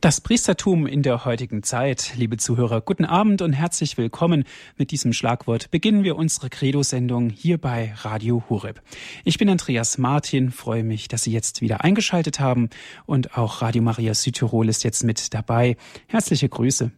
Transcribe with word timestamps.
Das 0.00 0.22
Priestertum 0.22 0.86
in 0.86 1.02
der 1.02 1.26
heutigen 1.26 1.62
Zeit, 1.62 2.14
liebe 2.16 2.38
Zuhörer, 2.38 2.80
guten 2.80 3.04
Abend 3.04 3.42
und 3.42 3.52
herzlich 3.52 3.98
willkommen. 3.98 4.44
Mit 4.78 4.92
diesem 4.92 5.12
Schlagwort 5.12 5.70
beginnen 5.70 6.04
wir 6.04 6.16
unsere 6.16 6.48
Credo-Sendung 6.48 7.28
hier 7.28 7.58
bei 7.58 7.92
Radio 7.96 8.42
Hureb. 8.48 8.80
Ich 9.24 9.36
bin 9.36 9.50
Andreas 9.50 9.98
Martin, 9.98 10.52
freue 10.52 10.84
mich, 10.84 11.08
dass 11.08 11.24
Sie 11.24 11.32
jetzt 11.32 11.60
wieder 11.60 11.84
eingeschaltet 11.84 12.40
haben 12.40 12.70
und 13.04 13.36
auch 13.36 13.60
Radio 13.60 13.82
Maria 13.82 14.14
Südtirol 14.14 14.70
ist 14.70 14.84
jetzt 14.84 15.04
mit 15.04 15.34
dabei. 15.34 15.76
Herzliche 16.06 16.48
Grüße. 16.48 16.92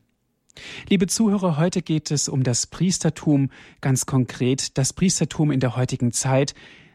Liebe 0.88 1.08
Zuhörer, 1.08 1.56
heute 1.56 1.82
geht 1.82 2.12
es 2.12 2.28
um 2.28 2.44
das 2.44 2.68
Priestertum, 2.68 3.50
ganz 3.80 4.06
konkret 4.06 4.78
das 4.78 4.92
Priestertum 4.92 5.50
in 5.50 5.58
der 5.58 5.74
heutigen 5.74 6.12
Zeit. 6.12 6.54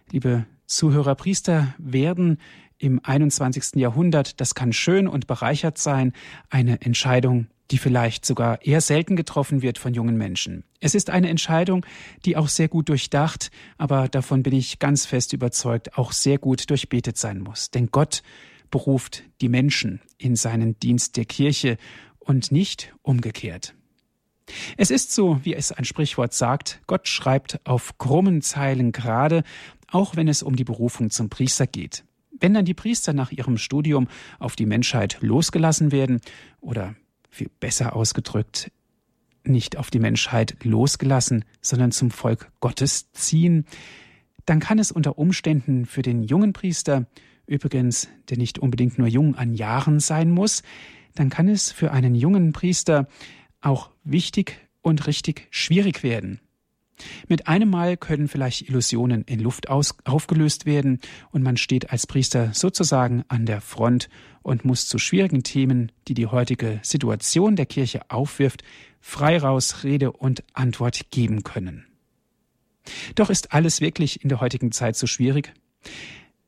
Liebe 0.09 0.45
Zuhörer, 0.67 1.15
Priester 1.15 1.75
werden 1.77 2.39
im 2.79 2.99
21. 3.03 3.75
Jahrhundert, 3.75 4.39
das 4.39 4.55
kann 4.55 4.73
schön 4.73 5.07
und 5.07 5.27
bereichert 5.27 5.77
sein, 5.77 6.13
eine 6.49 6.81
Entscheidung, 6.81 7.47
die 7.71 7.77
vielleicht 7.77 8.25
sogar 8.25 8.61
eher 8.65 8.81
selten 8.81 9.15
getroffen 9.15 9.61
wird 9.61 9.77
von 9.77 9.93
jungen 9.93 10.18
Menschen. 10.18 10.63
Es 10.79 10.95
ist 10.95 11.09
eine 11.09 11.29
Entscheidung, 11.29 11.85
die 12.25 12.37
auch 12.37 12.47
sehr 12.47 12.68
gut 12.68 12.89
durchdacht, 12.89 13.51
aber 13.77 14.07
davon 14.07 14.43
bin 14.43 14.54
ich 14.54 14.79
ganz 14.79 15.05
fest 15.05 15.33
überzeugt, 15.33 15.97
auch 15.97 16.11
sehr 16.11 16.37
gut 16.37 16.69
durchbetet 16.69 17.18
sein 17.18 17.39
muss. 17.39 17.71
Denn 17.71 17.87
Gott 17.87 18.23
beruft 18.71 19.23
die 19.41 19.49
Menschen 19.49 20.01
in 20.18 20.35
seinen 20.35 20.79
Dienst 20.79 21.18
der 21.18 21.25
Kirche 21.25 21.77
und 22.19 22.51
nicht 22.51 22.93
umgekehrt. 23.01 23.73
Es 24.77 24.91
ist 24.91 25.13
so, 25.13 25.39
wie 25.43 25.55
es 25.55 25.71
ein 25.73 25.83
Sprichwort 25.83 26.33
sagt, 26.33 26.79
Gott 26.87 27.07
schreibt 27.07 27.59
auf 27.65 27.97
krummen 27.97 28.41
Zeilen 28.41 28.93
gerade, 28.93 29.43
auch 29.89 30.15
wenn 30.15 30.27
es 30.27 30.43
um 30.43 30.55
die 30.55 30.63
Berufung 30.63 31.09
zum 31.09 31.29
Priester 31.29 31.68
geht. 31.68 32.05
Wenn 32.39 32.53
dann 32.53 32.66
die 32.66 32.73
Priester 32.73 33.14
nach 33.14 33.31
ihrem 33.31 33.58
Studium 33.58 34.08
auf 34.39 34.55
die 34.55 34.66
Menschheit 34.66 35.17
losgelassen 35.22 35.91
werden 35.91 36.22
oder 36.61 36.95
viel 37.30 37.50
besser 37.59 37.95
ausgedrückt, 37.95 38.72
nicht 39.43 39.77
auf 39.77 39.89
die 39.89 39.99
Menschheit 39.99 40.58
losgelassen, 40.63 41.45
sondern 41.61 41.91
zum 41.91 42.11
Volk 42.11 42.52
Gottes 42.59 43.11
ziehen, 43.11 43.65
dann 44.45 44.59
kann 44.59 44.80
es 44.80 44.91
unter 44.91 45.17
Umständen 45.17 45.85
für 45.85 46.02
den 46.02 46.23
jungen 46.23 46.53
Priester, 46.53 47.08
übrigens, 47.45 48.09
der 48.30 48.38
nicht 48.38 48.59
unbedingt 48.59 48.97
nur 48.97 49.08
jung 49.08 49.35
an 49.35 49.53
Jahren 49.53 49.99
sein 49.99 50.31
muss, 50.31 50.63
dann 51.15 51.30
kann 51.30 51.47
es 51.47 51.71
für 51.71 51.91
einen 51.91 52.15
jungen 52.15 52.53
Priester 52.53 53.08
auch 53.61 53.91
wichtig 54.03 54.67
und 54.81 55.08
richtig 55.08 55.47
schwierig 55.49 56.03
werden. 56.03 56.39
Mit 57.27 57.47
einem 57.47 57.69
Mal 57.69 57.97
können 57.97 58.27
vielleicht 58.27 58.67
Illusionen 58.67 59.23
in 59.23 59.39
Luft 59.39 59.69
aus, 59.69 59.95
aufgelöst 60.03 60.65
werden 60.65 60.99
und 61.31 61.43
man 61.43 61.57
steht 61.57 61.91
als 61.91 62.07
Priester 62.07 62.53
sozusagen 62.53 63.23
an 63.27 63.45
der 63.45 63.61
Front 63.61 64.09
und 64.41 64.65
muss 64.65 64.87
zu 64.87 64.97
schwierigen 64.97 65.43
Themen, 65.43 65.91
die 66.07 66.13
die 66.13 66.27
heutige 66.27 66.79
Situation 66.81 67.55
der 67.55 67.65
Kirche 67.65 68.09
aufwirft, 68.09 68.63
frei 68.99 69.37
raus 69.37 69.83
Rede 69.83 70.11
und 70.11 70.43
Antwort 70.53 71.11
geben 71.11 71.43
können. 71.43 71.85
Doch 73.15 73.29
ist 73.29 73.53
alles 73.53 73.81
wirklich 73.81 74.23
in 74.23 74.29
der 74.29 74.39
heutigen 74.39 74.71
Zeit 74.71 74.95
so 74.95 75.07
schwierig? 75.07 75.53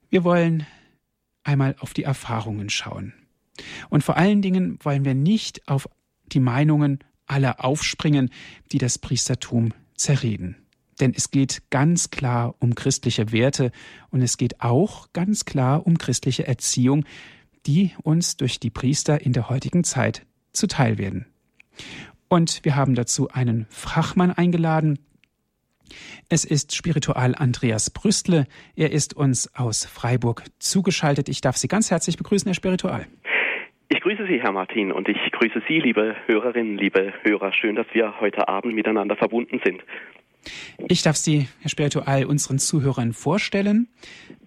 Wir 0.09 0.23
wollen 0.23 0.66
einmal 1.44 1.75
auf 1.80 1.94
die 1.94 2.03
Erfahrungen 2.03 2.70
schauen. 2.70 3.14
Und 3.89 4.03
vor 4.03 4.17
allen 4.17 4.42
Dingen 4.42 4.80
wollen 4.83 5.05
wir 5.05 5.14
nicht 5.14 5.67
auf 5.67 5.89
die 6.27 6.39
Meinungen 6.39 7.00
aller 7.25 7.64
aufspringen, 7.64 8.30
die 8.72 8.77
das 8.77 8.97
Priestertum 8.97 9.73
zerreden. 10.00 10.55
Denn 11.00 11.14
es 11.16 11.31
geht 11.31 11.69
ganz 11.69 12.09
klar 12.09 12.55
um 12.59 12.75
christliche 12.75 13.31
Werte 13.31 13.72
und 14.09 14.22
es 14.22 14.38
geht 14.38 14.61
auch 14.61 15.14
ganz 15.14 15.45
klar 15.45 15.86
um 15.86 15.97
christliche 15.97 16.45
Erziehung, 16.47 17.05
die 17.66 17.92
uns 18.03 18.38
durch 18.38 18.59
die 18.59 18.70
Priester 18.70 19.22
in 19.22 19.33
der 19.33 19.50
heutigen 19.50 19.83
Zeit 19.83 20.25
zuteil 20.52 20.97
werden. 20.97 21.25
Und 22.27 22.64
wir 22.64 22.75
haben 22.75 22.95
dazu 22.95 23.30
einen 23.30 23.66
Fachmann 23.70 24.31
eingeladen. 24.31 25.00
Es 26.27 26.45
ist 26.45 26.75
Spiritual 26.75 27.33
Andreas 27.36 27.89
Brüstle. 27.89 28.45
Er 28.76 28.92
ist 28.92 29.15
uns 29.15 29.54
aus 29.55 29.86
Freiburg 29.86 30.43
zugeschaltet. 30.59 31.30
Ich 31.30 31.42
darf 31.42 31.58
Sie 31.58 31.67
ganz 31.67 31.89
herzlich 31.89 32.17
begrüßen, 32.17 32.48
Herr 32.48 32.55
Spiritual. 32.55 33.08
Ich 33.92 34.02
grüße 34.02 34.27
Sie, 34.27 34.39
Herr 34.39 34.52
Martin, 34.52 34.92
und 34.92 35.10
ich 35.10 35.17
grüße 35.32 35.64
Sie, 35.67 35.80
liebe 35.80 36.16
Hörerinnen, 36.27 36.77
liebe 36.77 37.11
Hörer. 37.23 37.52
Schön, 37.52 37.76
dass 37.76 37.88
wir 37.92 38.20
heute 38.20 38.48
Abend 38.48 38.76
miteinander 38.76 39.16
verbunden 39.16 39.60
sind. 39.66 39.83
Ich 40.88 41.02
darf 41.02 41.17
Sie, 41.17 41.48
Herr 41.60 41.70
Spiritual, 41.70 42.26
unseren 42.26 42.60
Zuhörern 42.60 43.14
vorstellen. 43.14 43.88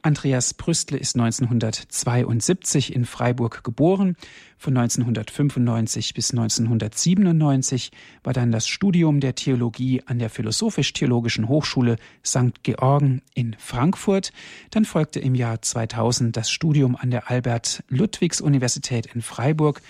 Andreas 0.00 0.54
Brüstle 0.54 0.98
ist 0.98 1.14
1972 1.16 2.94
in 2.94 3.04
Freiburg 3.04 3.62
geboren. 3.62 4.16
Von 4.58 4.76
1995 4.76 6.14
bis 6.14 6.32
1997 6.32 7.92
war 8.24 8.32
dann 8.32 8.50
das 8.50 8.66
Studium 8.66 9.20
der 9.20 9.34
Theologie 9.34 10.02
an 10.06 10.18
der 10.18 10.30
Philosophisch-Theologischen 10.30 11.48
Hochschule 11.48 11.96
St. 12.24 12.62
Georgen 12.64 13.22
in 13.34 13.54
Frankfurt. 13.58 14.32
Dann 14.70 14.84
folgte 14.84 15.20
im 15.20 15.34
Jahr 15.34 15.62
2000 15.62 16.36
das 16.36 16.50
Studium 16.50 16.96
an 16.96 17.10
der 17.10 17.30
Albert-Ludwigs-Universität 17.30 19.06
in 19.14 19.22
Freiburg. 19.22 19.82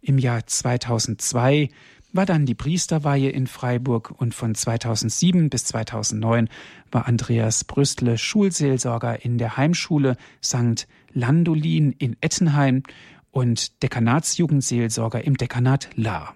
Im 0.00 0.18
Jahr 0.18 0.46
2002 0.46 1.68
war 2.12 2.26
dann 2.26 2.46
die 2.46 2.54
Priesterweihe 2.54 3.30
in 3.30 3.46
Freiburg 3.46 4.12
und 4.16 4.34
von 4.34 4.54
2007 4.54 5.50
bis 5.50 5.64
2009 5.66 6.48
war 6.90 7.06
Andreas 7.06 7.64
Brüstle 7.64 8.18
Schulseelsorger 8.18 9.24
in 9.24 9.38
der 9.38 9.56
Heimschule 9.56 10.16
St. 10.42 10.86
Landolin 11.12 11.92
in 11.92 12.16
Ettenheim 12.20 12.82
und 13.30 13.82
Dekanatsjugendseelsorger 13.82 15.24
im 15.24 15.36
Dekanat 15.36 15.88
Lahr. 15.94 16.34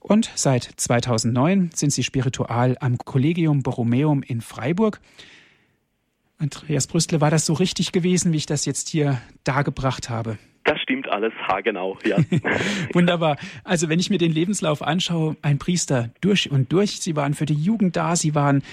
Und 0.00 0.30
seit 0.34 0.64
2009 0.76 1.70
sind 1.74 1.90
sie 1.90 2.04
spiritual 2.04 2.76
am 2.80 2.98
Collegium 2.98 3.62
Borromeum 3.62 4.22
in 4.22 4.40
Freiburg. 4.40 5.00
Andreas 6.38 6.86
Brüstle, 6.86 7.20
war 7.20 7.30
das 7.30 7.46
so 7.46 7.54
richtig 7.54 7.92
gewesen, 7.92 8.32
wie 8.32 8.36
ich 8.36 8.46
das 8.46 8.66
jetzt 8.66 8.88
hier 8.88 9.20
dargebracht 9.44 10.10
habe? 10.10 10.38
Alles 11.14 11.32
haargenau, 11.46 11.96
ja. 12.04 12.16
Wunderbar. 12.92 13.36
Also 13.62 13.88
wenn 13.88 14.00
ich 14.00 14.10
mir 14.10 14.18
den 14.18 14.32
Lebenslauf 14.32 14.82
anschaue, 14.82 15.36
ein 15.42 15.58
Priester 15.58 16.10
durch 16.20 16.50
und 16.50 16.72
durch. 16.72 17.00
Sie 17.00 17.14
waren 17.14 17.34
für 17.34 17.46
die 17.46 17.54
Jugend 17.54 17.94
da, 17.94 18.16
Sie 18.16 18.34
waren 18.34 18.64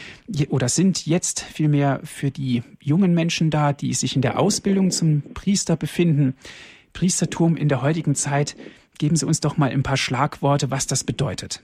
oder 0.50 0.68
sind 0.68 1.06
jetzt 1.06 1.42
vielmehr 1.42 2.00
für 2.04 2.32
die 2.32 2.64
jungen 2.80 3.14
Menschen 3.14 3.52
da, 3.52 3.74
die 3.74 3.94
sich 3.94 4.16
in 4.16 4.24
der 4.24 4.40
Ausbildung 4.40 4.90
zum 4.90 5.22
Priester 5.36 5.76
befinden. 5.76 6.36
Priestertum 6.94 7.56
in 7.58 7.70
der 7.70 7.84
heutigen 7.84 8.16
Zeit. 8.16 8.56
Geben 8.98 9.16
Sie 9.16 9.28
uns 9.28 9.40
doch 9.40 9.58
mal 9.58 9.70
ein 9.70 9.84
paar 9.84 9.98
Schlagworte, 9.98 10.72
was 10.72 10.88
das 10.88 11.04
bedeutet. 11.04 11.62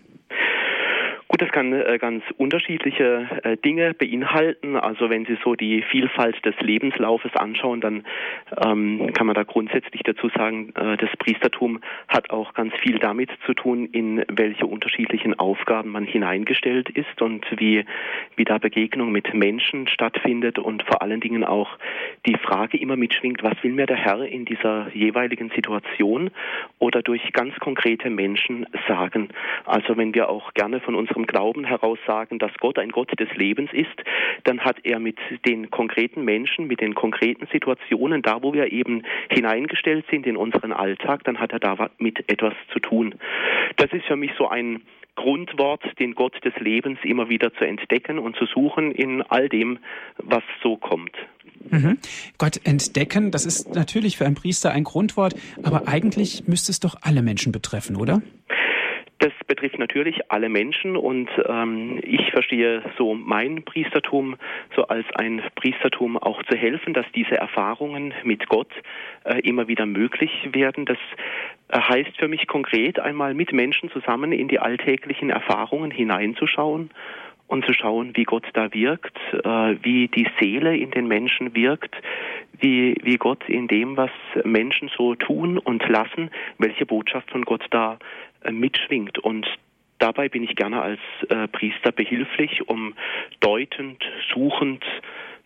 Gut, 1.37 1.47
das 1.47 1.53
kann 1.53 1.71
äh, 1.71 1.99
ganz 1.99 2.23
unterschiedliche 2.37 3.27
äh, 3.43 3.57
Dinge 3.57 3.93
beinhalten. 3.93 4.75
Also 4.75 5.11
wenn 5.11 5.23
Sie 5.27 5.37
so 5.43 5.53
die 5.53 5.83
Vielfalt 5.83 6.43
des 6.43 6.55
Lebenslaufes 6.61 7.35
anschauen, 7.35 7.79
dann 7.79 8.05
ähm, 8.65 9.13
kann 9.13 9.27
man 9.27 9.35
da 9.35 9.43
grundsätzlich 9.43 10.01
dazu 10.01 10.29
sagen, 10.29 10.73
äh, 10.73 10.97
das 10.97 11.11
Priestertum 11.19 11.79
hat 12.07 12.31
auch 12.31 12.55
ganz 12.55 12.73
viel 12.81 12.97
damit 12.97 13.29
zu 13.45 13.53
tun, 13.53 13.85
in 13.91 14.25
welche 14.29 14.65
unterschiedlichen 14.65 15.37
Aufgaben 15.37 15.91
man 15.91 16.05
hineingestellt 16.05 16.89
ist 16.89 17.21
und 17.21 17.45
wie, 17.55 17.85
wie 18.35 18.43
da 18.43 18.57
Begegnung 18.57 19.11
mit 19.11 19.31
Menschen 19.35 19.87
stattfindet 19.87 20.57
und 20.57 20.81
vor 20.87 21.03
allen 21.03 21.19
Dingen 21.19 21.43
auch 21.43 21.77
die 22.25 22.37
Frage 22.37 22.79
immer 22.79 22.95
mitschwingt, 22.95 23.43
was 23.43 23.61
will 23.61 23.73
mir 23.73 23.85
der 23.85 23.97
Herr 23.97 24.21
in 24.21 24.45
dieser 24.45 24.89
jeweiligen 24.91 25.51
Situation 25.51 26.31
oder 26.79 27.03
durch 27.03 27.31
ganz 27.33 27.53
konkrete 27.59 28.09
Menschen 28.09 28.65
sagen. 28.87 29.29
Also 29.65 29.97
wenn 29.97 30.15
wir 30.15 30.29
auch 30.29 30.55
gerne 30.55 30.79
von 30.79 30.95
unserem 30.95 31.26
Glauben 31.27 31.65
heraus 31.65 31.99
sagen, 32.07 32.39
dass 32.39 32.51
Gott 32.59 32.79
ein 32.79 32.89
Gott 32.89 33.11
des 33.19 33.29
Lebens 33.35 33.71
ist, 33.73 33.87
dann 34.43 34.61
hat 34.61 34.77
er 34.83 34.99
mit 34.99 35.17
den 35.45 35.69
konkreten 35.69 36.23
Menschen, 36.23 36.67
mit 36.67 36.81
den 36.81 36.95
konkreten 36.95 37.47
Situationen, 37.51 38.21
da 38.21 38.41
wo 38.41 38.53
wir 38.53 38.71
eben 38.71 39.03
hineingestellt 39.29 40.05
sind 40.09 40.25
in 40.25 40.37
unseren 40.37 40.71
Alltag, 40.71 41.23
dann 41.25 41.39
hat 41.39 41.51
er 41.51 41.59
damit 41.59 42.23
etwas 42.29 42.53
zu 42.73 42.79
tun. 42.79 43.15
Das 43.75 43.91
ist 43.91 44.05
für 44.05 44.15
mich 44.15 44.31
so 44.37 44.47
ein 44.47 44.81
Grundwort, 45.15 45.81
den 45.99 46.15
Gott 46.15 46.33
des 46.45 46.55
Lebens 46.59 46.99
immer 47.03 47.27
wieder 47.27 47.53
zu 47.55 47.65
entdecken 47.65 48.19
und 48.19 48.35
zu 48.37 48.45
suchen 48.45 48.91
in 48.91 49.23
all 49.23 49.49
dem, 49.49 49.79
was 50.17 50.43
so 50.61 50.77
kommt. 50.77 51.11
Mhm. 51.69 51.97
Gott 52.37 52.61
entdecken, 52.65 53.31
das 53.31 53.45
ist 53.45 53.73
natürlich 53.75 54.15
für 54.15 54.25
einen 54.25 54.35
Priester 54.35 54.71
ein 54.71 54.83
Grundwort, 54.83 55.35
aber 55.63 55.87
eigentlich 55.87 56.47
müsste 56.47 56.71
es 56.71 56.79
doch 56.79 56.95
alle 57.01 57.23
Menschen 57.23 57.51
betreffen, 57.51 57.95
oder? 57.95 58.21
Das 59.19 59.33
betrifft 59.47 59.79
natürlich 59.79 60.31
alle 60.31 60.47
Menschen 60.47 60.95
und 60.95 61.27
ähm, 61.47 61.99
ich 62.03 62.29
verstehe 62.31 62.83
so 62.97 63.15
mein 63.15 63.63
Priestertum 63.63 64.35
so 64.75 64.83
als 64.87 65.07
ein 65.15 65.41
Priestertum 65.55 66.17
auch 66.17 66.43
zu 66.43 66.55
helfen, 66.55 66.93
dass 66.93 67.05
diese 67.15 67.35
Erfahrungen 67.35 68.13
mit 68.23 68.47
Gott 68.47 68.71
äh, 69.23 69.39
immer 69.39 69.67
wieder 69.67 69.87
möglich 69.87 70.31
werden. 70.51 70.85
Das 70.85 70.99
äh, 71.69 71.79
heißt 71.79 72.15
für 72.17 72.27
mich 72.27 72.45
konkret 72.45 72.99
einmal 72.99 73.33
mit 73.33 73.53
Menschen 73.53 73.89
zusammen 73.89 74.31
in 74.31 74.49
die 74.49 74.59
alltäglichen 74.59 75.31
Erfahrungen 75.31 75.89
hineinzuschauen 75.89 76.91
und 77.47 77.65
zu 77.65 77.73
schauen, 77.73 78.11
wie 78.15 78.23
Gott 78.25 78.45
da 78.53 78.71
wirkt, 78.73 79.17
äh, 79.33 79.75
wie 79.81 80.09
die 80.09 80.27
Seele 80.39 80.77
in 80.77 80.91
den 80.91 81.07
Menschen 81.07 81.55
wirkt, 81.55 81.95
wie, 82.59 82.95
wie 83.01 83.17
Gott 83.17 83.47
in 83.47 83.67
dem, 83.67 83.97
was 83.97 84.11
Menschen 84.43 84.91
so 84.95 85.15
tun 85.15 85.57
und 85.57 85.87
lassen, 85.87 86.29
welche 86.59 86.85
Botschaft 86.85 87.31
von 87.31 87.45
Gott 87.45 87.65
da 87.71 87.97
mitschwingt. 88.51 89.19
Und 89.19 89.47
dabei 89.99 90.29
bin 90.29 90.43
ich 90.43 90.55
gerne 90.55 90.81
als 90.81 90.99
äh, 91.29 91.47
Priester 91.47 91.91
behilflich, 91.91 92.67
um 92.67 92.93
deutend, 93.39 94.03
suchend, 94.33 94.83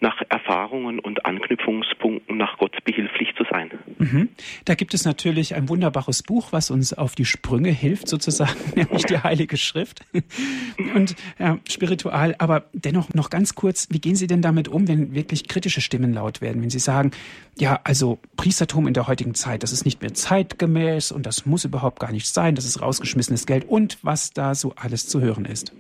nach 0.02 0.20
Erfahrungen 0.30 1.00
und 1.00 1.26
Anknüpfungspunkten 1.26 2.36
nach 2.36 2.58
Gott 2.58 2.84
behilflich 2.84 3.30
zu 3.38 3.44
sein. 3.50 3.72
Mhm. 4.00 4.30
Da 4.66 4.74
gibt 4.74 4.94
es 4.94 5.06
natürlich 5.06 5.56
ein 5.56 5.70
wunderbares 5.70 6.24
Buch, 6.24 6.52
was 6.52 6.72
uns 6.72 6.94
auf 6.94 7.14
die 7.14 7.26
Sprünge 7.26 7.70
hilft, 7.70 8.08
sozusagen, 8.08 8.60
nämlich 8.76 9.06
die 9.06 9.20
Heilige 9.20 9.58
Schrift. 9.58 10.02
Und 10.96 11.16
ja, 11.40 11.60
spiritual, 11.70 12.36
aber 12.40 12.66
dennoch 12.74 13.14
noch 13.14 13.30
ganz 13.30 13.54
kurz, 13.54 13.88
wie 13.92 14.00
gehen 14.00 14.16
Sie 14.16 14.28
denn 14.28 14.42
damit 14.42 14.68
um, 14.68 14.88
wenn 14.88 15.14
wirklich 15.14 15.48
kritische 15.48 15.82
Stimmen 15.82 16.14
laut 16.14 16.42
werden? 16.42 16.62
Wenn 16.62 16.72
Sie 16.72 16.80
sagen, 16.80 17.12
ja, 17.58 17.80
also 17.84 18.20
Priestertum 18.38 18.88
in 18.88 18.94
der 18.94 19.08
heutigen 19.08 19.36
Zeit, 19.36 19.62
das 19.62 19.72
ist 19.72 19.86
nicht 19.86 20.02
mehr 20.02 20.14
zeitgemäß 20.14 21.12
und 21.12 21.28
das 21.28 21.46
muss 21.46 21.64
überhaupt 21.64 22.00
gar 22.00 22.12
nicht 22.12 22.28
sein, 22.28 22.56
das 22.56 22.66
ist 22.66 22.82
rausgeschmissenes 22.82 23.46
Geld 23.46 23.66
und 23.70 24.00
was 24.02 24.32
da 24.32 24.56
so 24.56 24.74
alles 24.76 25.08
zu 25.08 25.22
hören 25.22 25.46
ist. 25.46 25.74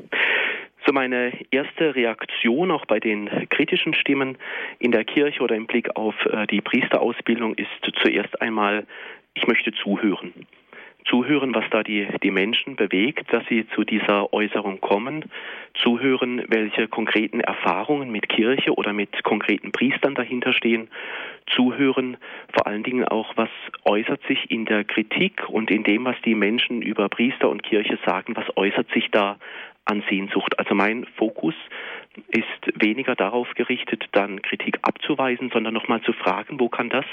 So 0.91 0.93
meine 0.93 1.31
erste 1.51 1.95
Reaktion 1.95 2.69
auch 2.69 2.83
bei 2.85 2.99
den 2.99 3.29
kritischen 3.47 3.93
Stimmen 3.93 4.37
in 4.77 4.91
der 4.91 5.05
Kirche 5.05 5.41
oder 5.41 5.55
im 5.55 5.65
Blick 5.65 5.95
auf 5.95 6.13
äh, 6.25 6.45
die 6.47 6.59
Priesterausbildung 6.59 7.55
ist 7.55 7.69
zuerst 8.03 8.41
einmal, 8.41 8.85
ich 9.33 9.47
möchte 9.47 9.71
zuhören. 9.71 10.33
Zuhören, 11.05 11.53
was 11.55 11.65
da 11.71 11.83
die, 11.83 12.07
die 12.23 12.31
Menschen 12.31 12.75
bewegt, 12.75 13.33
dass 13.33 13.43
sie 13.47 13.67
zu 13.75 13.83
dieser 13.83 14.33
Äußerung 14.33 14.79
kommen. 14.81 15.25
Zuhören, 15.81 16.43
welche 16.47 16.87
konkreten 16.87 17.39
Erfahrungen 17.39 18.11
mit 18.11 18.29
Kirche 18.29 18.73
oder 18.73 18.93
mit 18.93 19.23
konkreten 19.23 19.71
Priestern 19.71 20.15
dahinter 20.15 20.53
stehen. 20.53 20.89
Zuhören, 21.47 22.17
vor 22.53 22.67
allen 22.67 22.83
Dingen 22.83 23.05
auch, 23.05 23.35
was 23.35 23.49
äußert 23.83 24.21
sich 24.27 24.51
in 24.51 24.65
der 24.65 24.83
Kritik 24.83 25.49
und 25.49 25.71
in 25.71 25.83
dem, 25.83 26.05
was 26.05 26.15
die 26.23 26.35
Menschen 26.35 26.81
über 26.81 27.09
Priester 27.09 27.49
und 27.49 27.63
Kirche 27.63 27.97
sagen, 28.05 28.35
was 28.35 28.45
äußert 28.55 28.89
sich 28.91 29.09
da 29.11 29.37
an 29.85 30.03
Sehnsucht. 30.09 30.57
Also 30.59 30.75
mein 30.75 31.05
Fokus 31.17 31.55
ist 32.27 32.81
weniger 32.81 33.15
darauf 33.15 33.53
gerichtet, 33.55 34.05
dann 34.11 34.41
Kritik 34.41 34.79
abzuweisen, 34.81 35.49
sondern 35.51 35.73
nochmal 35.73 36.01
zu 36.01 36.13
fragen, 36.13 36.59
wo 36.59 36.69
kann 36.69 36.89
das, 36.89 37.05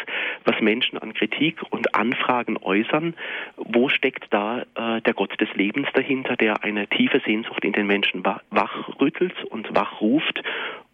was 0.44 0.60
Menschen 0.60 0.98
an 0.98 1.14
Kritik 1.14 1.60
und 1.70 1.94
Anfragen 1.94 2.56
äußern, 2.56 3.14
wo 3.56 3.88
steckt 3.88 4.26
da 4.30 4.62
äh, 4.74 5.00
der 5.02 5.14
Gott 5.14 5.40
des 5.40 5.52
Lebens 5.54 5.88
dahinter, 5.94 6.36
der 6.36 6.64
eine 6.64 6.86
tiefe 6.88 7.20
Sehnsucht 7.24 7.64
in 7.64 7.72
den 7.72 7.86
Menschen 7.86 8.24
wachrüttelt 8.50 9.44
und 9.44 9.74
wachruft 9.74 10.42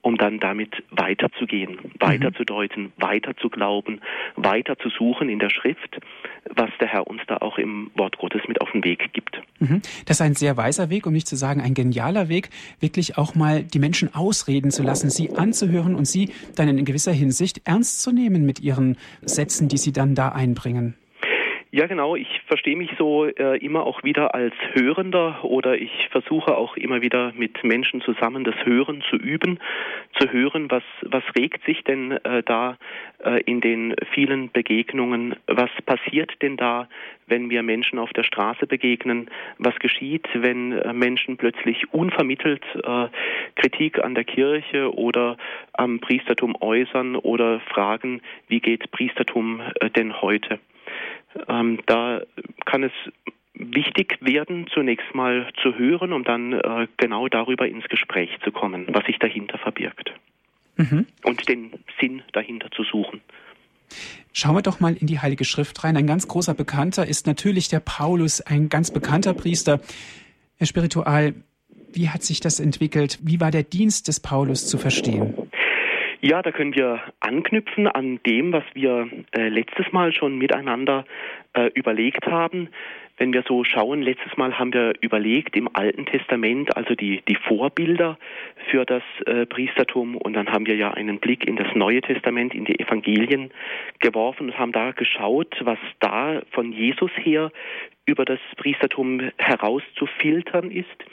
um 0.04 0.18
dann 0.18 0.38
damit 0.38 0.82
weiterzugehen, 0.90 1.78
weiterzudeuten, 1.98 2.92
weiter 2.98 3.34
zu 3.38 3.48
glauben, 3.48 4.02
weiter 4.36 4.78
zu 4.78 4.90
suchen 4.90 5.30
in 5.30 5.38
der 5.38 5.48
Schrift, 5.48 5.98
was 6.54 6.68
der 6.78 6.88
Herr 6.88 7.06
uns 7.06 7.22
da 7.26 7.38
auch 7.38 7.56
im 7.56 7.90
Wort 7.94 8.18
Gottes 8.18 8.42
mit 8.46 8.60
auf 8.60 8.70
den 8.72 8.84
Weg 8.84 9.14
gibt. 9.14 9.40
Mhm. 9.60 9.80
Das 10.04 10.18
ist 10.18 10.20
ein 10.20 10.34
sehr 10.34 10.58
weiser 10.58 10.90
Weg, 10.90 11.06
um 11.06 11.14
nicht 11.14 11.26
zu 11.26 11.36
sagen 11.36 11.62
ein 11.62 11.72
genialer 11.72 12.28
Weg, 12.28 12.50
wirklich 12.80 13.16
auch 13.16 13.34
mal 13.34 13.64
die 13.64 13.78
Menschen 13.78 14.14
ausreden 14.14 14.70
zu 14.70 14.82
lassen, 14.82 15.08
sie 15.08 15.30
anzuhören 15.30 15.94
und 15.94 16.04
sie 16.04 16.32
dann 16.54 16.68
in 16.68 16.84
gewisser 16.84 17.12
Hinsicht 17.12 17.62
ernst 17.64 18.02
zu 18.02 18.12
nehmen 18.12 18.44
mit 18.44 18.60
ihren 18.60 18.98
Sätzen, 19.22 19.68
die 19.68 19.78
sie 19.78 19.92
dann 19.92 20.14
da 20.14 20.28
einbringen. 20.28 20.96
Ja, 21.74 21.88
genau. 21.88 22.14
Ich 22.14 22.40
verstehe 22.46 22.76
mich 22.76 22.92
so 22.98 23.24
äh, 23.26 23.58
immer 23.58 23.84
auch 23.84 24.04
wieder 24.04 24.32
als 24.32 24.54
Hörender 24.74 25.42
oder 25.42 25.76
ich 25.76 25.90
versuche 26.12 26.56
auch 26.56 26.76
immer 26.76 27.02
wieder 27.02 27.32
mit 27.34 27.64
Menschen 27.64 28.00
zusammen 28.00 28.44
das 28.44 28.54
Hören 28.64 29.02
zu 29.10 29.16
üben, 29.16 29.58
zu 30.16 30.30
hören, 30.30 30.70
was, 30.70 30.84
was 31.02 31.24
regt 31.36 31.64
sich 31.64 31.82
denn 31.82 32.12
äh, 32.12 32.44
da 32.44 32.78
äh, 33.24 33.42
in 33.42 33.60
den 33.60 33.96
vielen 34.12 34.52
Begegnungen, 34.52 35.34
was 35.48 35.70
passiert 35.84 36.40
denn 36.42 36.56
da, 36.56 36.88
wenn 37.26 37.50
wir 37.50 37.64
Menschen 37.64 37.98
auf 37.98 38.12
der 38.12 38.22
Straße 38.22 38.68
begegnen, 38.68 39.28
was 39.58 39.74
geschieht, 39.80 40.28
wenn 40.32 40.70
äh, 40.70 40.92
Menschen 40.92 41.38
plötzlich 41.38 41.92
unvermittelt 41.92 42.62
äh, 42.84 43.08
Kritik 43.56 43.98
an 43.98 44.14
der 44.14 44.22
Kirche 44.22 44.94
oder 44.94 45.36
am 45.72 45.98
Priestertum 45.98 46.54
äußern 46.60 47.16
oder 47.16 47.58
fragen, 47.58 48.22
wie 48.46 48.60
geht 48.60 48.92
Priestertum 48.92 49.60
äh, 49.80 49.90
denn 49.90 50.22
heute? 50.22 50.60
Ähm, 51.48 51.80
da 51.86 52.22
kann 52.64 52.84
es 52.84 52.92
wichtig 53.54 54.18
werden, 54.20 54.66
zunächst 54.72 55.14
mal 55.14 55.48
zu 55.62 55.76
hören, 55.76 56.12
um 56.12 56.24
dann 56.24 56.52
äh, 56.52 56.88
genau 56.96 57.28
darüber 57.28 57.66
ins 57.68 57.88
Gespräch 57.88 58.30
zu 58.42 58.50
kommen, 58.50 58.86
was 58.88 59.04
sich 59.06 59.18
dahinter 59.18 59.58
verbirgt. 59.58 60.12
Mhm. 60.76 61.06
Und 61.22 61.48
den 61.48 61.72
Sinn 62.00 62.22
dahinter 62.32 62.70
zu 62.72 62.82
suchen. 62.82 63.20
Schauen 64.32 64.56
wir 64.56 64.62
doch 64.62 64.80
mal 64.80 64.96
in 64.96 65.06
die 65.06 65.20
Heilige 65.20 65.44
Schrift 65.44 65.84
rein. 65.84 65.96
Ein 65.96 66.08
ganz 66.08 66.26
großer 66.26 66.54
Bekannter 66.54 67.06
ist 67.06 67.26
natürlich 67.26 67.68
der 67.68 67.80
Paulus, 67.80 68.40
ein 68.40 68.68
ganz 68.68 68.90
bekannter 68.90 69.34
Priester. 69.34 69.80
Herr 70.56 70.66
Spiritual, 70.66 71.34
wie 71.92 72.08
hat 72.08 72.24
sich 72.24 72.40
das 72.40 72.58
entwickelt? 72.58 73.20
Wie 73.22 73.40
war 73.40 73.52
der 73.52 73.62
Dienst 73.62 74.08
des 74.08 74.18
Paulus 74.18 74.66
zu 74.66 74.78
verstehen? 74.78 75.34
Ja, 76.26 76.40
da 76.40 76.52
können 76.52 76.74
wir 76.74 77.02
anknüpfen 77.20 77.86
an 77.86 78.18
dem, 78.24 78.50
was 78.54 78.64
wir 78.72 79.10
äh, 79.36 79.50
letztes 79.50 79.92
Mal 79.92 80.14
schon 80.14 80.38
miteinander 80.38 81.04
äh, 81.52 81.66
überlegt 81.74 82.24
haben. 82.24 82.70
Wenn 83.18 83.34
wir 83.34 83.44
so 83.46 83.62
schauen, 83.62 84.00
letztes 84.00 84.34
Mal 84.38 84.58
haben 84.58 84.72
wir 84.72 84.94
überlegt 85.02 85.54
im 85.54 85.68
Alten 85.74 86.06
Testament, 86.06 86.74
also 86.78 86.94
die, 86.94 87.20
die 87.28 87.34
Vorbilder 87.34 88.18
für 88.70 88.86
das 88.86 89.02
äh, 89.26 89.44
Priestertum 89.44 90.16
und 90.16 90.32
dann 90.32 90.48
haben 90.48 90.66
wir 90.66 90.76
ja 90.76 90.92
einen 90.92 91.20
Blick 91.20 91.46
in 91.46 91.56
das 91.56 91.68
Neue 91.74 92.00
Testament, 92.00 92.54
in 92.54 92.64
die 92.64 92.80
Evangelien 92.80 93.50
geworfen 94.00 94.46
und 94.46 94.58
haben 94.58 94.72
da 94.72 94.92
geschaut, 94.92 95.54
was 95.60 95.78
da 96.00 96.40
von 96.52 96.72
Jesus 96.72 97.10
her 97.18 97.52
über 98.06 98.24
das 98.24 98.40
Priestertum 98.56 99.30
herauszufiltern 99.36 100.70
ist. 100.70 101.04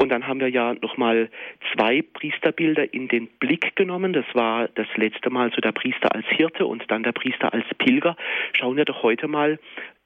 Und 0.00 0.10
dann 0.10 0.28
haben 0.28 0.38
wir 0.38 0.48
ja 0.48 0.74
nochmal 0.74 1.28
zwei 1.72 2.02
Priesterbilder 2.02 2.94
in 2.94 3.08
den 3.08 3.26
Blick 3.26 3.74
genommen. 3.74 4.12
Das 4.12 4.26
war 4.32 4.68
das 4.68 4.86
letzte 4.94 5.28
Mal 5.28 5.50
so 5.52 5.60
der 5.60 5.72
Priester 5.72 6.14
als 6.14 6.26
Hirte 6.28 6.66
und 6.66 6.88
dann 6.88 7.02
der 7.02 7.10
Priester 7.10 7.52
als 7.52 7.66
Pilger. 7.78 8.16
Schauen 8.52 8.76
wir 8.76 8.84
doch 8.84 9.02
heute 9.02 9.26
mal, 9.26 9.58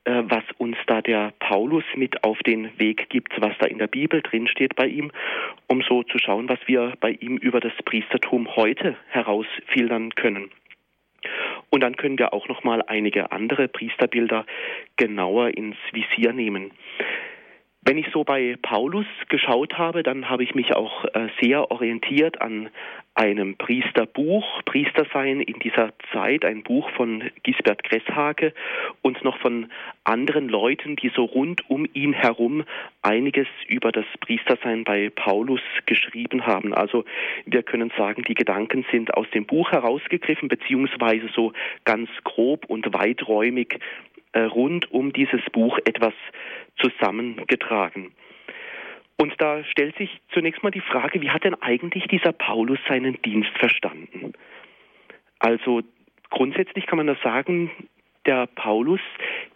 äh, 0.04 0.22
was 0.24 0.44
uns 0.56 0.78
da 0.86 1.02
der 1.02 1.34
Paulus 1.40 1.84
mit 1.94 2.24
auf 2.24 2.38
den 2.38 2.70
Weg 2.78 3.10
gibt, 3.10 3.38
was 3.40 3.52
da 3.58 3.66
in 3.66 3.76
der 3.76 3.86
Bibel 3.86 4.22
drin 4.22 4.48
steht 4.48 4.74
bei 4.76 4.86
ihm, 4.86 5.12
um 5.68 5.82
so 5.82 6.02
zu 6.04 6.18
schauen, 6.18 6.48
was 6.48 6.58
wir 6.66 6.94
bei 6.98 7.10
ihm 7.20 7.36
über 7.36 7.60
das 7.60 7.74
Priestertum 7.84 8.56
heute 8.56 8.96
herausfiltern 9.10 10.14
können. 10.14 10.50
Und 11.68 11.82
dann 11.82 11.96
können 11.96 12.18
wir 12.18 12.32
auch 12.32 12.48
noch 12.48 12.64
mal 12.64 12.82
einige 12.86 13.30
andere 13.30 13.68
Priesterbilder 13.68 14.46
genauer 14.96 15.56
ins 15.56 15.76
Visier 15.92 16.32
nehmen. 16.32 16.72
Wenn 17.84 17.98
ich 17.98 18.06
so 18.12 18.22
bei 18.22 18.56
Paulus 18.62 19.06
geschaut 19.28 19.76
habe, 19.76 20.04
dann 20.04 20.30
habe 20.30 20.44
ich 20.44 20.54
mich 20.54 20.72
auch 20.76 21.04
äh, 21.14 21.26
sehr 21.40 21.72
orientiert 21.72 22.40
an 22.40 22.70
einem 23.14 23.56
Priesterbuch, 23.56 24.62
Priestersein 24.64 25.40
in 25.40 25.58
dieser 25.58 25.92
Zeit, 26.12 26.44
ein 26.44 26.62
Buch 26.62 26.88
von 26.90 27.28
Gisbert 27.42 27.82
Gresshake 27.82 28.54
und 29.02 29.22
noch 29.24 29.36
von 29.38 29.70
anderen 30.04 30.48
Leuten, 30.48 30.94
die 30.94 31.10
so 31.14 31.24
rund 31.24 31.68
um 31.68 31.86
ihn 31.92 32.12
herum 32.12 32.64
einiges 33.02 33.48
über 33.68 33.90
das 33.90 34.06
Priestersein 34.20 34.84
bei 34.84 35.10
Paulus 35.10 35.60
geschrieben 35.84 36.46
haben. 36.46 36.72
Also 36.72 37.04
wir 37.44 37.64
können 37.64 37.92
sagen, 37.98 38.22
die 38.26 38.34
Gedanken 38.34 38.86
sind 38.92 39.12
aus 39.14 39.28
dem 39.34 39.44
Buch 39.44 39.72
herausgegriffen, 39.72 40.48
beziehungsweise 40.48 41.28
so 41.34 41.52
ganz 41.84 42.08
grob 42.24 42.64
und 42.66 42.94
weiträumig 42.94 43.78
rund 44.38 44.90
um 44.90 45.12
dieses 45.12 45.42
Buch 45.52 45.78
etwas 45.84 46.14
zusammengetragen. 46.76 48.12
Und 49.18 49.34
da 49.40 49.62
stellt 49.64 49.96
sich 49.98 50.10
zunächst 50.32 50.62
mal 50.62 50.70
die 50.70 50.80
Frage, 50.80 51.20
wie 51.20 51.30
hat 51.30 51.44
denn 51.44 51.60
eigentlich 51.62 52.06
dieser 52.08 52.32
Paulus 52.32 52.78
seinen 52.88 53.20
Dienst 53.22 53.56
verstanden? 53.58 54.32
Also 55.38 55.82
grundsätzlich 56.30 56.86
kann 56.86 56.96
man 56.96 57.06
da 57.06 57.16
sagen, 57.22 57.70
der 58.26 58.46
Paulus, 58.46 59.00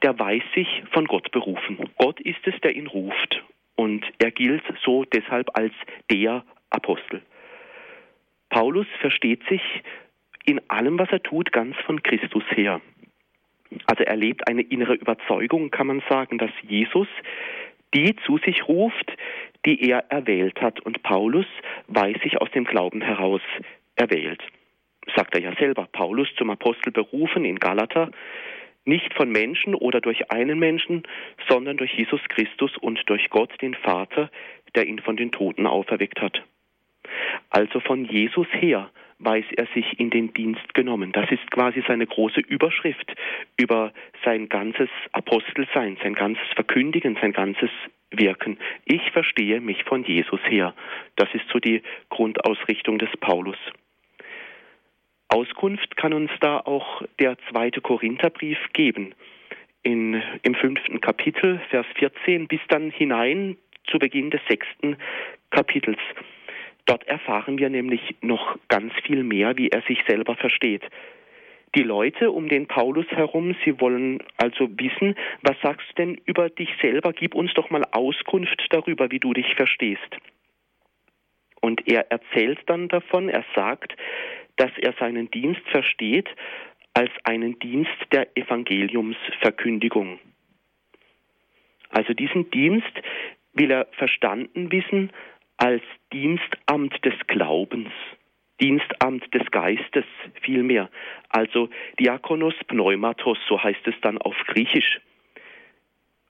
der 0.03 0.19
weiß 0.19 0.43
sich 0.55 0.83
von 0.93 1.07
Gott 1.07 1.31
berufen. 1.31 1.79
Gott 1.99 2.21
ist 2.21 2.47
es, 2.47 2.55
der 2.63 2.77
ihn 2.77 2.87
ruft. 2.87 3.45
Und 3.77 4.05
er 4.19 4.31
gilt 4.31 4.63
so 4.85 5.05
deshalb 5.05 5.49
als 5.57 5.73
der 6.11 6.45
Apostel. 6.71 7.23
Paulus 8.49 8.87
versteht 9.01 9.43
sich 9.49 9.63
in 10.45 10.61
allem, 10.71 10.99
was 10.99 11.11
er 11.11 11.23
tut, 11.23 11.53
ganz 11.53 11.77
von 11.87 12.03
Christus 12.03 12.45
her. 12.51 12.81
Also 13.87 14.05
er 14.05 14.17
lebt 14.17 14.49
eine 14.49 14.63
innere 14.63 14.95
Überzeugung, 14.95 15.71
kann 15.71 15.89
man 15.89 16.03
sagen, 16.09 16.39
dass 16.39 16.51
Jesus 16.63 17.09
die 17.95 18.15
zu 18.27 18.39
sich 18.39 18.69
ruft, 18.69 19.13
die 19.65 19.89
er 19.89 20.11
erwählt 20.11 20.61
hat. 20.61 20.81
Und 20.81 21.03
Paulus 21.03 21.47
weiß 21.89 22.17
sich 22.23 22.41
aus 22.41 22.51
dem 22.51 22.65
Glauben 22.65 23.01
heraus 23.01 23.41
erwählt. 23.97 24.43
Sagt 25.15 25.35
er 25.35 25.41
ja 25.41 25.55
selber, 25.57 25.89
Paulus 25.91 26.29
zum 26.37 26.51
Apostel 26.51 26.93
berufen 26.93 27.45
in 27.45 27.59
Galater, 27.59 28.11
nicht 28.85 29.15
von 29.15 29.31
Menschen 29.31 29.75
oder 29.75 30.01
durch 30.01 30.31
einen 30.31 30.59
Menschen, 30.59 31.05
sondern 31.49 31.77
durch 31.77 31.93
Jesus 31.95 32.21
Christus 32.29 32.77
und 32.77 33.01
durch 33.07 33.31
Gott, 33.31 33.51
den 33.61 33.75
Vater, 33.75 34.31
der 34.75 34.87
ihn 34.87 35.01
von 35.01 35.17
den 35.17 35.33
Toten 35.33 35.67
auferweckt 35.67 36.21
hat. 36.21 36.43
Also 37.51 37.81
von 37.81 38.05
Jesus 38.05 38.47
her 38.53 38.91
weiß 39.19 39.47
er 39.57 39.67
sich 39.75 39.99
in 39.99 40.11
den 40.11 40.35
Dienst 40.35 40.75
genommen. 40.75 41.13
Das 41.13 41.31
ist 41.31 41.51
quasi 41.51 41.83
seine 41.87 42.07
große 42.07 42.41
Überschrift 42.41 43.15
über 43.57 43.93
sein 44.25 44.49
ganzes 44.49 44.91
Apostelsein, 45.13 45.97
sein 46.03 46.15
ganzes 46.15 46.47
Verkündigen, 46.55 47.17
sein 47.21 47.33
ganzes 47.33 47.71
Wirken. 48.11 48.59
Ich 48.85 49.11
verstehe 49.13 49.61
mich 49.61 49.83
von 49.85 50.05
Jesus 50.05 50.41
her. 50.49 50.75
Das 51.17 51.29
ist 51.33 51.49
so 51.53 51.59
die 51.59 51.83
Grundausrichtung 52.09 52.99
des 52.99 53.11
Paulus. 53.19 53.59
Auskunft 55.29 55.97
kann 55.97 56.13
uns 56.13 56.31
da 56.41 56.61
auch 56.61 57.03
der 57.19 57.37
zweite 57.51 57.81
Korintherbrief 57.81 58.59
geben. 58.73 59.15
In, 59.83 60.23
Im 60.43 60.55
fünften 60.55 61.01
Kapitel, 61.01 61.61
Vers 61.71 61.87
14, 61.97 62.49
bis 62.49 62.61
dann 62.69 62.91
hinein 62.91 63.57
zu 63.89 63.99
Beginn 63.99 64.31
des 64.31 64.41
sechsten 64.49 64.97
Kapitels. 65.51 65.99
Dort 66.87 67.07
erfahren 67.09 67.59
wir 67.59 67.69
nämlich 67.69 68.15
noch 68.21 68.57
ganz 68.69 68.93
viel 69.05 69.25
mehr, 69.25 69.57
wie 69.57 69.69
er 69.69 69.83
sich 69.83 69.99
selber 70.07 70.37
versteht. 70.37 70.83
Die 71.75 71.83
Leute 71.83 72.31
um 72.31 72.49
den 72.49 72.67
Paulus 72.67 73.07
herum, 73.09 73.55
sie 73.65 73.81
wollen 73.81 74.23
also 74.39 74.69
wissen, 74.79 75.17
was 75.43 75.57
sagst 75.63 75.87
du 75.91 75.95
denn 75.95 76.15
über 76.25 76.49
dich 76.49 76.71
selber? 76.81 77.13
Gib 77.13 77.35
uns 77.35 77.53
doch 77.55 77.71
mal 77.71 77.83
Auskunft 77.91 78.65
darüber, 78.71 79.11
wie 79.11 79.19
du 79.19 79.35
dich 79.35 79.55
verstehst. 79.57 80.17
Und 81.61 81.87
er 81.87 82.11
erzählt 82.11 82.61
dann 82.67 82.89
davon, 82.89 83.29
er 83.29 83.45
sagt, 83.55 83.95
dass 84.57 84.71
er 84.79 84.95
seinen 84.99 85.31
Dienst 85.31 85.63
versteht 85.69 86.29
als 86.95 87.11
einen 87.25 87.59
Dienst 87.59 87.93
der 88.13 88.35
Evangeliumsverkündigung. 88.37 90.19
Also 91.91 92.15
diesen 92.15 92.51
Dienst 92.51 92.93
will 93.53 93.71
er 93.71 93.87
verstanden 93.93 94.71
wissen 94.71 95.11
als 95.57 95.83
Dienstamt 96.13 97.05
des 97.05 97.15
Glaubens, 97.27 97.91
Dienstamt 98.61 99.33
des 99.35 99.51
Geistes 99.51 100.05
vielmehr. 100.43 100.91
Also 101.29 101.69
Diakonos 101.99 102.55
Pneumatos, 102.67 103.39
so 103.49 103.63
heißt 103.63 103.87
es 103.87 103.95
dann 104.03 104.19
auf 104.19 104.37
Griechisch. 104.47 105.01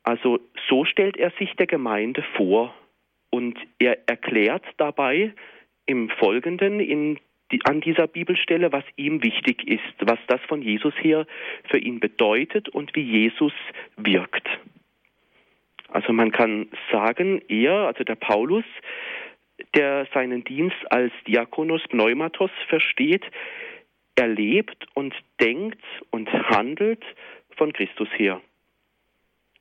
Also 0.03 0.41
so 0.69 0.85
stellt 0.85 1.17
er 1.17 1.31
sich 1.39 1.53
der 1.55 1.67
Gemeinde 1.67 2.25
vor 2.37 2.75
und 3.31 3.59
er 3.79 4.09
erklärt 4.09 4.65
dabei 4.77 5.35
im 5.85 6.09
Folgenden 6.11 6.81
in 6.81 7.19
die, 7.53 7.61
an 7.65 7.81
dieser 7.81 8.07
Bibelstelle, 8.07 8.73
was 8.73 8.85
ihm 8.97 9.23
wichtig 9.23 9.67
ist, 9.67 9.95
was 10.01 10.19
das 10.27 10.41
von 10.49 10.63
Jesus 10.63 10.95
her 11.01 11.27
für 11.71 11.79
ihn 11.79 12.01
bedeutet 12.01 12.69
und 12.69 12.95
wie 12.97 13.03
Jesus 13.03 13.53
wirkt. 13.97 14.49
Also 15.89 16.13
man 16.13 16.33
kann 16.33 16.69
sagen, 16.91 17.43
er, 17.49 17.87
also 17.87 18.05
der 18.05 18.17
Paulus, 18.17 18.65
der 19.75 20.07
seinen 20.13 20.45
Dienst 20.45 20.77
als 20.91 21.13
Diakonos 21.27 21.83
Pneumatos 21.89 22.51
versteht, 22.69 23.25
er 24.17 24.29
lebt 24.29 24.87
und 24.95 25.15
denkt 25.41 25.83
und 26.11 26.33
handelt 26.33 27.05
von 27.57 27.73
Christus 27.73 28.09
her. 28.17 28.41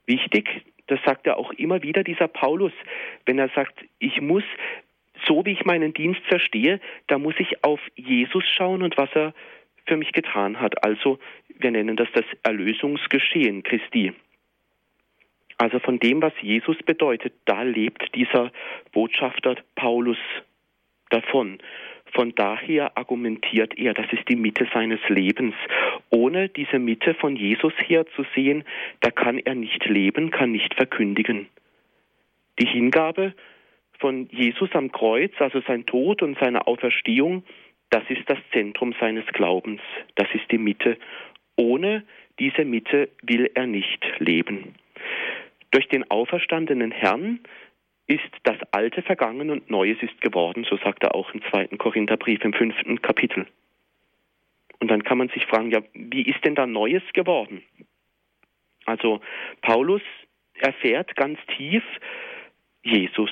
Wichtig, 0.05 0.63
das 0.87 0.99
sagt 1.05 1.27
er 1.27 1.37
auch 1.37 1.51
immer 1.51 1.81
wieder, 1.83 2.03
dieser 2.03 2.27
Paulus, 2.27 2.71
wenn 3.25 3.39
er 3.39 3.49
sagt, 3.49 3.85
ich 3.99 4.21
muss, 4.21 4.43
so 5.25 5.45
wie 5.45 5.51
ich 5.51 5.65
meinen 5.65 5.93
Dienst 5.93 6.21
verstehe, 6.27 6.79
da 7.07 7.17
muss 7.17 7.35
ich 7.39 7.63
auf 7.63 7.79
Jesus 7.95 8.43
schauen 8.47 8.81
und 8.81 8.97
was 8.97 9.09
er 9.13 9.33
für 9.87 9.97
mich 9.97 10.11
getan 10.13 10.59
hat. 10.59 10.83
Also 10.83 11.19
wir 11.59 11.71
nennen 11.71 11.95
das 11.95 12.07
das 12.13 12.25
Erlösungsgeschehen 12.43 13.63
Christi. 13.63 14.13
Also 15.57 15.79
von 15.79 15.99
dem, 15.99 16.21
was 16.21 16.33
Jesus 16.41 16.77
bedeutet, 16.85 17.33
da 17.45 17.63
lebt 17.63 18.13
dieser 18.13 18.51
Botschafter 18.91 19.55
Paulus 19.75 20.17
davon. 21.09 21.59
Von 22.13 22.33
daher 22.35 22.97
argumentiert 22.97 23.77
er, 23.77 23.93
das 23.93 24.05
ist 24.11 24.27
die 24.29 24.35
Mitte 24.35 24.67
seines 24.73 24.99
Lebens. 25.09 25.55
Ohne 26.09 26.49
diese 26.49 26.79
Mitte 26.79 27.13
von 27.13 27.35
Jesus 27.35 27.73
her 27.77 28.05
zu 28.15 28.25
sehen, 28.35 28.63
da 29.01 29.11
kann 29.11 29.39
er 29.39 29.55
nicht 29.55 29.85
leben, 29.85 30.31
kann 30.31 30.51
nicht 30.51 30.73
verkündigen. 30.75 31.47
Die 32.59 32.67
Hingabe 32.67 33.33
von 33.99 34.27
Jesus 34.29 34.69
am 34.73 34.91
Kreuz, 34.91 35.33
also 35.39 35.61
sein 35.67 35.85
Tod 35.85 36.21
und 36.21 36.37
seine 36.39 36.67
Auferstehung, 36.67 37.43
das 37.89 38.03
ist 38.09 38.29
das 38.29 38.39
Zentrum 38.51 38.93
seines 38.99 39.25
Glaubens, 39.27 39.81
das 40.15 40.27
ist 40.33 40.49
die 40.51 40.57
Mitte. 40.57 40.97
Ohne 41.57 42.03
diese 42.39 42.65
Mitte 42.65 43.09
will 43.23 43.49
er 43.53 43.67
nicht 43.67 44.05
leben. 44.19 44.75
Durch 45.71 45.87
den 45.87 46.09
auferstandenen 46.09 46.91
Herrn 46.91 47.39
ist 48.07 48.23
das 48.43 48.57
Alte 48.71 49.01
vergangen 49.01 49.49
und 49.49 49.69
Neues 49.69 49.97
ist 50.01 50.21
geworden, 50.21 50.65
so 50.69 50.77
sagt 50.77 51.03
er 51.03 51.15
auch 51.15 51.33
im 51.33 51.41
zweiten 51.49 51.77
Korintherbrief 51.77 52.43
im 52.43 52.53
fünften 52.53 53.01
Kapitel. 53.01 53.47
Und 54.79 54.91
dann 54.91 55.03
kann 55.03 55.17
man 55.17 55.29
sich 55.29 55.45
fragen, 55.45 55.71
ja, 55.71 55.81
wie 55.93 56.23
ist 56.23 56.43
denn 56.45 56.55
da 56.55 56.67
Neues 56.67 57.03
geworden? 57.13 57.63
Also 58.85 59.21
Paulus 59.61 60.01
erfährt 60.59 61.15
ganz 61.15 61.39
tief 61.57 61.83
Jesus. 62.83 63.31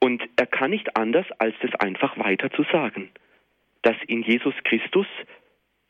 Und 0.00 0.22
er 0.36 0.46
kann 0.46 0.70
nicht 0.70 0.96
anders, 0.96 1.26
als 1.38 1.54
das 1.62 1.74
einfach 1.76 2.18
weiter 2.18 2.50
zu 2.50 2.64
sagen, 2.64 3.10
dass 3.82 3.96
in 4.06 4.22
Jesus 4.22 4.54
Christus 4.64 5.06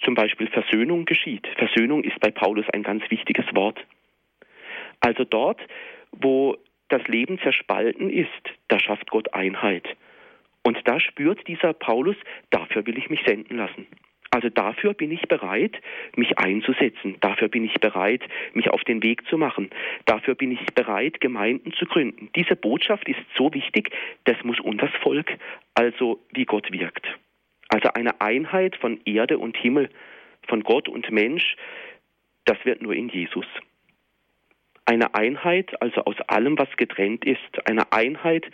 zum 0.05 0.14
Beispiel 0.14 0.49
Versöhnung 0.49 1.05
geschieht. 1.05 1.47
Versöhnung 1.57 2.05
ist 2.05 2.21
bei 2.21 2.31
Paulus 2.31 2.67
ein 2.71 2.85
ganz 2.85 3.03
wichtiges 3.11 3.47
Wort. 3.55 3.85
Also 5.00 5.24
dort, 5.24 5.60
wo 6.12 6.56
das 6.88 7.06
Leben 7.08 7.38
zerspalten 7.40 8.10
ist, 8.10 8.28
da 8.68 8.78
schafft 8.78 9.10
Gott 9.10 9.34
Einheit. 9.34 9.84
Und 10.62 10.78
da 10.84 10.98
spürt 11.00 11.46
dieser 11.46 11.72
Paulus, 11.72 12.16
dafür 12.50 12.86
will 12.86 12.96
ich 12.96 13.10
mich 13.10 13.22
senden 13.26 13.56
lassen. 13.56 13.86
Also 14.30 14.48
dafür 14.48 14.94
bin 14.94 15.12
ich 15.12 15.28
bereit, 15.28 15.80
mich 16.16 16.38
einzusetzen. 16.38 17.16
Dafür 17.20 17.48
bin 17.48 17.64
ich 17.64 17.74
bereit, 17.74 18.22
mich 18.52 18.68
auf 18.68 18.82
den 18.82 19.02
Weg 19.02 19.24
zu 19.28 19.38
machen. 19.38 19.70
Dafür 20.06 20.34
bin 20.34 20.50
ich 20.50 20.66
bereit, 20.74 21.20
Gemeinden 21.20 21.72
zu 21.74 21.84
gründen. 21.84 22.30
Diese 22.34 22.56
Botschaft 22.56 23.08
ist 23.08 23.20
so 23.36 23.54
wichtig, 23.54 23.90
das 24.24 24.36
muss 24.42 24.58
unter 24.58 24.88
das 24.88 25.02
Volk, 25.02 25.38
also 25.74 26.18
wie 26.32 26.46
Gott 26.46 26.72
wirkt. 26.72 27.06
Also 27.68 27.90
eine 27.94 28.20
Einheit 28.20 28.74
von 28.76 29.00
Erde 29.04 29.38
und 29.38 29.56
Himmel, 29.56 29.88
von 30.48 30.64
Gott 30.64 30.88
und 30.88 31.10
Mensch, 31.12 31.56
das 32.44 32.58
wird 32.64 32.82
nur 32.82 32.94
in 32.94 33.08
Jesus 33.08 33.46
eine 34.87 35.14
Einheit, 35.14 35.81
also 35.81 36.03
aus 36.05 36.21
allem, 36.26 36.59
was 36.59 36.69
getrennt 36.76 37.25
ist, 37.25 37.69
eine 37.69 37.91
Einheit 37.93 38.45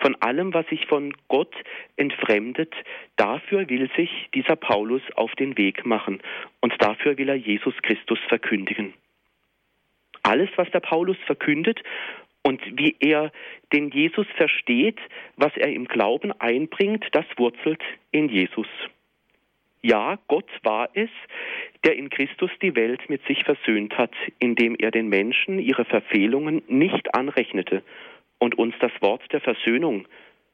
von 0.00 0.16
allem, 0.20 0.52
was 0.52 0.66
sich 0.66 0.86
von 0.86 1.12
Gott 1.28 1.54
entfremdet. 1.96 2.74
Dafür 3.16 3.68
will 3.68 3.88
sich 3.96 4.10
dieser 4.34 4.56
Paulus 4.56 5.02
auf 5.14 5.32
den 5.36 5.56
Weg 5.56 5.86
machen 5.86 6.20
und 6.60 6.74
dafür 6.80 7.18
will 7.18 7.28
er 7.28 7.36
Jesus 7.36 7.74
Christus 7.82 8.18
verkündigen. 8.28 8.94
Alles, 10.22 10.50
was 10.56 10.68
der 10.72 10.80
Paulus 10.80 11.16
verkündet 11.26 11.80
und 12.42 12.60
wie 12.78 12.96
er 12.98 13.30
den 13.72 13.90
Jesus 13.90 14.26
versteht, 14.36 14.98
was 15.36 15.56
er 15.56 15.72
im 15.72 15.86
Glauben 15.86 16.32
einbringt, 16.32 17.04
das 17.12 17.26
wurzelt 17.36 17.82
in 18.10 18.28
Jesus. 18.28 18.68
Ja, 19.86 20.18
Gott 20.26 20.50
war 20.64 20.88
es, 20.94 21.10
der 21.84 21.94
in 21.94 22.10
Christus 22.10 22.50
die 22.60 22.74
Welt 22.74 23.08
mit 23.08 23.24
sich 23.26 23.44
versöhnt 23.44 23.96
hat, 23.96 24.10
indem 24.40 24.74
er 24.74 24.90
den 24.90 25.06
Menschen 25.06 25.60
ihre 25.60 25.84
Verfehlungen 25.84 26.64
nicht 26.66 27.14
anrechnete 27.14 27.84
und 28.40 28.58
uns 28.58 28.74
das 28.80 28.90
Wort 29.00 29.22
der 29.32 29.40
Versöhnung, 29.40 30.08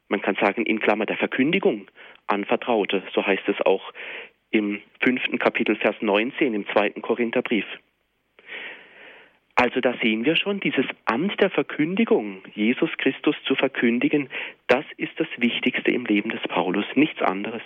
man 0.08 0.20
kann 0.20 0.34
sagen 0.34 0.66
in 0.66 0.80
Klammer 0.80 1.06
der 1.06 1.16
Verkündigung, 1.16 1.86
anvertraute. 2.26 3.04
So 3.14 3.26
heißt 3.26 3.48
es 3.48 3.58
auch 3.62 3.94
im 4.50 4.82
fünften 5.00 5.38
Kapitel, 5.38 5.76
Vers 5.76 5.96
19 6.00 6.52
im 6.52 6.66
zweiten 6.68 7.00
Korintherbrief. 7.00 7.64
Also 9.54 9.80
da 9.80 9.94
sehen 10.02 10.26
wir 10.26 10.36
schon, 10.36 10.60
dieses 10.60 10.84
Amt 11.06 11.40
der 11.40 11.48
Verkündigung, 11.48 12.42
Jesus 12.54 12.90
Christus 12.98 13.36
zu 13.46 13.54
verkündigen, 13.54 14.28
das 14.66 14.84
ist 14.98 15.18
das 15.18 15.28
Wichtigste 15.38 15.90
im 15.90 16.04
Leben 16.04 16.28
des 16.28 16.42
Paulus, 16.42 16.84
nichts 16.96 17.22
anderes. 17.22 17.62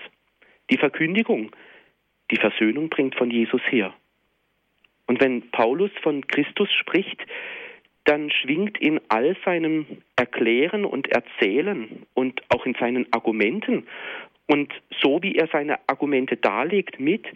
Die 0.71 0.79
Verkündigung, 0.79 1.51
die 2.31 2.37
Versöhnung 2.37 2.89
bringt 2.89 3.15
von 3.15 3.31
Jesus 3.31 3.63
her. 3.69 3.95
Und 5.07 5.21
wenn 5.21 5.51
Paulus 5.51 5.91
von 6.03 6.27
Christus 6.27 6.73
spricht, 6.73 7.25
dann 8.05 8.31
schwingt 8.31 8.79
in 8.79 9.01
all 9.09 9.37
seinem 9.45 9.87
Erklären 10.17 10.85
und 10.85 11.09
Erzählen 11.09 12.07
und 12.15 12.43
auch 12.51 12.67
in 12.67 12.75
seinen 12.75 13.13
Argumenten 13.13 13.87
und 14.47 14.73
so 15.03 15.23
wie 15.23 15.37
er 15.37 15.49
seine 15.49 15.79
Argumente 15.89 16.37
darlegt 16.37 17.01
mit, 17.01 17.27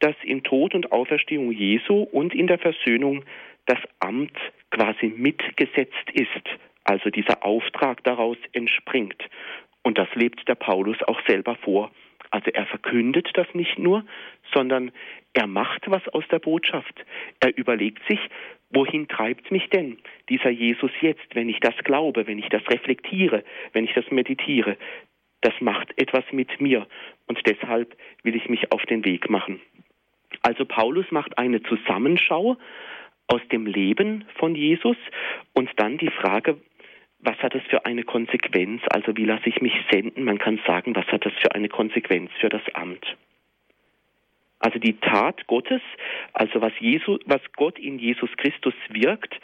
dass 0.00 0.14
im 0.22 0.42
Tod 0.42 0.74
und 0.74 0.92
Auferstehung 0.92 1.52
Jesu 1.52 2.02
und 2.02 2.34
in 2.34 2.46
der 2.46 2.58
Versöhnung 2.58 3.24
das 3.66 3.78
Amt 4.00 4.36
quasi 4.70 5.12
mitgesetzt 5.14 6.10
ist, 6.14 6.58
also 6.84 7.10
dieser 7.10 7.44
Auftrag 7.44 8.02
daraus 8.04 8.38
entspringt. 8.52 9.22
Und 9.82 9.98
das 9.98 10.08
lebt 10.14 10.48
der 10.48 10.54
Paulus 10.54 10.96
auch 11.02 11.20
selber 11.26 11.56
vor. 11.56 11.90
Also 12.30 12.50
er 12.52 12.66
verkündet 12.66 13.28
das 13.34 13.46
nicht 13.54 13.78
nur, 13.78 14.04
sondern 14.54 14.92
er 15.32 15.46
macht 15.46 15.90
was 15.90 16.06
aus 16.08 16.24
der 16.30 16.38
Botschaft. 16.38 17.04
Er 17.40 17.56
überlegt 17.56 18.02
sich, 18.08 18.20
wohin 18.70 19.08
treibt 19.08 19.50
mich 19.50 19.68
denn 19.70 19.98
dieser 20.28 20.50
Jesus 20.50 20.92
jetzt, 21.00 21.34
wenn 21.34 21.48
ich 21.48 21.60
das 21.60 21.76
glaube, 21.84 22.26
wenn 22.26 22.38
ich 22.38 22.48
das 22.48 22.62
reflektiere, 22.68 23.44
wenn 23.72 23.84
ich 23.84 23.94
das 23.94 24.08
meditiere. 24.10 24.76
Das 25.40 25.54
macht 25.60 25.90
etwas 25.96 26.24
mit 26.32 26.60
mir 26.60 26.86
und 27.26 27.38
deshalb 27.46 27.96
will 28.22 28.36
ich 28.36 28.48
mich 28.48 28.72
auf 28.72 28.82
den 28.86 29.04
Weg 29.04 29.30
machen. 29.30 29.60
Also 30.42 30.64
Paulus 30.64 31.06
macht 31.10 31.38
eine 31.38 31.62
Zusammenschau 31.62 32.56
aus 33.26 33.40
dem 33.52 33.66
Leben 33.66 34.24
von 34.36 34.54
Jesus 34.54 34.96
und 35.54 35.70
dann 35.76 35.98
die 35.98 36.10
Frage, 36.10 36.58
was 37.22 37.36
hat 37.38 37.54
das 37.54 37.62
für 37.68 37.84
eine 37.84 38.02
Konsequenz? 38.02 38.82
Also 38.90 39.16
wie 39.16 39.24
lasse 39.24 39.48
ich 39.48 39.60
mich 39.60 39.74
senden? 39.90 40.24
Man 40.24 40.38
kann 40.38 40.60
sagen, 40.66 40.94
was 40.94 41.06
hat 41.06 41.26
das 41.26 41.32
für 41.40 41.54
eine 41.54 41.68
Konsequenz 41.68 42.30
für 42.40 42.48
das 42.48 42.62
Amt? 42.74 43.04
Also 44.58 44.78
die 44.78 44.98
Tat 45.00 45.46
Gottes, 45.46 45.80
also 46.32 46.60
was, 46.60 46.72
Jesu, 46.80 47.18
was 47.24 47.40
Gott 47.56 47.78
in 47.78 47.98
Jesus 47.98 48.30
Christus 48.36 48.74
wirkt, 48.90 49.40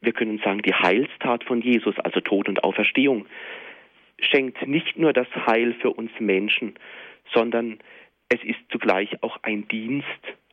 wir 0.00 0.12
können 0.12 0.38
sagen 0.38 0.62
die 0.62 0.74
Heilstat 0.74 1.44
von 1.44 1.60
Jesus, 1.60 1.98
also 1.98 2.20
Tod 2.20 2.48
und 2.48 2.62
Auferstehung, 2.62 3.26
schenkt 4.20 4.66
nicht 4.66 4.96
nur 4.96 5.12
das 5.12 5.26
Heil 5.46 5.74
für 5.80 5.90
uns 5.90 6.12
Menschen, 6.20 6.74
sondern 7.32 7.78
es 8.28 8.42
ist 8.44 8.60
zugleich 8.70 9.22
auch 9.22 9.38
ein 9.42 9.66
Dienst, 9.68 10.06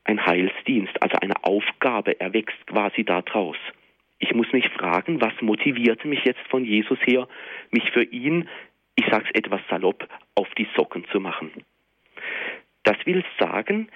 ein 0.04 0.26
Heilsdienst, 0.26 1.02
also 1.02 1.18
eine 1.22 1.44
Aufgabe, 1.44 2.20
er 2.20 2.34
wächst 2.34 2.66
quasi 2.68 3.04
daraus. 3.04 3.58
Ich 4.22 4.34
muss 4.36 4.52
mich 4.54 4.70
fragen, 4.70 5.20
was 5.20 5.34
motivierte 5.42 6.08
mich 6.08 6.24
jetzt 6.24 6.48
von 6.50 6.64
Jesus 6.64 7.00
her, 7.06 7.28
mich 7.72 7.92
für 7.92 8.04
ihn, 8.04 8.48
ich 8.96 9.06
sage 9.08 9.26
es 9.26 9.36
etwas 9.36 9.62
salopp, 9.70 10.08
auf 10.36 10.48
die 10.58 10.68
Socken 10.76 11.06
zu 11.12 11.20
machen. 11.20 11.52
Das 12.84 12.98
will 13.06 13.26
sagen, 13.40 13.90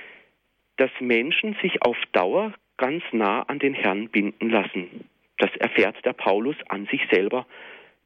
dass 0.77 0.89
Menschen 0.99 1.55
sich 1.61 1.81
auf 1.83 1.95
Dauer 2.11 2.53
ganz 2.77 3.03
nah 3.11 3.43
an 3.43 3.59
den 3.59 3.75
Herrn 3.75 4.09
binden 4.09 4.49
lassen. 4.49 5.07
Das 5.37 5.55
erfährt 5.57 6.03
der 6.03 6.13
Paulus 6.13 6.55
an 6.69 6.87
sich 6.87 7.01
selber, 7.11 7.45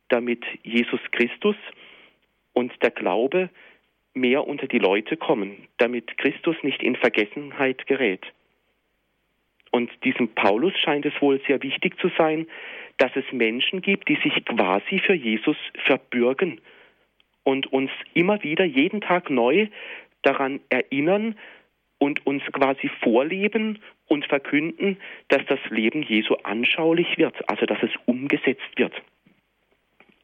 damit 0.09 0.43
Jesus 0.63 0.99
Christus 1.11 1.55
und 2.53 2.73
der 2.83 2.91
Glaube 2.91 3.49
mehr 4.13 4.45
unter 4.45 4.67
die 4.67 4.79
Leute 4.79 5.15
kommen, 5.15 5.67
damit 5.77 6.17
Christus 6.17 6.57
nicht 6.63 6.83
in 6.83 6.97
Vergessenheit 6.97 7.88
gerät. 7.88 8.25
Und 9.71 9.91
diesem 10.03 10.29
Paulus 10.29 10.73
scheint 10.77 11.05
es 11.05 11.13
wohl 11.21 11.39
sehr 11.47 11.61
wichtig 11.61 11.99
zu 11.99 12.09
sein, 12.17 12.47
dass 12.97 13.11
es 13.15 13.25
Menschen 13.31 13.81
gibt, 13.81 14.09
die 14.09 14.17
sich 14.17 14.45
quasi 14.45 14.99
für 14.99 15.13
Jesus 15.13 15.57
verbürgen 15.85 16.59
und 17.43 17.71
uns 17.71 17.91
immer 18.13 18.43
wieder 18.43 18.65
jeden 18.65 19.01
Tag 19.01 19.29
neu 19.29 19.67
daran 20.21 20.59
erinnern 20.69 21.35
und 21.97 22.25
uns 22.25 22.43
quasi 22.51 22.89
vorleben 23.01 23.79
und 24.07 24.25
verkünden, 24.25 24.97
dass 25.27 25.45
das 25.47 25.59
Leben 25.69 26.03
Jesu 26.03 26.35
anschaulich 26.43 27.17
wird, 27.17 27.47
also 27.49 27.65
dass 27.65 27.81
es 27.83 27.91
umgesetzt 28.05 28.77
wird. 28.77 28.93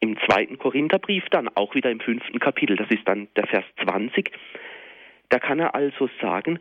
Im 0.00 0.18
zweiten 0.28 0.58
Korintherbrief 0.58 1.24
dann, 1.30 1.48
auch 1.48 1.74
wieder 1.74 1.90
im 1.90 2.00
fünften 2.00 2.38
Kapitel, 2.38 2.76
das 2.76 2.90
ist 2.90 3.06
dann 3.06 3.28
der 3.36 3.46
Vers 3.46 3.64
20, 3.82 4.30
da 5.30 5.38
kann 5.38 5.58
er 5.58 5.74
also 5.74 6.08
sagen, 6.20 6.58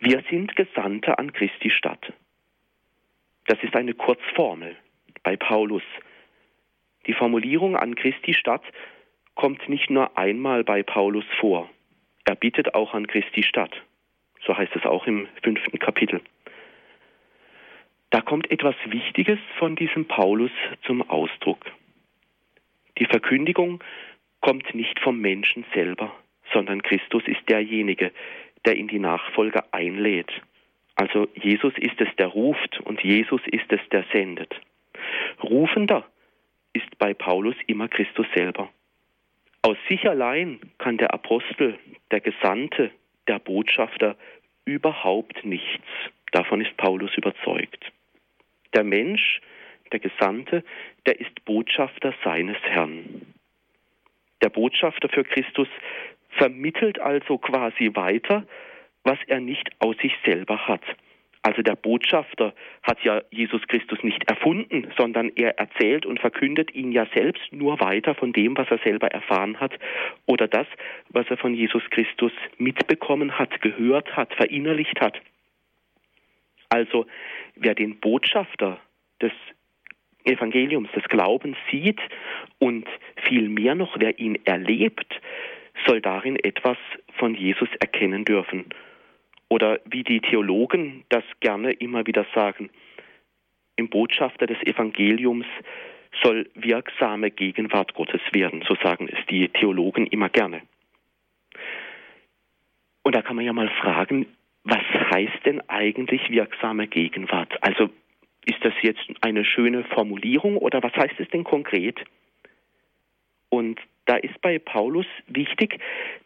wir 0.00 0.22
sind 0.30 0.54
Gesandte 0.56 1.18
an 1.18 1.32
Christi 1.32 1.70
Stadt. 1.70 2.12
Das 3.46 3.62
ist 3.62 3.76
eine 3.76 3.94
Kurzformel 3.94 4.76
bei 5.22 5.36
Paulus. 5.36 5.82
Die 7.06 7.12
Formulierung 7.12 7.76
an 7.76 7.94
Christi 7.94 8.34
Stadt 8.34 8.62
kommt 9.34 9.68
nicht 9.68 9.90
nur 9.90 10.16
einmal 10.16 10.64
bei 10.64 10.82
Paulus 10.82 11.24
vor. 11.38 11.68
Er 12.24 12.34
bittet 12.34 12.74
auch 12.74 12.94
an 12.94 13.06
Christi 13.06 13.42
Stadt. 13.42 13.74
So 14.46 14.56
heißt 14.56 14.74
es 14.76 14.84
auch 14.84 15.06
im 15.06 15.28
fünften 15.42 15.78
Kapitel. 15.78 16.20
Da 18.10 18.20
kommt 18.20 18.50
etwas 18.50 18.76
Wichtiges 18.86 19.38
von 19.58 19.76
diesem 19.76 20.06
Paulus 20.06 20.52
zum 20.86 21.02
Ausdruck. 21.10 21.64
Die 22.98 23.06
Verkündigung 23.06 23.82
kommt 24.40 24.74
nicht 24.74 25.00
vom 25.00 25.18
Menschen 25.18 25.64
selber, 25.74 26.14
sondern 26.52 26.82
Christus 26.82 27.24
ist 27.26 27.48
derjenige, 27.48 28.12
der 28.64 28.76
in 28.76 28.88
die 28.88 28.98
Nachfolge 28.98 29.64
einlädt. 29.72 30.30
Also 30.96 31.28
Jesus 31.34 31.72
ist 31.78 32.00
es, 32.00 32.08
der 32.16 32.28
ruft 32.28 32.80
und 32.80 33.02
Jesus 33.02 33.40
ist 33.46 33.70
es, 33.70 33.80
der 33.90 34.04
sendet. 34.12 34.54
Rufender 35.42 36.06
ist 36.72 36.98
bei 36.98 37.14
Paulus 37.14 37.56
immer 37.66 37.88
Christus 37.88 38.26
selber. 38.34 38.70
Aus 39.62 39.76
sich 39.88 40.08
allein 40.08 40.60
kann 40.78 40.98
der 40.98 41.12
Apostel, 41.14 41.78
der 42.10 42.20
Gesandte, 42.20 42.90
der 43.26 43.38
Botschafter 43.38 44.16
überhaupt 44.64 45.44
nichts. 45.44 45.86
Davon 46.32 46.60
ist 46.60 46.76
Paulus 46.76 47.16
überzeugt. 47.16 47.92
Der 48.74 48.84
Mensch, 48.84 49.40
der 49.92 50.00
Gesandte, 50.00 50.64
der 51.06 51.20
ist 51.20 51.44
Botschafter 51.44 52.12
seines 52.24 52.58
Herrn. 52.62 53.22
Der 54.42 54.48
Botschafter 54.48 55.08
für 55.08 55.24
Christus 55.24 55.68
vermittelt 56.30 56.98
also 56.98 57.38
quasi 57.38 57.90
weiter, 57.94 58.46
was 59.04 59.18
er 59.26 59.40
nicht 59.40 59.70
aus 59.78 59.96
sich 59.98 60.14
selber 60.24 60.66
hat. 60.66 60.82
Also 61.46 61.60
der 61.60 61.76
Botschafter 61.76 62.54
hat 62.82 63.04
ja 63.04 63.20
Jesus 63.30 63.60
Christus 63.68 64.02
nicht 64.02 64.26
erfunden, 64.30 64.90
sondern 64.96 65.30
er 65.36 65.58
erzählt 65.58 66.06
und 66.06 66.18
verkündet 66.18 66.74
ihn 66.74 66.90
ja 66.90 67.06
selbst 67.14 67.52
nur 67.52 67.80
weiter 67.80 68.14
von 68.14 68.32
dem, 68.32 68.56
was 68.56 68.70
er 68.70 68.78
selber 68.78 69.08
erfahren 69.08 69.60
hat 69.60 69.78
oder 70.24 70.48
das, 70.48 70.66
was 71.10 71.26
er 71.28 71.36
von 71.36 71.52
Jesus 71.54 71.82
Christus 71.90 72.32
mitbekommen 72.56 73.38
hat, 73.38 73.60
gehört 73.60 74.16
hat, 74.16 74.32
verinnerlicht 74.32 74.98
hat. 75.02 75.20
Also 76.70 77.04
wer 77.56 77.74
den 77.74 78.00
Botschafter 78.00 78.80
des 79.20 79.32
Evangeliums, 80.24 80.90
des 80.92 81.04
Glaubens 81.04 81.58
sieht 81.70 82.00
und 82.58 82.88
viel 83.28 83.50
mehr 83.50 83.74
noch, 83.74 83.96
wer 84.00 84.18
ihn 84.18 84.38
erlebt, 84.46 85.20
soll 85.86 86.00
darin 86.00 86.36
etwas 86.36 86.78
von 87.18 87.34
Jesus 87.34 87.68
erkennen 87.80 88.24
dürfen 88.24 88.64
oder 89.48 89.80
wie 89.84 90.04
die 90.04 90.20
Theologen 90.20 91.04
das 91.08 91.24
gerne 91.40 91.72
immer 91.72 92.06
wieder 92.06 92.26
sagen, 92.34 92.70
im 93.76 93.88
Botschafter 93.88 94.46
des 94.46 94.58
Evangeliums 94.62 95.46
soll 96.22 96.48
wirksame 96.54 97.30
Gegenwart 97.30 97.94
Gottes 97.94 98.20
werden, 98.32 98.62
so 98.66 98.76
sagen 98.76 99.08
es 99.08 99.26
die 99.26 99.48
Theologen 99.48 100.06
immer 100.06 100.28
gerne. 100.28 100.62
Und 103.02 103.14
da 103.14 103.22
kann 103.22 103.36
man 103.36 103.44
ja 103.44 103.52
mal 103.52 103.68
fragen, 103.68 104.26
was 104.64 104.82
heißt 105.12 105.44
denn 105.44 105.60
eigentlich 105.68 106.30
wirksame 106.30 106.86
Gegenwart? 106.86 107.62
Also 107.62 107.90
ist 108.46 108.64
das 108.64 108.72
jetzt 108.82 109.04
eine 109.20 109.44
schöne 109.44 109.84
Formulierung 109.84 110.56
oder 110.56 110.82
was 110.82 110.94
heißt 110.94 111.18
es 111.18 111.28
denn 111.28 111.44
konkret? 111.44 112.00
Und 113.50 113.80
da 114.06 114.16
ist 114.16 114.40
bei 114.40 114.58
Paulus 114.58 115.06
wichtig, 115.28 115.78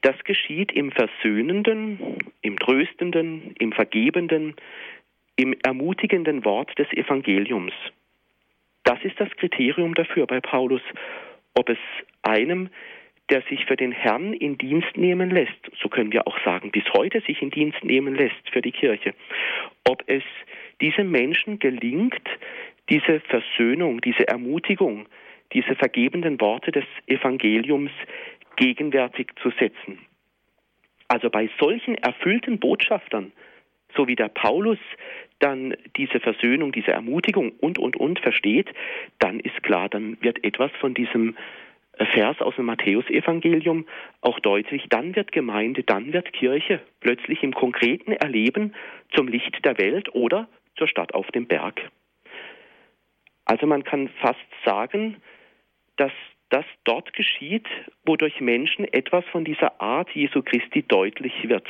das 0.02 0.16
geschieht 0.24 0.72
im 0.72 0.90
Versöhnenden, 0.90 2.18
im 2.42 2.58
Tröstenden, 2.58 3.54
im 3.58 3.72
Vergebenden, 3.72 4.54
im 5.36 5.54
ermutigenden 5.62 6.44
Wort 6.44 6.76
des 6.78 6.90
Evangeliums. 6.92 7.72
Das 8.84 8.98
ist 9.04 9.20
das 9.20 9.30
Kriterium 9.36 9.94
dafür 9.94 10.26
bei 10.26 10.40
Paulus, 10.40 10.82
ob 11.54 11.68
es 11.68 11.78
einem, 12.22 12.70
der 13.30 13.42
sich 13.42 13.66
für 13.66 13.76
den 13.76 13.92
Herrn 13.92 14.32
in 14.32 14.56
Dienst 14.56 14.96
nehmen 14.96 15.30
lässt, 15.30 15.70
so 15.80 15.88
können 15.88 16.12
wir 16.12 16.26
auch 16.26 16.38
sagen, 16.44 16.70
bis 16.70 16.84
heute 16.96 17.20
sich 17.20 17.42
in 17.42 17.50
Dienst 17.50 17.84
nehmen 17.84 18.14
lässt 18.14 18.48
für 18.50 18.62
die 18.62 18.72
Kirche, 18.72 19.14
ob 19.86 20.02
es 20.06 20.22
diesem 20.80 21.10
Menschen 21.10 21.58
gelingt, 21.58 22.26
diese 22.88 23.20
Versöhnung, 23.20 24.00
diese 24.00 24.26
Ermutigung, 24.26 25.06
diese 25.52 25.74
vergebenden 25.74 26.40
Worte 26.40 26.72
des 26.72 26.84
Evangeliums 27.06 27.90
gegenwärtig 28.56 29.28
zu 29.42 29.50
setzen. 29.58 29.98
Also 31.08 31.30
bei 31.30 31.48
solchen 31.58 31.94
erfüllten 31.96 32.58
Botschaftern, 32.58 33.32
so 33.96 34.06
wie 34.06 34.16
der 34.16 34.28
Paulus 34.28 34.78
dann 35.38 35.74
diese 35.96 36.20
Versöhnung, 36.20 36.72
diese 36.72 36.92
Ermutigung 36.92 37.52
und, 37.60 37.78
und, 37.78 37.96
und 37.96 38.18
versteht, 38.18 38.68
dann 39.18 39.40
ist 39.40 39.62
klar, 39.62 39.88
dann 39.88 40.18
wird 40.20 40.44
etwas 40.44 40.70
von 40.80 40.94
diesem 40.94 41.36
Vers 42.12 42.40
aus 42.40 42.54
dem 42.56 42.66
Matthäusevangelium 42.66 43.86
auch 44.20 44.38
deutlich, 44.40 44.84
dann 44.88 45.16
wird 45.16 45.32
Gemeinde, 45.32 45.82
dann 45.82 46.12
wird 46.12 46.32
Kirche 46.32 46.80
plötzlich 47.00 47.42
im 47.42 47.52
konkreten 47.52 48.12
Erleben 48.12 48.74
zum 49.14 49.28
Licht 49.28 49.64
der 49.64 49.78
Welt 49.78 50.14
oder 50.14 50.48
zur 50.76 50.88
Stadt 50.88 51.14
auf 51.14 51.28
dem 51.28 51.46
Berg. 51.46 51.90
Also 53.44 53.66
man 53.66 53.82
kann 53.82 54.08
fast 54.20 54.38
sagen, 54.64 55.16
dass 55.98 56.12
das 56.48 56.64
dort 56.84 57.12
geschieht, 57.12 57.66
wodurch 58.04 58.40
Menschen 58.40 58.90
etwas 58.92 59.24
von 59.26 59.44
dieser 59.44 59.80
Art 59.80 60.10
Jesu 60.12 60.42
Christi 60.42 60.82
deutlich 60.82 61.48
wird. 61.48 61.66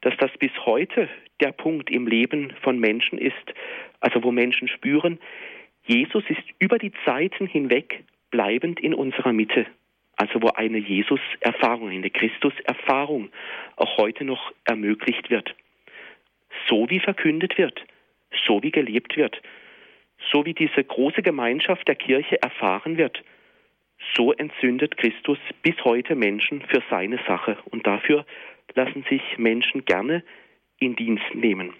Dass 0.00 0.16
das 0.16 0.30
bis 0.38 0.50
heute 0.66 1.08
der 1.40 1.52
Punkt 1.52 1.90
im 1.90 2.08
Leben 2.08 2.52
von 2.62 2.78
Menschen 2.78 3.18
ist, 3.18 3.54
also 4.00 4.24
wo 4.24 4.32
Menschen 4.32 4.66
spüren, 4.66 5.20
Jesus 5.84 6.24
ist 6.28 6.42
über 6.58 6.78
die 6.78 6.92
Zeiten 7.04 7.46
hinweg 7.46 8.02
bleibend 8.30 8.80
in 8.80 8.94
unserer 8.94 9.32
Mitte. 9.32 9.66
Also 10.16 10.42
wo 10.42 10.48
eine 10.48 10.78
Jesus-Erfahrung, 10.78 11.90
eine 11.90 12.10
Christus-Erfahrung 12.10 13.30
auch 13.76 13.96
heute 13.98 14.24
noch 14.24 14.52
ermöglicht 14.64 15.30
wird. 15.30 15.54
So 16.68 16.88
wie 16.90 17.00
verkündet 17.00 17.56
wird, 17.58 17.84
so 18.46 18.62
wie 18.62 18.70
gelebt 18.70 19.16
wird, 19.16 19.40
so 20.30 20.44
wie 20.44 20.54
diese 20.54 20.84
große 20.84 21.22
Gemeinschaft 21.22 21.88
der 21.88 21.96
Kirche 21.96 22.40
erfahren 22.42 22.96
wird, 22.96 23.22
so 24.14 24.32
entzündet 24.32 24.96
Christus 24.96 25.38
bis 25.62 25.74
heute 25.84 26.14
Menschen 26.14 26.62
für 26.62 26.82
seine 26.90 27.18
Sache 27.26 27.58
und 27.70 27.86
dafür 27.86 28.26
lassen 28.74 29.04
sich 29.08 29.22
Menschen 29.38 29.84
gerne 29.84 30.22
in 30.78 30.96
Dienst 30.96 31.34
nehmen. 31.34 31.74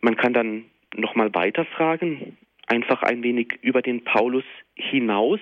Man 0.00 0.16
kann 0.16 0.34
dann 0.34 0.64
nochmal 0.94 1.34
weiterfragen, 1.34 2.36
einfach 2.66 3.02
ein 3.02 3.22
wenig 3.22 3.58
über 3.62 3.82
den 3.82 4.04
Paulus 4.04 4.44
hinaus. 4.74 5.40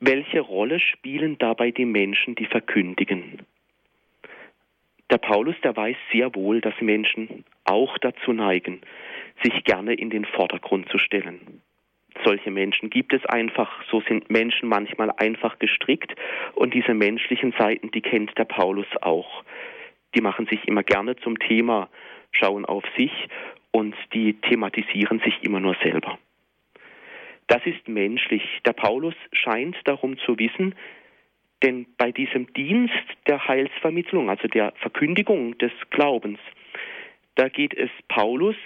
Welche 0.00 0.40
Rolle 0.40 0.80
spielen 0.80 1.38
dabei 1.38 1.70
die 1.70 1.86
Menschen, 1.86 2.34
die 2.34 2.46
verkündigen? 2.46 3.40
Der 5.10 5.18
Paulus, 5.18 5.54
der 5.62 5.76
weiß 5.76 5.96
sehr 6.12 6.34
wohl, 6.34 6.60
dass 6.60 6.74
Menschen 6.80 7.44
auch 7.64 7.96
dazu 7.98 8.32
neigen, 8.32 8.80
sich 9.42 9.64
gerne 9.64 9.94
in 9.94 10.10
den 10.10 10.24
Vordergrund 10.24 10.88
zu 10.88 10.98
stellen. 10.98 11.60
Solche 12.22 12.50
Menschen 12.50 12.90
gibt 12.90 13.12
es 13.12 13.24
einfach, 13.26 13.82
so 13.90 14.00
sind 14.02 14.30
Menschen 14.30 14.68
manchmal 14.68 15.10
einfach 15.10 15.58
gestrickt 15.58 16.14
und 16.54 16.72
diese 16.74 16.94
menschlichen 16.94 17.52
Seiten, 17.58 17.90
die 17.90 18.02
kennt 18.02 18.36
der 18.38 18.44
Paulus 18.44 18.86
auch. 19.00 19.42
Die 20.14 20.20
machen 20.20 20.46
sich 20.46 20.66
immer 20.68 20.82
gerne 20.82 21.16
zum 21.16 21.38
Thema, 21.38 21.88
schauen 22.30 22.64
auf 22.64 22.84
sich 22.96 23.12
und 23.72 23.94
die 24.12 24.34
thematisieren 24.34 25.20
sich 25.20 25.42
immer 25.42 25.60
nur 25.60 25.76
selber. 25.82 26.18
Das 27.48 27.60
ist 27.66 27.88
menschlich. 27.88 28.42
Der 28.64 28.72
Paulus 28.72 29.14
scheint 29.32 29.76
darum 29.84 30.16
zu 30.18 30.38
wissen, 30.38 30.74
denn 31.62 31.86
bei 31.98 32.12
diesem 32.12 32.52
Dienst 32.52 32.92
der 33.26 33.46
Heilsvermittlung, 33.46 34.30
also 34.30 34.48
der 34.48 34.72
Verkündigung 34.76 35.58
des 35.58 35.72
Glaubens, 35.90 36.38
da 37.36 37.48
geht 37.48 37.74
es 37.74 37.90
Paulus 38.08 38.56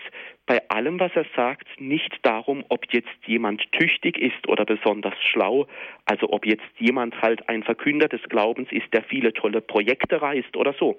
bei 0.46 0.66
allem, 0.70 0.98
was 0.98 1.12
er 1.14 1.26
sagt, 1.36 1.68
nicht 1.78 2.18
darum, 2.22 2.64
ob 2.70 2.90
jetzt 2.92 3.08
jemand 3.26 3.70
tüchtig 3.72 4.18
ist 4.18 4.48
oder 4.48 4.64
besonders 4.64 5.14
schlau, 5.22 5.66
also 6.06 6.30
ob 6.30 6.46
jetzt 6.46 6.64
jemand 6.78 7.20
halt 7.20 7.48
ein 7.48 7.62
Verkünder 7.62 8.08
des 8.08 8.22
Glaubens 8.30 8.72
ist, 8.72 8.92
der 8.94 9.02
viele 9.04 9.34
tolle 9.34 9.60
Projekte 9.60 10.22
reißt 10.22 10.56
oder 10.56 10.72
so, 10.72 10.98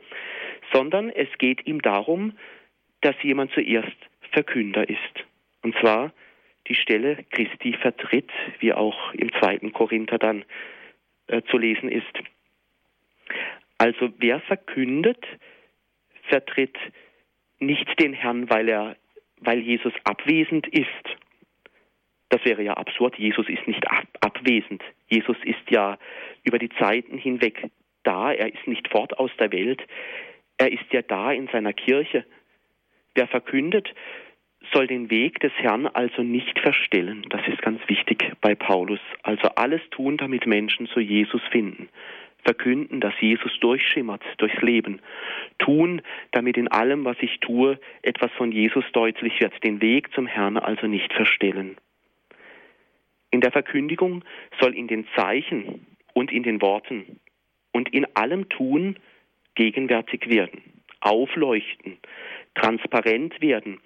sondern 0.71 1.09
es 1.09 1.27
geht 1.39 1.65
ihm 1.65 1.81
darum, 1.81 2.37
dass 3.01 3.15
jemand 3.23 3.51
zuerst 3.51 3.97
Verkünder 4.31 4.87
ist. 4.87 5.25
Und 5.63 5.75
zwar 5.79 6.13
die 6.67 6.75
Stelle 6.75 7.25
Christi 7.31 7.73
vertritt, 7.73 8.29
wie 8.59 8.73
auch 8.73 9.13
im 9.13 9.31
zweiten 9.33 9.73
Korinther 9.73 10.19
dann 10.19 10.45
äh, 11.27 11.41
zu 11.49 11.57
lesen 11.57 11.89
ist. 11.89 12.05
Also 13.79 14.09
wer 14.17 14.39
verkündet, 14.41 15.25
vertritt 16.23 16.77
nicht 17.59 17.99
den 17.99 18.13
Herrn, 18.13 18.49
weil 18.49 18.69
er 18.69 18.95
weil 19.41 19.59
Jesus 19.59 19.93
abwesend 20.03 20.67
ist. 20.67 20.87
Das 22.29 22.43
wäre 22.45 22.61
ja 22.61 22.73
absurd. 22.73 23.17
Jesus 23.17 23.47
ist 23.47 23.65
nicht 23.67 23.89
ab 23.89 24.05
abwesend. 24.21 24.83
Jesus 25.07 25.37
ist 25.43 25.69
ja 25.69 25.97
über 26.43 26.59
die 26.59 26.69
Zeiten 26.69 27.17
hinweg 27.17 27.69
da. 28.03 28.31
Er 28.31 28.53
ist 28.53 28.67
nicht 28.67 28.87
fort 28.89 29.17
aus 29.17 29.31
der 29.39 29.51
Welt. 29.51 29.81
Er 30.57 30.71
ist 30.71 30.91
ja 30.91 31.01
da 31.01 31.31
in 31.31 31.47
seiner 31.47 31.73
Kirche. 31.73 32.25
Wer 33.15 33.27
verkündet, 33.27 33.93
soll 34.73 34.87
den 34.87 35.09
Weg 35.09 35.39
des 35.39 35.53
Herrn 35.53 35.87
also 35.87 36.21
nicht 36.21 36.59
verstellen. 36.59 37.25
Das 37.29 37.47
ist 37.47 37.61
ganz 37.61 37.81
wichtig 37.87 38.31
bei 38.41 38.55
Paulus. 38.55 38.99
Also 39.23 39.47
alles 39.55 39.81
tun, 39.89 40.17
damit 40.17 40.45
Menschen 40.45 40.87
zu 40.87 40.99
Jesus 40.99 41.41
finden 41.49 41.89
verkünden, 42.43 42.99
dass 42.99 43.13
Jesus 43.19 43.51
durchschimmert 43.59 44.23
durchs 44.37 44.61
Leben. 44.61 45.01
Tun, 45.59 46.01
damit 46.31 46.57
in 46.57 46.67
allem, 46.67 47.05
was 47.05 47.17
ich 47.21 47.39
tue, 47.39 47.79
etwas 48.01 48.31
von 48.33 48.51
Jesus 48.51 48.85
deutlich 48.93 49.39
wird. 49.39 49.63
Den 49.63 49.81
Weg 49.81 50.13
zum 50.13 50.27
Herrn 50.27 50.57
also 50.57 50.87
nicht 50.87 51.13
verstellen. 51.13 51.77
In 53.31 53.41
der 53.41 53.51
Verkündigung 53.51 54.23
soll 54.59 54.75
in 54.75 54.87
den 54.87 55.07
Zeichen 55.15 55.85
und 56.13 56.31
in 56.31 56.43
den 56.43 56.61
Worten 56.61 57.19
und 57.71 57.89
in 57.93 58.07
allem 58.15 58.49
Tun 58.49 58.97
gegenwärtig 59.55 60.29
werden, 60.29 60.61
aufleuchten, 61.01 61.97
transparent 62.55 63.39
werden, 63.41 63.79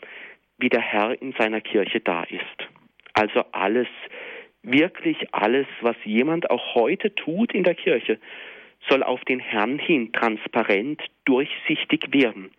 wie 0.57 0.69
der 0.69 0.81
Herr 0.81 1.21
in 1.21 1.33
seiner 1.33 1.61
Kirche 1.61 1.99
da 1.99 2.23
ist. 2.23 2.69
Also 3.13 3.43
alles, 3.51 3.87
wirklich 4.63 5.33
alles, 5.33 5.67
was 5.81 5.95
jemand 6.03 6.49
auch 6.49 6.75
heute 6.75 7.13
tut 7.13 7.53
in 7.53 7.63
der 7.63 7.75
Kirche, 7.75 8.19
soll 8.89 9.03
auf 9.03 9.23
den 9.25 9.39
Herrn 9.39 9.79
hin 9.79 10.11
transparent, 10.11 11.01
durchsichtig 11.25 12.11
werden. 12.11 12.51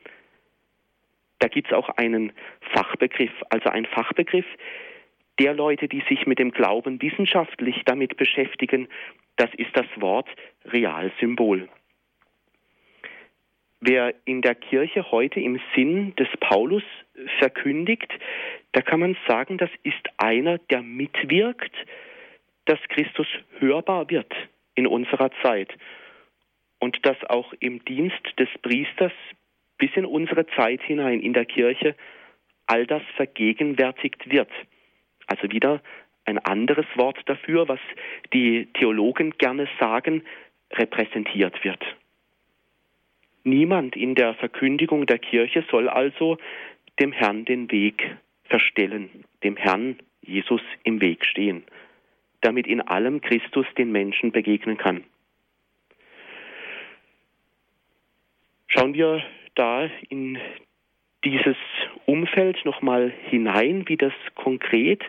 Da 1.38 1.48
gibt 1.48 1.68
es 1.68 1.74
auch 1.74 1.88
einen 1.90 2.32
Fachbegriff, 2.72 3.32
also 3.50 3.68
ein 3.68 3.86
Fachbegriff 3.86 4.46
der 5.38 5.52
Leute, 5.54 5.88
die 5.88 6.02
sich 6.08 6.26
mit 6.26 6.38
dem 6.38 6.52
Glauben 6.52 7.02
wissenschaftlich 7.02 7.82
damit 7.84 8.16
beschäftigen, 8.16 8.88
das 9.36 9.52
ist 9.54 9.76
das 9.76 9.86
Wort 9.96 10.28
Realsymbol. 10.66 11.68
Wer 13.80 14.14
in 14.24 14.42
der 14.42 14.54
Kirche 14.54 15.10
heute 15.10 15.40
im 15.40 15.60
Sinn 15.74 16.14
des 16.16 16.28
Paulus 16.40 16.84
verkündigt, 17.38 18.12
da 18.72 18.82
kann 18.82 19.00
man 19.00 19.16
sagen, 19.28 19.58
das 19.58 19.70
ist 19.82 20.08
einer, 20.16 20.58
der 20.58 20.82
mitwirkt, 20.82 21.74
dass 22.66 22.78
Christus 22.88 23.26
hörbar 23.58 24.10
wird 24.10 24.32
in 24.74 24.86
unserer 24.86 25.30
Zeit 25.42 25.72
und 26.80 27.04
dass 27.06 27.22
auch 27.24 27.52
im 27.60 27.84
Dienst 27.84 28.22
des 28.38 28.48
Priesters 28.62 29.12
bis 29.78 29.90
in 29.94 30.06
unsere 30.06 30.46
Zeit 30.48 30.82
hinein 30.82 31.20
in 31.20 31.32
der 31.32 31.44
Kirche 31.44 31.94
all 32.66 32.86
das 32.86 33.02
vergegenwärtigt 33.16 34.30
wird. 34.30 34.50
Also 35.26 35.50
wieder 35.50 35.82
ein 36.24 36.38
anderes 36.38 36.86
Wort 36.94 37.18
dafür, 37.26 37.68
was 37.68 37.80
die 38.32 38.66
Theologen 38.74 39.32
gerne 39.38 39.68
sagen, 39.78 40.22
repräsentiert 40.72 41.62
wird. 41.64 41.82
Niemand 43.44 43.94
in 43.94 44.14
der 44.14 44.34
Verkündigung 44.34 45.04
der 45.04 45.18
Kirche 45.18 45.64
soll 45.70 45.88
also 45.88 46.38
dem 47.00 47.12
Herrn 47.12 47.44
den 47.44 47.70
Weg 47.70 48.16
verstellen, 48.44 49.24
dem 49.42 49.56
Herrn 49.56 49.98
Jesus 50.22 50.62
im 50.84 51.00
Weg 51.00 51.24
stehen, 51.24 51.64
damit 52.40 52.66
in 52.66 52.80
allem 52.80 53.20
Christus 53.20 53.66
den 53.76 53.92
Menschen 53.92 54.32
begegnen 54.32 54.76
kann. 54.76 55.04
Schauen 58.66 58.94
wir 58.94 59.22
da 59.54 59.88
in 60.08 60.38
dieses 61.24 61.56
Umfeld 62.06 62.64
nochmal 62.64 63.12
hinein, 63.30 63.88
wie 63.88 63.96
das 63.96 64.12
konkret 64.34 65.02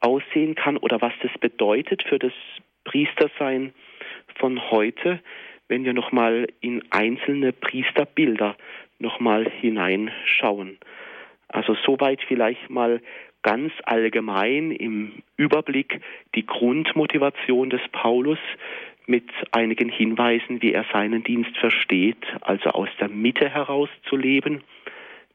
aussehen 0.00 0.54
kann 0.54 0.76
oder 0.76 1.00
was 1.00 1.12
das 1.22 1.32
bedeutet 1.40 2.02
für 2.02 2.18
das 2.18 2.32
Priestersein 2.84 3.72
von 4.36 4.70
heute, 4.70 5.20
wenn 5.68 5.84
wir 5.84 5.92
nochmal 5.92 6.46
in 6.60 6.84
einzelne 6.90 7.52
Priesterbilder 7.52 8.56
nochmal 8.98 9.50
hineinschauen. 9.50 10.78
Also 11.48 11.76
soweit 11.84 12.20
vielleicht 12.26 12.70
mal 12.70 13.00
ganz 13.42 13.72
allgemein 13.84 14.72
im 14.72 15.22
Überblick 15.36 16.00
die 16.34 16.44
Grundmotivation 16.44 17.70
des 17.70 17.80
Paulus 17.92 18.38
mit 19.06 19.24
einigen 19.52 19.88
Hinweisen, 19.88 20.62
wie 20.62 20.72
er 20.72 20.84
seinen 20.92 21.22
Dienst 21.22 21.56
versteht, 21.58 22.24
also 22.40 22.70
aus 22.70 22.88
der 23.00 23.08
Mitte 23.08 23.48
heraus 23.48 23.88
zu 24.08 24.16
leben, 24.16 24.64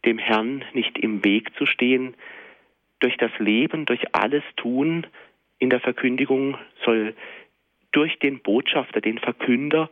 dem 0.03 0.17
Herrn 0.17 0.65
nicht 0.73 0.97
im 0.97 1.23
Weg 1.23 1.55
zu 1.57 1.65
stehen, 1.65 2.15
durch 2.99 3.15
das 3.17 3.31
Leben, 3.39 3.85
durch 3.85 4.13
alles 4.13 4.43
Tun 4.57 5.07
in 5.59 5.69
der 5.69 5.79
Verkündigung 5.79 6.57
soll 6.83 7.15
durch 7.91 8.19
den 8.19 8.39
Botschafter, 8.39 9.01
den 9.01 9.19
Verkünder 9.19 9.89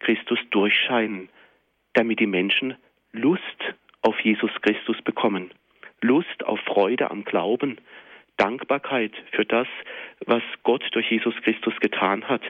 Christus 0.00 0.38
durchscheinen, 0.50 1.28
damit 1.94 2.20
die 2.20 2.26
Menschen 2.26 2.76
Lust 3.12 3.74
auf 4.04 4.20
Jesus 4.20 4.50
Christus 4.62 5.00
bekommen, 5.02 5.50
Lust 6.00 6.44
auf 6.44 6.60
Freude 6.60 7.10
am 7.10 7.24
Glauben, 7.24 7.78
Dankbarkeit 8.36 9.12
für 9.32 9.44
das, 9.44 9.66
was 10.26 10.42
Gott 10.62 10.84
durch 10.92 11.10
Jesus 11.10 11.34
Christus 11.42 11.74
getan 11.80 12.28
hat 12.28 12.42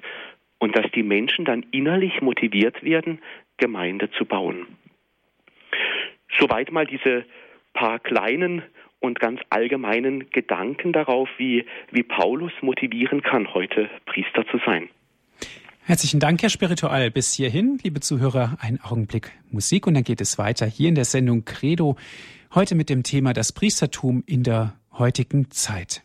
und 0.58 0.76
dass 0.76 0.90
die 0.92 1.02
Menschen 1.02 1.44
dann 1.44 1.64
innerlich 1.70 2.20
motiviert 2.20 2.82
werden, 2.82 3.20
Gemeinde 3.58 4.10
zu 4.12 4.24
bauen. 4.24 4.66
Soweit 6.38 6.72
mal 6.72 6.86
diese 6.86 7.24
paar 7.72 7.98
kleinen 7.98 8.62
und 8.98 9.20
ganz 9.20 9.40
allgemeinen 9.50 10.30
Gedanken 10.30 10.92
darauf, 10.92 11.28
wie, 11.36 11.66
wie 11.90 12.02
Paulus 12.02 12.52
motivieren 12.62 13.22
kann, 13.22 13.52
heute 13.52 13.90
Priester 14.06 14.46
zu 14.48 14.58
sein. 14.64 14.88
Herzlichen 15.86 16.18
Dank, 16.18 16.40
Herr 16.40 16.48
Spiritual. 16.48 17.10
Bis 17.10 17.34
hierhin, 17.34 17.78
liebe 17.82 18.00
Zuhörer, 18.00 18.56
ein 18.58 18.80
Augenblick 18.80 19.32
Musik 19.50 19.86
und 19.86 19.92
dann 19.92 20.02
geht 20.02 20.22
es 20.22 20.38
weiter 20.38 20.64
hier 20.64 20.88
in 20.88 20.94
der 20.94 21.04
Sendung 21.04 21.44
Credo. 21.44 21.98
Heute 22.54 22.74
mit 22.74 22.88
dem 22.88 23.02
Thema 23.02 23.34
das 23.34 23.52
Priestertum 23.52 24.22
in 24.24 24.44
der 24.44 24.76
heutigen 24.94 25.50
Zeit. 25.50 26.02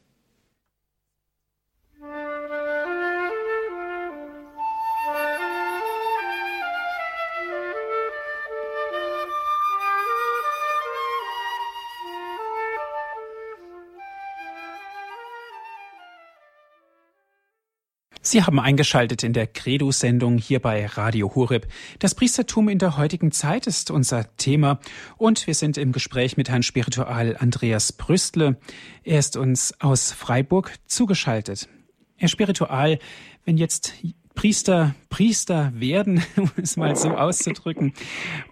Sie 18.30 18.44
haben 18.44 18.60
eingeschaltet 18.60 19.24
in 19.24 19.34
der 19.34 19.48
Credo-Sendung 19.48 20.38
hier 20.38 20.60
bei 20.60 20.86
Radio 20.86 21.34
Horeb. 21.34 21.66
Das 21.98 22.14
Priestertum 22.14 22.70
in 22.70 22.78
der 22.78 22.96
heutigen 22.96 23.32
Zeit 23.32 23.66
ist 23.66 23.90
unser 23.90 24.36
Thema 24.38 24.80
und 25.18 25.48
wir 25.48 25.56
sind 25.56 25.80
im 25.80 25.94
Gespräch 25.94 26.38
mit 26.38 26.48
Herrn 26.48 26.62
Spiritual 26.62 27.36
Andreas 27.40 27.92
Brüstle. 27.92 28.58
Er 29.04 29.18
ist 29.18 29.36
uns 29.36 29.74
aus 29.80 30.12
Freiburg 30.12 30.76
zugeschaltet. 30.86 31.70
Herr 32.18 32.28
Spiritual, 32.28 33.00
wenn 33.46 33.58
jetzt 33.58 33.96
Priester 34.36 34.94
Priester 35.10 35.72
werden, 35.74 36.24
um 36.36 36.52
es 36.62 36.78
mal 36.78 36.96
so 36.96 37.10
auszudrücken, 37.10 37.94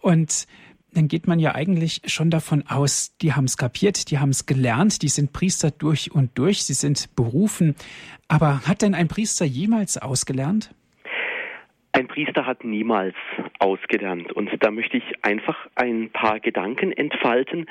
und 0.02 0.48
dann 0.94 1.08
geht 1.08 1.28
man 1.28 1.40
ja 1.40 1.54
eigentlich 1.54 2.02
schon 2.06 2.30
davon 2.30 2.64
aus, 2.68 3.16
die 3.18 3.34
haben 3.34 3.46
es 3.46 3.58
kapiert, 3.58 4.10
die 4.10 4.20
haben 4.20 4.30
es 4.30 4.46
gelernt, 4.46 5.02
die 5.02 5.10
sind 5.10 5.34
Priester 5.34 5.72
durch 5.72 6.12
und 6.12 6.38
durch, 6.38 6.64
sie 6.64 6.74
sind 6.74 7.16
berufen. 7.16 7.76
Aber 8.28 8.68
hat 8.68 8.82
denn 8.82 8.96
ein 8.96 9.08
Priester 9.08 9.46
jemals 9.46 9.98
ausgelernt? 9.98 10.72
Ein 11.98 12.08
Priester 12.08 12.46
hat 12.46 12.64
niemals 12.64 13.16
ausgelernt. 13.58 14.32
Und 14.32 14.52
da 14.60 14.70
möchte 14.70 14.98
ich 14.98 15.04
einfach 15.24 15.58
ein 15.74 16.12
paar 16.12 16.40
Gedanken 16.40 16.92
entfalten. 16.92 17.66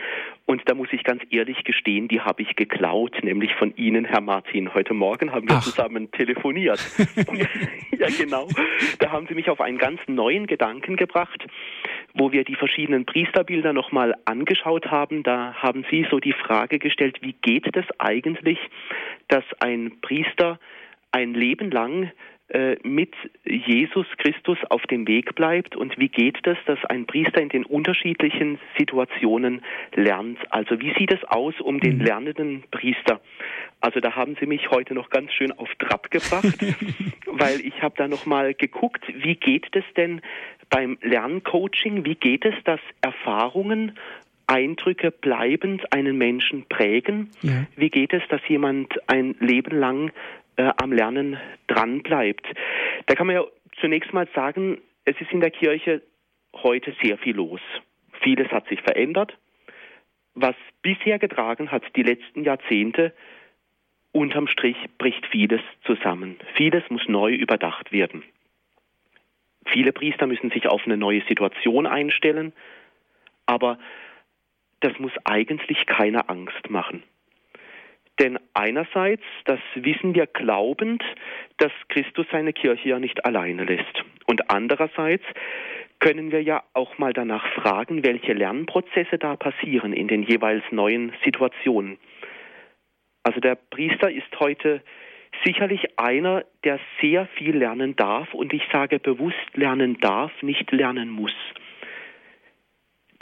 Und 0.46 0.62
da 0.66 0.74
muss 0.74 0.88
ich 0.90 1.05
ganz 1.05 1.22
ehrlich 1.31 1.62
gestehen, 1.62 2.09
die 2.09 2.20
habe 2.20 2.42
ich 2.42 2.57
geklaut, 2.57 3.22
nämlich 3.22 3.55
von 3.55 3.76
Ihnen, 3.76 4.05
Herr 4.05 4.20
Martin. 4.20 4.74
Heute 4.74 4.94
Morgen 4.94 5.31
haben 5.31 5.48
wir 5.48 5.57
Ach. 5.57 5.62
zusammen 5.62 6.11
telefoniert. 6.11 6.81
ja, 7.98 8.09
genau. 8.18 8.48
Da 8.98 9.12
haben 9.12 9.29
Sie 9.29 9.35
mich 9.35 9.48
auf 9.48 9.61
einen 9.61 9.79
ganz 9.79 10.00
neuen 10.09 10.48
Gedanken 10.48 10.96
gebracht, 10.96 11.46
wo 12.16 12.33
wir 12.33 12.44
die 12.44 12.55
verschiedenen 12.55 13.05
Priesterbilder 13.05 13.72
nochmal 13.72 14.14
angeschaut 14.24 14.87
haben. 14.90 15.22
Da 15.22 15.55
haben 15.55 15.85
Sie 15.90 16.07
so 16.11 16.18
die 16.18 16.33
Frage 16.33 16.79
gestellt, 16.79 17.18
wie 17.20 17.35
geht 17.42 17.76
es 17.76 17.85
eigentlich, 17.98 18.59
dass 19.29 19.44
ein 19.61 20.00
Priester 20.00 20.59
ein 21.12 21.35
Leben 21.35 21.70
lang 21.70 22.11
mit 22.85 23.12
Jesus 23.44 24.06
Christus 24.18 24.59
auf 24.70 24.82
dem 24.82 25.09
Weg 25.09 25.35
bleibt 25.35 25.74
und 25.74 25.98
wie 25.98 26.09
geht 26.09 26.38
das, 26.44 26.56
dass 26.66 26.78
ein 26.85 27.06
Priester 27.06 27.42
in 27.42 27.48
den 27.48 27.64
unterschiedlichen 27.64 28.61
Situationen 28.78 29.62
lernt. 29.94 30.38
Also 30.50 30.80
wie 30.80 30.94
sieht 30.96 31.12
es 31.12 31.24
aus 31.24 31.61
um 31.61 31.80
den 31.80 31.98
mhm. 31.98 32.04
lernenden 32.04 32.64
Priester? 32.70 33.20
Also 33.80 33.98
da 33.98 34.14
haben 34.14 34.37
Sie 34.38 34.46
mich 34.46 34.70
heute 34.70 34.94
noch 34.94 35.11
ganz 35.11 35.32
schön 35.32 35.50
auf 35.52 35.68
Trab 35.78 36.11
gebracht, 36.11 36.56
weil 37.26 37.61
ich 37.61 37.82
habe 37.82 37.94
da 37.96 38.06
noch 38.06 38.26
mal 38.26 38.54
geguckt, 38.54 39.04
wie 39.09 39.35
geht 39.35 39.66
es 39.74 39.85
denn 39.96 40.20
beim 40.70 40.98
Lerncoaching, 41.02 42.04
wie 42.04 42.14
geht 42.14 42.44
es, 42.44 42.54
dass 42.64 42.80
Erfahrungen 43.00 43.98
Eindrücke 44.46 45.11
bleibend 45.11 45.92
einen 45.92 46.16
Menschen 46.16 46.64
prägen? 46.68 47.30
Ja. 47.42 47.66
Wie 47.76 47.90
geht 47.90 48.12
es, 48.12 48.22
dass 48.28 48.40
jemand 48.48 48.92
ein 49.09 49.35
Leben 49.40 49.76
lang 49.76 50.12
äh, 50.57 50.71
am 50.77 50.92
Lernen 50.92 51.38
dran 51.66 52.03
bleibt. 52.03 52.47
Da 53.07 53.14
kann 53.14 53.27
man 53.27 53.37
ja 53.37 53.45
zunächst 53.81 54.12
mal 54.12 54.29
sagen, 54.35 54.79
es 55.05 55.21
ist 55.21 55.33
in 55.33 55.40
der 55.40 55.51
Kirche 55.51 56.03
heute 56.55 56.95
sehr 57.03 57.19
viel 57.19 57.37
los. 57.37 57.61
Vieles 58.23 58.51
hat 58.51 58.66
sich 58.69 58.81
verändert. 58.81 59.37
Was 60.35 60.57
bisher 60.83 61.19
getragen 61.19 61.71
hat, 61.71 61.83
die 61.97 62.03
letzten 62.03 62.45
Jahrzehnte, 62.45 63.14
unterm 64.12 64.49
Strich 64.49 64.77
bricht 64.99 65.25
vieles 65.27 65.61
zusammen. 65.85 66.37
Vieles 66.55 66.83
muss 66.90 67.07
neu 67.09 67.33
überdacht 67.33 67.92
werden. 67.92 68.23
Viele 69.66 69.92
Priester 69.92 70.27
müssen 70.27 70.51
sich 70.51 70.69
auf 70.69 70.83
eine 70.85 70.97
neue 70.97 71.23
Situation 71.23 71.87
einstellen, 71.87 72.53
aber 73.47 73.79
das 74.81 74.99
muss 74.99 75.12
eigentlich 75.25 75.87
keine 75.87 76.29
Angst 76.29 76.71
machen. 76.71 77.03
Denn 78.18 78.38
einerseits, 78.55 79.22
das 79.44 79.61
wissen 79.74 80.14
wir 80.14 80.26
glaubend, 80.26 81.02
dass 81.59 81.72
Christus 81.88 82.26
seine 82.33 82.52
Kirche 82.52 82.88
ja 82.90 82.98
nicht 82.98 83.24
alleine 83.24 83.64
lässt. 83.64 84.05
Und 84.26 84.50
andererseits 84.50 85.24
können 85.98 86.31
wir 86.33 86.42
ja 86.42 86.62
auch 86.72 86.98
mal 86.98 87.12
danach 87.12 87.46
fragen, 87.55 88.05
welche 88.05 88.33
Lernprozesse 88.33 89.18
da 89.18 89.37
passieren 89.37 89.92
in 89.92 90.09
den 90.09 90.22
jeweils 90.22 90.64
neuen 90.70 91.12
Situationen. 91.24 91.98
Also 93.22 93.40
der 93.40 93.57
Priester 93.57 94.11
ist 94.11 94.38
heute 94.38 94.83
sicherlich 95.44 95.98
einer, 95.98 96.44
der 96.64 96.79
sehr 97.00 97.26
viel 97.26 97.57
lernen 97.57 97.96
darf 97.96 98.33
und 98.33 98.52
ich 98.52 98.62
sage 98.72 98.98
bewusst 98.98 99.37
lernen 99.55 99.98
darf, 100.00 100.31
nicht 100.42 100.70
lernen 100.72 101.11
muss. 101.11 101.35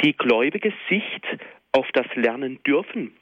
Die 0.03 0.17
gläubige 0.17 0.73
Sicht 0.89 1.25
auf 1.73 1.91
das 1.93 2.07
Lernen 2.15 2.63
dürfen 2.65 3.15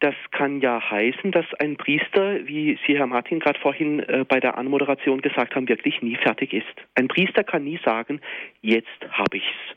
das 0.00 0.14
kann 0.30 0.60
ja 0.60 0.90
heißen, 0.90 1.32
dass 1.32 1.46
ein 1.54 1.76
Priester, 1.76 2.46
wie 2.46 2.78
Sie, 2.86 2.98
Herr 2.98 3.06
Martin, 3.06 3.40
gerade 3.40 3.58
vorhin 3.58 4.00
äh, 4.00 4.24
bei 4.28 4.40
der 4.40 4.58
Anmoderation 4.58 5.22
gesagt 5.22 5.54
haben, 5.54 5.68
wirklich 5.68 6.02
nie 6.02 6.16
fertig 6.16 6.52
ist. 6.52 6.66
Ein 6.94 7.08
Priester 7.08 7.44
kann 7.44 7.64
nie 7.64 7.80
sagen, 7.84 8.20
jetzt 8.60 8.88
habe 9.10 9.38
ich's. 9.38 9.76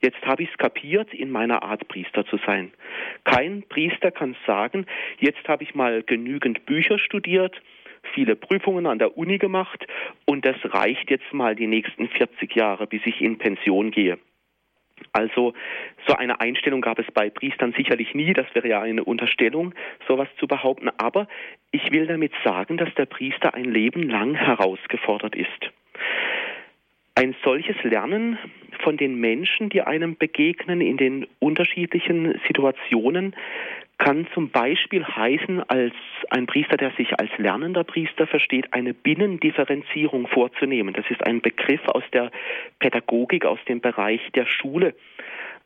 Jetzt 0.00 0.20
habe 0.22 0.42
ich 0.42 0.50
es 0.50 0.58
kapiert, 0.58 1.14
in 1.14 1.30
meiner 1.30 1.62
Art 1.62 1.88
Priester 1.88 2.26
zu 2.26 2.38
sein. 2.46 2.72
Kein 3.24 3.62
Priester 3.62 4.10
kann 4.10 4.36
sagen, 4.46 4.86
jetzt 5.18 5.48
habe 5.48 5.62
ich 5.62 5.74
mal 5.74 6.02
genügend 6.02 6.66
Bücher 6.66 6.98
studiert, 6.98 7.60
viele 8.12 8.36
Prüfungen 8.36 8.86
an 8.86 8.98
der 8.98 9.16
Uni 9.16 9.38
gemacht 9.38 9.86
und 10.26 10.44
das 10.44 10.56
reicht 10.64 11.10
jetzt 11.10 11.32
mal 11.32 11.56
die 11.56 11.66
nächsten 11.66 12.08
40 12.08 12.54
Jahre, 12.54 12.86
bis 12.86 13.00
ich 13.06 13.22
in 13.22 13.38
Pension 13.38 13.90
gehe. 13.90 14.18
Also 15.12 15.54
so 16.06 16.14
eine 16.14 16.40
Einstellung 16.40 16.80
gab 16.80 16.98
es 16.98 17.06
bei 17.12 17.30
Priestern 17.30 17.72
sicherlich 17.72 18.14
nie, 18.14 18.32
das 18.32 18.46
wäre 18.54 18.68
ja 18.68 18.80
eine 18.80 19.04
Unterstellung, 19.04 19.74
sowas 20.08 20.28
zu 20.38 20.46
behaupten, 20.46 20.90
aber 20.98 21.28
ich 21.70 21.90
will 21.92 22.06
damit 22.06 22.32
sagen, 22.44 22.76
dass 22.76 22.92
der 22.94 23.06
Priester 23.06 23.54
ein 23.54 23.64
Leben 23.64 24.08
lang 24.08 24.34
herausgefordert 24.34 25.34
ist. 25.36 25.70
Ein 27.16 27.36
solches 27.44 27.76
Lernen 27.84 28.38
von 28.80 28.96
den 28.96 29.20
Menschen, 29.20 29.68
die 29.68 29.82
einem 29.82 30.16
begegnen 30.16 30.80
in 30.80 30.96
den 30.96 31.26
unterschiedlichen 31.38 32.40
Situationen, 32.48 33.36
kann 33.98 34.26
zum 34.34 34.50
Beispiel 34.50 35.04
heißen, 35.06 35.62
als 35.70 35.94
ein 36.30 36.46
Priester, 36.46 36.76
der 36.76 36.90
sich 36.92 37.16
als 37.18 37.30
lernender 37.38 37.84
Priester 37.84 38.26
versteht, 38.26 38.72
eine 38.72 38.92
Binnendifferenzierung 38.92 40.26
vorzunehmen. 40.26 40.92
Das 40.92 41.04
ist 41.08 41.24
ein 41.24 41.40
Begriff 41.40 41.86
aus 41.86 42.02
der 42.12 42.32
Pädagogik, 42.80 43.46
aus 43.46 43.60
dem 43.68 43.80
Bereich 43.80 44.20
der 44.34 44.46
Schule. 44.46 44.94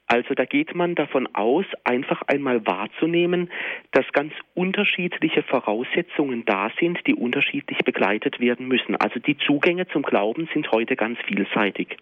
Also 0.08 0.34
da 0.34 0.46
geht 0.46 0.74
man 0.74 0.94
davon 0.94 1.28
aus, 1.34 1.66
einfach 1.84 2.22
einmal 2.22 2.66
wahrzunehmen, 2.66 3.50
dass 3.92 4.10
ganz 4.12 4.32
unterschiedliche 4.54 5.42
Voraussetzungen 5.42 6.46
da 6.46 6.70
sind, 6.80 7.06
die 7.06 7.14
unterschiedlich 7.14 7.78
begleitet 7.84 8.40
werden 8.40 8.66
müssen. 8.66 8.96
Also 8.96 9.20
die 9.20 9.36
Zugänge 9.36 9.86
zum 9.88 10.02
Glauben 10.02 10.48
sind 10.54 10.72
heute 10.72 10.96
ganz 10.96 11.18
vielseitig. 11.26 11.98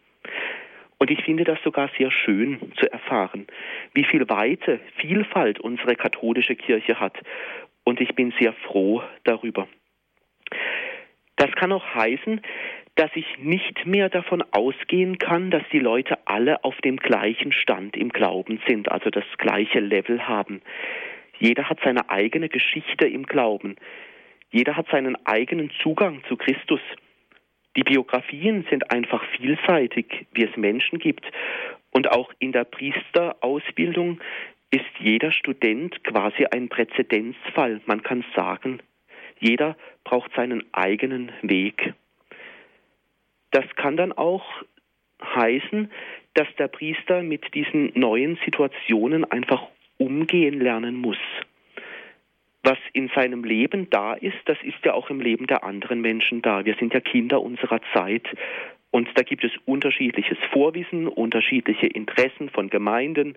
Und 0.98 1.10
ich 1.10 1.22
finde 1.24 1.42
das 1.42 1.58
sogar 1.64 1.90
sehr 1.98 2.12
schön 2.12 2.72
zu 2.76 2.90
erfahren, 2.90 3.48
wie 3.92 4.04
viel 4.04 4.28
Weite, 4.28 4.80
Vielfalt 4.96 5.58
unsere 5.58 5.96
katholische 5.96 6.54
Kirche 6.54 7.00
hat. 7.00 7.18
Und 7.84 8.00
ich 8.00 8.14
bin 8.14 8.32
sehr 8.38 8.52
froh 8.52 9.02
darüber. 9.24 9.66
Das 11.36 11.50
kann 11.52 11.72
auch 11.72 11.84
heißen, 11.94 12.40
dass 12.96 13.10
ich 13.14 13.38
nicht 13.38 13.86
mehr 13.86 14.08
davon 14.08 14.42
ausgehen 14.52 15.18
kann, 15.18 15.50
dass 15.50 15.62
die 15.70 15.78
Leute 15.78 16.18
alle 16.26 16.64
auf 16.64 16.76
dem 16.78 16.96
gleichen 16.96 17.52
Stand 17.52 17.96
im 17.96 18.08
Glauben 18.08 18.60
sind, 18.66 18.90
also 18.90 19.10
das 19.10 19.24
gleiche 19.36 19.80
Level 19.80 20.26
haben. 20.26 20.62
Jeder 21.38 21.68
hat 21.68 21.78
seine 21.84 22.08
eigene 22.08 22.48
Geschichte 22.48 23.06
im 23.06 23.26
Glauben. 23.26 23.76
Jeder 24.50 24.76
hat 24.76 24.88
seinen 24.88 25.16
eigenen 25.26 25.70
Zugang 25.82 26.22
zu 26.28 26.36
Christus. 26.36 26.80
Die 27.76 27.82
Biografien 27.82 28.64
sind 28.70 28.90
einfach 28.90 29.22
vielseitig, 29.36 30.26
wie 30.32 30.44
es 30.44 30.56
Menschen 30.56 30.98
gibt. 30.98 31.26
Und 31.90 32.10
auch 32.10 32.32
in 32.38 32.52
der 32.52 32.64
Priesterausbildung 32.64 34.20
ist 34.70 34.84
jeder 34.98 35.30
Student 35.30 36.02
quasi 36.02 36.46
ein 36.46 36.70
Präzedenzfall. 36.70 37.82
Man 37.84 38.02
kann 38.02 38.24
sagen, 38.34 38.80
jeder 39.38 39.76
braucht 40.04 40.32
seinen 40.34 40.64
eigenen 40.72 41.30
Weg. 41.42 41.94
Das 43.50 43.64
kann 43.76 43.96
dann 43.96 44.12
auch 44.12 44.44
heißen, 45.22 45.90
dass 46.34 46.48
der 46.58 46.68
Priester 46.68 47.22
mit 47.22 47.54
diesen 47.54 47.92
neuen 47.94 48.38
Situationen 48.44 49.24
einfach 49.24 49.66
umgehen 49.98 50.60
lernen 50.60 50.96
muss 50.96 51.18
was 52.66 52.78
in 52.92 53.08
seinem 53.14 53.44
Leben 53.44 53.88
da 53.90 54.14
ist, 54.14 54.36
das 54.46 54.58
ist 54.64 54.84
ja 54.84 54.92
auch 54.92 55.08
im 55.08 55.20
Leben 55.20 55.46
der 55.46 55.62
anderen 55.62 56.00
Menschen 56.00 56.42
da. 56.42 56.64
Wir 56.64 56.74
sind 56.74 56.92
ja 56.92 57.00
Kinder 57.00 57.40
unserer 57.40 57.80
Zeit 57.94 58.26
und 58.90 59.08
da 59.14 59.22
gibt 59.22 59.44
es 59.44 59.52
unterschiedliches 59.66 60.38
Vorwissen, 60.52 61.06
unterschiedliche 61.06 61.86
Interessen 61.86 62.50
von 62.50 62.68
Gemeinden, 62.68 63.36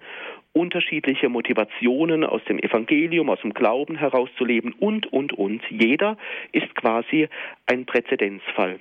unterschiedliche 0.52 1.30
Motivationen 1.30 2.24
aus 2.24 2.44
dem 2.46 2.58
Evangelium, 2.58 3.30
aus 3.30 3.42
dem 3.42 3.54
Glauben 3.54 3.98
herauszuleben 3.98 4.74
und, 4.74 5.06
und, 5.14 5.34
und. 5.34 5.62
Jeder 5.70 6.18
ist 6.52 6.74
quasi 6.74 7.30
ein 7.68 7.86
Präzedenzfall. 7.86 8.80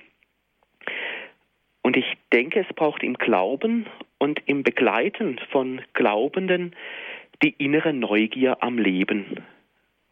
Und 1.81 1.97
ich 1.97 2.05
denke, 2.33 2.59
es 2.67 2.75
braucht 2.75 3.03
im 3.03 3.15
Glauben 3.15 3.85
und 4.17 4.41
im 4.45 4.63
Begleiten 4.63 5.39
von 5.51 5.81
Glaubenden 5.93 6.75
die 7.41 7.55
innere 7.57 7.93
Neugier 7.93 8.61
am 8.61 8.77
Leben 8.77 9.37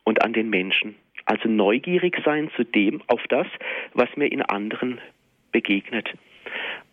und 0.04 0.22
an 0.24 0.34
den 0.34 0.50
Menschen. 0.50 0.96
Also 1.26 1.50
neugierig 1.50 2.18
sein 2.24 2.50
zu 2.56 2.64
dem, 2.64 3.02
auf 3.08 3.22
das, 3.28 3.48
was 3.94 4.08
mir 4.16 4.32
in 4.32 4.42
anderen 4.42 5.02
begegnet. 5.52 6.10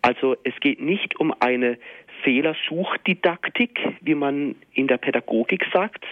Also 0.02 0.36
es 0.42 0.54
geht 0.60 0.80
nicht 0.80 1.18
um 1.20 1.32
eine 1.38 1.78
Fehlersuchdidaktik, 2.24 3.78
wie 4.00 4.14
man 4.14 4.56
in 4.72 4.88
der 4.88 4.96
Pädagogik 4.96 5.64
sagt, 5.72 6.04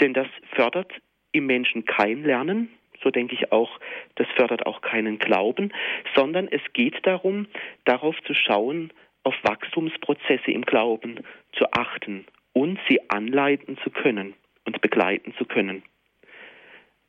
denn 0.00 0.14
das 0.14 0.28
fördert 0.54 0.92
im 1.32 1.46
Menschen 1.46 1.84
kein 1.84 2.22
Lernen, 2.22 2.68
so 3.04 3.10
denke 3.10 3.34
ich 3.34 3.52
auch, 3.52 3.78
das 4.16 4.26
fördert 4.34 4.66
auch 4.66 4.80
keinen 4.80 5.18
Glauben, 5.18 5.72
sondern 6.16 6.48
es 6.48 6.62
geht 6.72 7.06
darum, 7.06 7.46
darauf 7.84 8.16
zu 8.24 8.34
schauen, 8.34 8.92
auf 9.22 9.34
Wachstumsprozesse 9.42 10.50
im 10.50 10.62
Glauben 10.62 11.20
zu 11.52 11.66
achten 11.72 12.26
und 12.52 12.80
sie 12.88 12.98
anleiten 13.10 13.78
zu 13.84 13.90
können 13.90 14.34
und 14.64 14.80
begleiten 14.80 15.34
zu 15.38 15.44
können. 15.44 15.82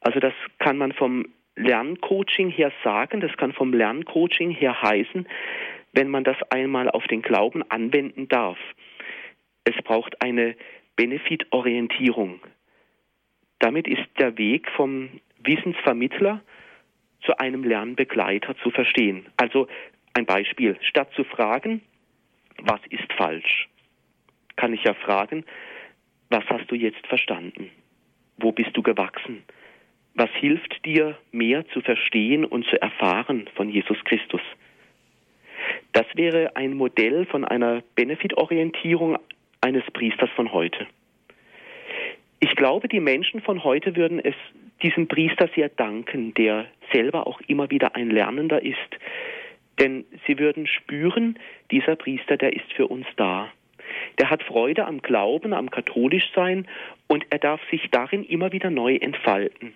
Also 0.02 0.20
das 0.20 0.34
kann 0.60 0.78
man 0.78 0.92
vom 0.92 1.26
Lerncoaching 1.56 2.50
her 2.50 2.72
sagen, 2.84 3.22
das 3.22 3.36
kann 3.38 3.54
vom 3.54 3.74
Lerncoaching 3.74 4.52
her 4.52 4.82
heißen, 4.82 5.28
wenn 5.94 6.10
man 6.10 6.24
das 6.24 6.38
einmal 6.52 6.90
auf 6.90 7.08
den 7.08 7.22
Glauben 7.22 7.64
anwenden 7.70 8.28
darf. 8.28 8.58
Es 9.64 9.76
braucht 9.84 10.22
eine 10.22 10.56
Benefitorientierung. 10.96 12.42
Damit 13.60 13.88
ist 13.88 14.06
der 14.20 14.38
Weg 14.38 14.70
vom 14.72 15.10
Wissensvermittler 15.46 16.42
zu 17.22 17.38
einem 17.38 17.64
Lernbegleiter 17.64 18.56
zu 18.58 18.72
verstehen. 18.72 19.26
Also 19.38 19.68
ein 20.14 20.26
Beispiel, 20.26 20.78
statt 20.82 21.10
zu 21.16 21.24
fragen, 21.24 21.82
was 22.62 22.80
ist 22.90 23.12
falsch, 23.14 23.68
kann 24.56 24.74
ich 24.74 24.84
ja 24.84 24.94
fragen, 24.94 25.44
was 26.30 26.44
hast 26.46 26.70
du 26.72 26.76
jetzt 26.76 27.06
verstanden? 27.08 27.70
Wo 28.38 28.52
bist 28.52 28.72
du 28.74 28.82
gewachsen? 28.82 29.44
Was 30.16 30.30
hilft 30.32 30.86
dir 30.86 31.18
mehr 31.32 31.68
zu 31.70 31.82
verstehen 31.82 32.46
und 32.46 32.66
zu 32.66 32.82
erfahren 32.82 33.50
von 33.56 33.70
Jesus 33.70 33.98
Christus? 34.06 34.42
Das 35.92 36.06
wäre 36.16 36.56
ein 36.56 36.74
Modell 36.74 37.26
von 37.26 37.44
einer 37.44 37.84
Benefitorientierung 37.96 39.18
eines 39.62 39.84
Priesters 39.92 40.30
von 40.36 40.52
heute. 40.52 40.88
Ich 42.40 42.56
glaube, 42.56 42.88
die 42.88 43.00
Menschen 43.00 43.42
von 43.42 43.64
heute 43.64 43.96
würden 43.96 44.20
es 44.20 44.36
diesem 44.82 45.08
Priester 45.08 45.50
sehr 45.56 45.70
danken, 45.70 46.34
der 46.34 46.66
selber 46.92 47.28
auch 47.28 47.40
immer 47.48 47.70
wieder 47.70 47.96
ein 47.96 48.10
Lernender 48.10 48.62
ist. 48.62 48.78
Denn 49.80 50.06
sie 50.26 50.40
würden 50.40 50.68
spüren, 50.68 51.38
dieser 51.72 51.96
Priester, 51.96 52.38
der 52.38 52.54
ist 52.54 52.72
für 52.74 52.88
uns 52.88 53.06
da. 53.18 53.52
Der 54.20 54.30
hat 54.30 54.44
Freude 54.44 54.86
am 54.86 55.02
Glauben, 55.02 55.54
am 55.54 55.70
Katholischsein 55.70 56.68
und 57.08 57.26
er 57.30 57.40
darf 57.40 57.62
sich 57.70 57.90
darin 57.92 58.24
immer 58.24 58.52
wieder 58.52 58.70
neu 58.70 58.96
entfalten. 58.96 59.74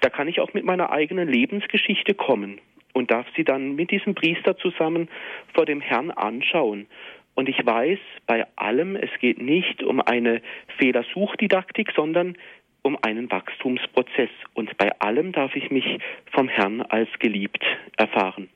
Da 0.00 0.10
kann 0.10 0.28
ich 0.28 0.40
auch 0.40 0.54
mit 0.54 0.64
meiner 0.64 0.90
eigenen 0.90 1.28
Lebensgeschichte 1.28 2.14
kommen 2.14 2.60
und 2.92 3.10
darf 3.10 3.26
sie 3.36 3.44
dann 3.44 3.74
mit 3.74 3.90
diesem 3.90 4.14
Priester 4.14 4.56
zusammen 4.56 5.08
vor 5.54 5.66
dem 5.66 5.80
Herrn 5.80 6.10
anschauen. 6.10 6.86
Und 7.34 7.48
ich 7.48 7.64
weiß 7.64 7.98
bei 8.26 8.46
allem, 8.56 8.96
es 8.96 9.10
geht 9.20 9.40
nicht 9.40 9.82
um 9.82 10.00
eine 10.00 10.42
Fehlersuchdidaktik, 10.78 11.92
sondern 11.94 12.36
um 12.82 12.98
einen 13.02 13.30
Wachstumsprozess. 13.30 14.30
Und 14.54 14.76
bei 14.76 14.90
allem 15.00 15.32
darf 15.32 15.54
ich 15.56 15.70
mich 15.70 15.98
vom 16.32 16.48
Herrn 16.48 16.82
als 16.82 17.08
geliebt 17.18 17.64
erfahren. 17.96 18.48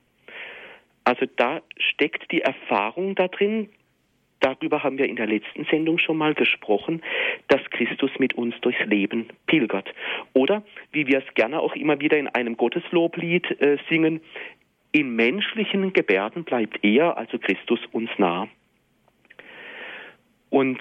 Also 1.03 1.25
da 1.35 1.61
steckt 1.77 2.31
die 2.31 2.41
Erfahrung 2.41 3.15
da 3.15 3.27
drin, 3.27 3.69
darüber 4.39 4.83
haben 4.83 4.97
wir 4.97 5.07
in 5.07 5.15
der 5.15 5.27
letzten 5.27 5.65
Sendung 5.65 5.97
schon 5.97 6.17
mal 6.17 6.33
gesprochen, 6.33 7.01
dass 7.47 7.61
Christus 7.71 8.11
mit 8.19 8.33
uns 8.35 8.55
durchs 8.61 8.83
Leben 8.85 9.27
pilgert. 9.47 9.93
Oder, 10.33 10.63
wie 10.91 11.07
wir 11.07 11.19
es 11.19 11.33
gerne 11.33 11.59
auch 11.59 11.75
immer 11.75 11.99
wieder 11.99 12.17
in 12.17 12.27
einem 12.27 12.57
Gottesloblied 12.57 13.61
äh, 13.61 13.77
singen, 13.89 14.21
im 14.91 15.15
menschlichen 15.15 15.91
Gebärden 15.91 16.43
bleibt 16.43 16.83
er, 16.83 17.17
also 17.17 17.39
Christus, 17.39 17.79
uns 17.91 18.11
nah. 18.17 18.47
Und 20.49 20.79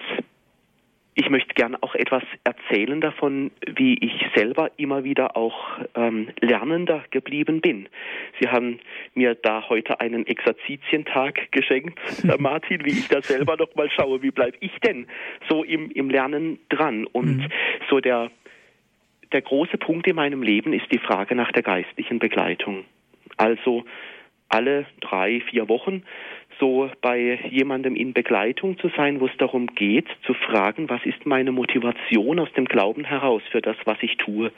ich 1.14 1.29
möchte 1.29 1.53
gerne 1.55 1.77
auch 1.83 1.94
etwas 1.94 2.22
erzählen 2.44 3.01
davon, 3.01 3.51
wie 3.66 3.94
ich 3.94 4.12
selber 4.35 4.70
immer 4.79 5.05
wieder 5.05 5.37
auch 5.37 5.79
ähm, 5.94 6.29
lernender 6.40 7.05
geblieben 7.11 7.61
bin. 7.61 7.88
Sie 8.40 8.48
haben 8.48 8.81
mir 9.14 9.35
da 9.35 9.68
heute 9.68 10.01
einen 10.01 10.27
Exerzitientag 10.27 11.53
geschenkt, 11.53 11.98
Herr 12.25 12.40
Martin, 12.40 12.85
wie 12.85 12.92
ich 12.92 13.09
da 13.09 13.20
selber 13.20 13.57
noch 13.57 13.75
mal 13.75 13.90
schaue, 13.90 14.22
wie 14.22 14.31
bleibe 14.31 14.57
ich 14.61 14.72
denn 14.81 15.07
so 15.51 15.64
im, 15.64 15.90
im 15.90 16.09
Lernen 16.09 16.59
dran? 16.70 17.07
Und 17.07 17.38
mhm. 17.38 17.48
so 17.90 18.01
der, 18.01 18.31
der 19.33 19.42
große 19.42 19.77
Punkt 19.77 20.07
in 20.07 20.16
meinem 20.16 20.42
Leben 20.42 20.72
ist 20.72 20.90
die 20.90 20.98
Frage 20.98 21.35
nach 21.35 21.53
der 21.53 21.62
geistlichen 21.62 22.20
Begleitung. 22.20 22.85
Also 23.37 23.85
alle 24.48 24.87
drei, 25.01 25.40
vier 25.40 25.68
Wochen 25.68 26.03
so 26.62 26.88
bei 27.01 27.40
jemandem 27.51 27.96
in 27.96 28.12
Begleitung 28.12 28.79
zu 28.79 28.88
sein, 28.96 29.18
wo 29.18 29.27
es 29.27 29.37
darum 29.37 29.66
geht, 29.66 30.07
zu 30.25 30.33
fragen, 30.33 30.88
was 30.88 31.05
ist 31.05 31.27
meine 31.27 31.51
Motivation 31.51 32.38
aus 32.38 32.53
dem 32.53 32.66
Glauben 32.66 33.05
heraus 33.05 33.42
für 33.51 33.61
das, 33.61 33.77
was 33.85 33.98
ich 34.01 34.16
tue, 34.16 34.53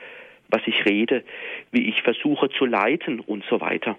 was 0.51 0.61
ich 0.67 0.85
rede, 0.85 1.25
wie 1.73 1.89
ich 1.89 2.03
versuche 2.03 2.51
zu 2.51 2.67
leiten 2.67 3.21
und 3.21 3.43
so 3.49 3.63
weiter. 3.63 3.97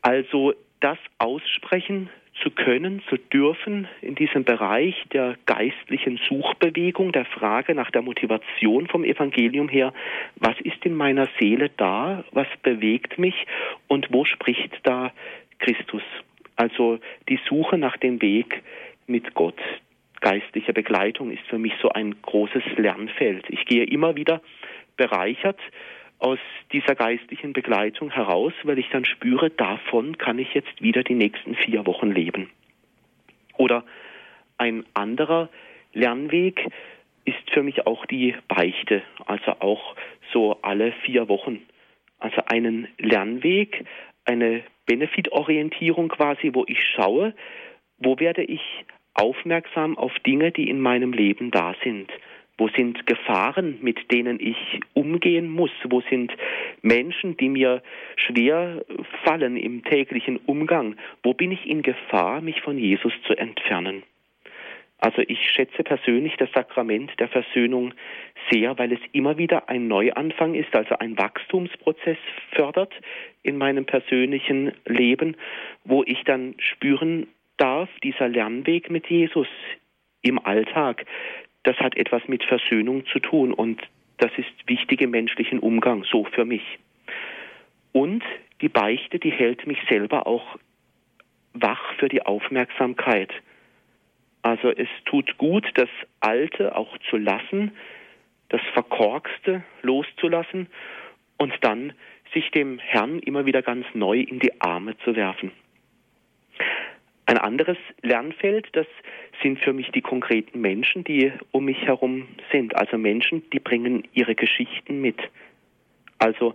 Also 0.00 0.54
das 0.80 0.96
aussprechen 1.18 2.08
zu 2.42 2.50
können, 2.50 3.02
zu 3.10 3.18
dürfen 3.18 3.86
in 4.00 4.14
diesem 4.14 4.44
Bereich 4.44 4.94
der 5.12 5.36
geistlichen 5.44 6.18
Suchbewegung, 6.26 7.12
der 7.12 7.26
Frage 7.26 7.74
nach 7.74 7.90
der 7.90 8.00
Motivation 8.00 8.86
vom 8.86 9.04
Evangelium 9.04 9.68
her, 9.68 9.92
was 10.36 10.58
ist 10.62 10.86
in 10.86 10.94
meiner 10.94 11.28
Seele 11.38 11.68
da, 11.76 12.24
was 12.32 12.46
bewegt 12.62 13.18
mich 13.18 13.34
und 13.88 14.10
wo 14.10 14.24
spricht 14.24 14.72
da 14.84 15.12
Christus? 15.58 16.02
Also 16.58 16.98
die 17.28 17.38
Suche 17.48 17.78
nach 17.78 17.96
dem 17.98 18.20
Weg 18.20 18.64
mit 19.06 19.32
Gott, 19.34 19.60
geistliche 20.20 20.72
Begleitung 20.72 21.30
ist 21.30 21.46
für 21.46 21.56
mich 21.56 21.72
so 21.80 21.90
ein 21.90 22.20
großes 22.20 22.64
Lernfeld. 22.76 23.44
Ich 23.48 23.64
gehe 23.64 23.84
immer 23.84 24.16
wieder 24.16 24.42
bereichert 24.96 25.60
aus 26.18 26.40
dieser 26.72 26.96
geistlichen 26.96 27.52
Begleitung 27.52 28.10
heraus, 28.10 28.52
weil 28.64 28.80
ich 28.80 28.88
dann 28.90 29.04
spüre, 29.04 29.50
davon 29.50 30.18
kann 30.18 30.40
ich 30.40 30.52
jetzt 30.52 30.82
wieder 30.82 31.04
die 31.04 31.14
nächsten 31.14 31.54
vier 31.54 31.86
Wochen 31.86 32.10
leben. 32.10 32.50
Oder 33.56 33.84
ein 34.58 34.84
anderer 34.94 35.50
Lernweg 35.92 36.66
ist 37.24 37.50
für 37.52 37.62
mich 37.62 37.86
auch 37.86 38.04
die 38.06 38.34
Beichte, 38.48 39.04
also 39.26 39.52
auch 39.60 39.94
so 40.32 40.58
alle 40.62 40.90
vier 41.04 41.28
Wochen. 41.28 41.62
Also 42.18 42.42
einen 42.46 42.88
Lernweg, 42.98 43.84
eine 44.28 44.62
Benefitorientierung 44.86 46.08
quasi, 46.08 46.50
wo 46.52 46.64
ich 46.66 46.78
schaue, 46.94 47.34
wo 47.98 48.18
werde 48.18 48.42
ich 48.44 48.60
aufmerksam 49.14 49.96
auf 49.98 50.12
Dinge, 50.20 50.52
die 50.52 50.68
in 50.68 50.80
meinem 50.80 51.12
Leben 51.12 51.50
da 51.50 51.74
sind. 51.82 52.10
Wo 52.56 52.68
sind 52.68 53.06
Gefahren, 53.06 53.78
mit 53.82 54.10
denen 54.10 54.40
ich 54.40 54.56
umgehen 54.92 55.48
muss? 55.48 55.70
Wo 55.88 56.00
sind 56.10 56.32
Menschen, 56.82 57.36
die 57.36 57.48
mir 57.48 57.82
schwer 58.16 58.84
fallen 59.24 59.56
im 59.56 59.84
täglichen 59.84 60.38
Umgang? 60.38 60.96
Wo 61.22 61.34
bin 61.34 61.52
ich 61.52 61.66
in 61.66 61.82
Gefahr, 61.82 62.40
mich 62.40 62.60
von 62.62 62.76
Jesus 62.76 63.12
zu 63.26 63.34
entfernen? 63.34 64.02
Also 64.98 65.22
ich 65.26 65.38
schätze 65.50 65.84
persönlich 65.84 66.36
das 66.38 66.50
Sakrament 66.52 67.12
der 67.20 67.28
Versöhnung 67.28 67.94
sehr, 68.50 68.76
weil 68.78 68.92
es 68.92 69.00
immer 69.12 69.38
wieder 69.38 69.68
ein 69.68 69.86
Neuanfang 69.86 70.54
ist, 70.54 70.74
also 70.74 70.96
ein 70.98 71.16
Wachstumsprozess 71.16 72.18
fördert 72.50 72.92
in 73.42 73.58
meinem 73.58 73.86
persönlichen 73.86 74.72
Leben, 74.86 75.36
wo 75.84 76.02
ich 76.04 76.24
dann 76.24 76.54
spüren 76.58 77.28
darf, 77.58 77.88
dieser 78.02 78.28
Lernweg 78.28 78.90
mit 78.90 79.08
Jesus 79.08 79.48
im 80.22 80.44
Alltag, 80.44 81.06
das 81.62 81.76
hat 81.76 81.96
etwas 81.96 82.26
mit 82.26 82.42
Versöhnung 82.42 83.06
zu 83.06 83.20
tun 83.20 83.52
und 83.52 83.80
das 84.16 84.32
ist 84.36 84.52
wichtig 84.66 85.00
im 85.00 85.10
menschlichen 85.10 85.60
Umgang, 85.60 86.02
so 86.04 86.24
für 86.24 86.44
mich. 86.44 86.78
Und 87.92 88.24
die 88.60 88.68
Beichte, 88.68 89.20
die 89.20 89.30
hält 89.30 89.66
mich 89.66 89.78
selber 89.88 90.26
auch 90.26 90.58
wach 91.52 91.94
für 91.98 92.08
die 92.08 92.22
Aufmerksamkeit 92.22 93.32
also 94.42 94.70
es 94.70 94.88
tut 95.04 95.36
gut, 95.38 95.66
das 95.74 95.88
Alte 96.20 96.76
auch 96.76 96.96
zu 97.10 97.16
lassen, 97.16 97.72
das 98.48 98.60
Verkorkste 98.72 99.62
loszulassen 99.82 100.68
und 101.36 101.52
dann 101.62 101.92
sich 102.32 102.50
dem 102.50 102.78
Herrn 102.78 103.18
immer 103.20 103.46
wieder 103.46 103.62
ganz 103.62 103.86
neu 103.94 104.20
in 104.20 104.38
die 104.38 104.60
Arme 104.60 104.96
zu 104.98 105.16
werfen. 105.16 105.52
Ein 107.26 107.38
anderes 107.38 107.76
Lernfeld, 108.02 108.68
das 108.72 108.86
sind 109.42 109.58
für 109.60 109.74
mich 109.74 109.90
die 109.90 110.00
konkreten 110.00 110.60
Menschen, 110.60 111.04
die 111.04 111.32
um 111.50 111.66
mich 111.66 111.82
herum 111.82 112.26
sind. 112.50 112.74
Also 112.74 112.96
Menschen, 112.96 113.42
die 113.50 113.60
bringen 113.60 114.08
ihre 114.14 114.34
Geschichten 114.34 115.00
mit. 115.00 115.18
Also 116.18 116.54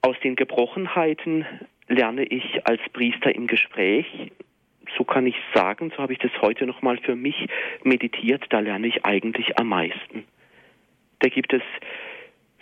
aus 0.00 0.16
den 0.20 0.34
Gebrochenheiten 0.34 1.44
lerne 1.88 2.24
ich 2.24 2.66
als 2.66 2.80
Priester 2.92 3.34
im 3.34 3.46
Gespräch, 3.46 4.06
so 4.96 5.04
kann 5.04 5.26
ich 5.26 5.36
sagen, 5.54 5.90
so 5.90 6.02
habe 6.02 6.12
ich 6.12 6.18
das 6.18 6.32
heute 6.40 6.66
nochmal 6.66 6.98
für 6.98 7.16
mich 7.16 7.46
meditiert, 7.82 8.44
da 8.50 8.60
lerne 8.60 8.86
ich 8.86 9.04
eigentlich 9.04 9.58
am 9.58 9.68
meisten. 9.68 10.24
Da 11.20 11.28
gibt 11.28 11.52
es 11.52 11.62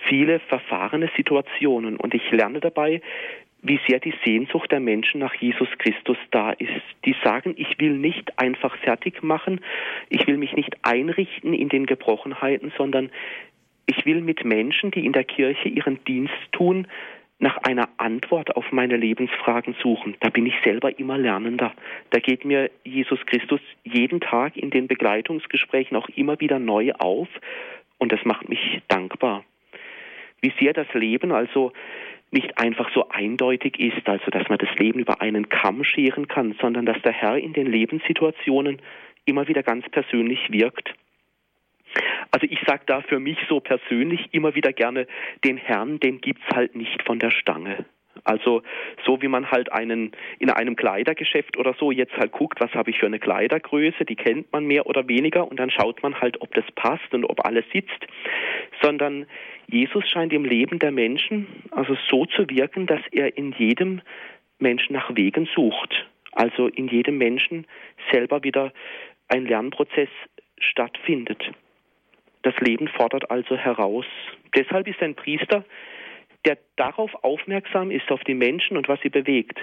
viele 0.08 0.40
verfahrene 0.40 1.10
Situationen 1.16 1.96
und 1.96 2.14
ich 2.14 2.30
lerne 2.30 2.60
dabei, 2.60 3.00
wie 3.62 3.78
sehr 3.86 4.00
die 4.00 4.14
Sehnsucht 4.24 4.72
der 4.72 4.80
Menschen 4.80 5.20
nach 5.20 5.34
Jesus 5.34 5.68
Christus 5.78 6.18
da 6.32 6.50
ist. 6.50 6.82
Die 7.04 7.14
sagen, 7.22 7.54
ich 7.56 7.78
will 7.78 7.92
nicht 7.92 8.38
einfach 8.38 8.76
fertig 8.78 9.22
machen, 9.22 9.60
ich 10.08 10.26
will 10.26 10.36
mich 10.36 10.52
nicht 10.54 10.76
einrichten 10.82 11.54
in 11.54 11.68
den 11.68 11.86
Gebrochenheiten, 11.86 12.72
sondern 12.76 13.10
ich 13.86 14.04
will 14.04 14.20
mit 14.20 14.44
Menschen, 14.44 14.90
die 14.90 15.06
in 15.06 15.12
der 15.12 15.24
Kirche 15.24 15.68
ihren 15.68 16.02
Dienst 16.04 16.34
tun, 16.50 16.88
nach 17.42 17.58
einer 17.58 17.88
Antwort 17.96 18.54
auf 18.56 18.70
meine 18.70 18.96
Lebensfragen 18.96 19.74
suchen. 19.82 20.16
Da 20.20 20.30
bin 20.30 20.46
ich 20.46 20.54
selber 20.62 20.96
immer 20.98 21.18
lernender. 21.18 21.72
Da 22.10 22.20
geht 22.20 22.44
mir 22.44 22.70
Jesus 22.84 23.18
Christus 23.26 23.60
jeden 23.82 24.20
Tag 24.20 24.56
in 24.56 24.70
den 24.70 24.86
Begleitungsgesprächen 24.86 25.96
auch 25.96 26.08
immer 26.10 26.38
wieder 26.38 26.60
neu 26.60 26.92
auf 26.92 27.28
und 27.98 28.12
das 28.12 28.24
macht 28.24 28.48
mich 28.48 28.80
dankbar. 28.86 29.44
Wie 30.40 30.52
sehr 30.60 30.72
das 30.72 30.86
Leben 30.94 31.32
also 31.32 31.72
nicht 32.30 32.56
einfach 32.58 32.88
so 32.94 33.08
eindeutig 33.08 33.78
ist, 33.78 34.08
also 34.08 34.30
dass 34.30 34.48
man 34.48 34.58
das 34.58 34.74
Leben 34.78 35.00
über 35.00 35.20
einen 35.20 35.48
Kamm 35.48 35.82
scheren 35.82 36.28
kann, 36.28 36.54
sondern 36.60 36.86
dass 36.86 37.02
der 37.02 37.12
Herr 37.12 37.36
in 37.36 37.54
den 37.54 37.66
Lebenssituationen 37.66 38.80
immer 39.24 39.48
wieder 39.48 39.64
ganz 39.64 39.88
persönlich 39.90 40.50
wirkt. 40.52 40.94
Also 42.30 42.46
ich 42.48 42.60
sage 42.66 42.82
da 42.86 43.02
für 43.02 43.20
mich 43.20 43.38
so 43.48 43.60
persönlich 43.60 44.28
immer 44.32 44.54
wieder 44.54 44.72
gerne, 44.72 45.06
den 45.44 45.56
Herrn, 45.56 46.00
den 46.00 46.20
gibt's 46.20 46.46
halt 46.54 46.74
nicht 46.74 47.02
von 47.02 47.18
der 47.18 47.30
Stange. 47.30 47.84
Also 48.24 48.62
so 49.04 49.20
wie 49.20 49.28
man 49.28 49.50
halt 49.50 49.72
einen 49.72 50.12
in 50.38 50.50
einem 50.50 50.76
Kleidergeschäft 50.76 51.56
oder 51.58 51.74
so 51.74 51.90
jetzt 51.90 52.16
halt 52.16 52.32
guckt, 52.32 52.60
was 52.60 52.72
habe 52.74 52.90
ich 52.90 52.98
für 52.98 53.06
eine 53.06 53.18
Kleidergröße, 53.18 54.04
die 54.04 54.16
kennt 54.16 54.52
man 54.52 54.64
mehr 54.64 54.86
oder 54.86 55.08
weniger 55.08 55.48
und 55.48 55.58
dann 55.58 55.70
schaut 55.70 56.02
man 56.02 56.20
halt, 56.20 56.40
ob 56.40 56.54
das 56.54 56.64
passt 56.74 57.12
und 57.12 57.24
ob 57.24 57.44
alles 57.44 57.64
sitzt, 57.72 58.06
sondern 58.82 59.26
Jesus 59.66 60.08
scheint 60.08 60.32
im 60.32 60.44
Leben 60.44 60.78
der 60.78 60.92
Menschen 60.92 61.46
also 61.70 61.96
so 62.08 62.26
zu 62.26 62.48
wirken, 62.48 62.86
dass 62.86 63.00
er 63.10 63.36
in 63.36 63.52
jedem 63.52 64.02
Menschen 64.58 64.92
nach 64.92 65.14
Wegen 65.16 65.48
sucht. 65.54 66.06
Also 66.32 66.68
in 66.68 66.88
jedem 66.88 67.18
Menschen 67.18 67.66
selber 68.10 68.42
wieder 68.42 68.72
ein 69.28 69.46
Lernprozess 69.46 70.08
stattfindet. 70.58 71.50
Das 72.42 72.54
Leben 72.58 72.88
fordert 72.88 73.30
also 73.30 73.56
heraus. 73.56 74.06
Deshalb 74.56 74.88
ist 74.88 75.00
ein 75.00 75.14
Priester, 75.14 75.64
der 76.44 76.58
darauf 76.76 77.12
aufmerksam 77.22 77.90
ist, 77.90 78.10
auf 78.10 78.22
die 78.24 78.34
Menschen 78.34 78.76
und 78.76 78.88
was 78.88 79.00
sie 79.00 79.10
bewegt, 79.10 79.58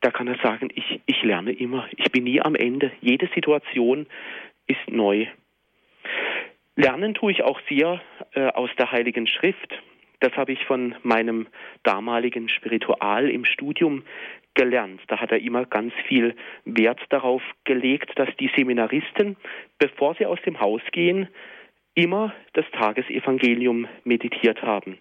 da 0.00 0.10
kann 0.10 0.28
er 0.28 0.38
sagen, 0.38 0.68
ich, 0.74 1.00
ich 1.06 1.22
lerne 1.22 1.52
immer, 1.52 1.88
ich 1.96 2.10
bin 2.12 2.24
nie 2.24 2.40
am 2.40 2.54
Ende. 2.54 2.92
Jede 3.00 3.28
Situation 3.34 4.06
ist 4.66 4.88
neu. 4.88 5.26
Lernen 6.76 7.14
tue 7.14 7.32
ich 7.32 7.42
auch 7.42 7.60
sehr 7.68 8.00
äh, 8.34 8.48
aus 8.48 8.70
der 8.78 8.92
Heiligen 8.92 9.26
Schrift. 9.26 9.74
Das 10.20 10.32
habe 10.36 10.52
ich 10.52 10.64
von 10.64 10.94
meinem 11.02 11.46
damaligen 11.82 12.48
Spiritual 12.48 13.30
im 13.30 13.44
Studium 13.44 14.04
gelernt. 14.54 15.00
Da 15.08 15.20
hat 15.20 15.32
er 15.32 15.40
immer 15.40 15.64
ganz 15.64 15.92
viel 16.06 16.34
Wert 16.64 17.00
darauf 17.10 17.42
gelegt, 17.64 18.18
dass 18.18 18.28
die 18.38 18.50
Seminaristen, 18.56 19.36
bevor 19.78 20.14
sie 20.14 20.26
aus 20.26 20.40
dem 20.42 20.60
Haus 20.60 20.82
gehen, 20.92 21.28
immer 21.96 22.32
das 22.52 22.64
Tagesevangelium 22.72 23.88
meditiert 24.04 24.62
haben. 24.62 24.98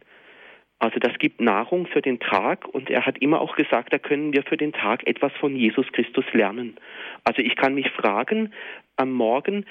Also 0.80 1.00
das 1.00 1.18
gibt 1.20 1.40
Nahrung 1.40 1.88
für 1.88 2.02
den 2.02 2.20
Tag 2.20 2.68
und 2.68 2.90
er 2.90 3.06
hat 3.06 3.18
immer 3.20 3.40
auch 3.42 3.56
gesagt, 3.56 3.94
da 3.94 4.00
können 4.00 4.34
wir 4.34 4.44
für 4.44 4.58
den 4.58 4.74
Tag 4.74 5.06
etwas 5.08 5.32
von 5.40 5.56
Jesus 5.56 5.86
Christus 5.92 6.26
lernen. 6.34 6.76
Also 7.24 7.42
ich 7.42 7.56
kann 7.56 7.76
mich 7.76 7.90
fragen 7.92 8.54
am 8.98 9.12
Morgen, 9.12 9.66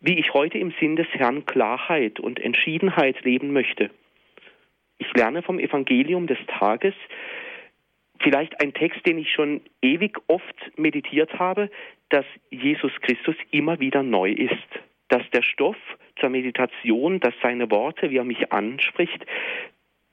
wie 0.00 0.18
ich 0.18 0.34
heute 0.34 0.58
im 0.58 0.72
Sinn 0.80 0.96
des 0.96 1.06
Herrn 1.12 1.46
Klarheit 1.46 2.20
und 2.20 2.40
Entschiedenheit 2.40 3.22
leben 3.24 3.52
möchte. 3.52 3.90
Ich 4.98 5.12
lerne 5.14 5.42
vom 5.42 5.58
Evangelium 5.58 6.26
des 6.26 6.38
Tages, 6.46 6.94
vielleicht 8.22 8.60
ein 8.60 8.74
Text, 8.74 9.04
den 9.06 9.18
ich 9.18 9.32
schon 9.32 9.62
ewig 9.80 10.18
oft 10.26 10.78
meditiert 10.78 11.38
habe, 11.38 11.70
dass 12.10 12.26
Jesus 12.50 12.92
Christus 13.00 13.36
immer 13.50 13.80
wieder 13.80 14.02
neu 14.02 14.30
ist, 14.30 14.68
dass 15.08 15.22
der 15.30 15.42
Stoff 15.42 15.76
zur 16.20 16.30
Meditation, 16.30 17.20
dass 17.20 17.34
seine 17.42 17.70
Worte, 17.70 18.10
wie 18.10 18.18
er 18.18 18.24
mich 18.24 18.52
anspricht, 18.52 19.24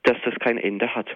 dass 0.02 0.16
das 0.24 0.34
kein 0.36 0.58
Ende 0.58 0.94
hat. 0.94 1.08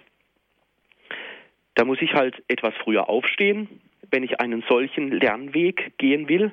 Da 1.74 1.84
muss 1.84 2.02
ich 2.02 2.12
halt 2.12 2.42
etwas 2.48 2.74
früher 2.82 3.08
aufstehen, 3.08 3.80
wenn 4.10 4.22
ich 4.22 4.40
einen 4.40 4.62
solchen 4.68 5.10
Lernweg 5.10 5.96
gehen 5.98 6.28
will 6.28 6.52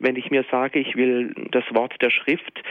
wenn 0.00 0.16
ich 0.16 0.30
mir 0.30 0.44
sage, 0.50 0.80
ich 0.80 0.96
will 0.96 1.34
das 1.52 1.64
Wort 1.72 1.94
der 2.00 2.10
Schrift 2.10 2.62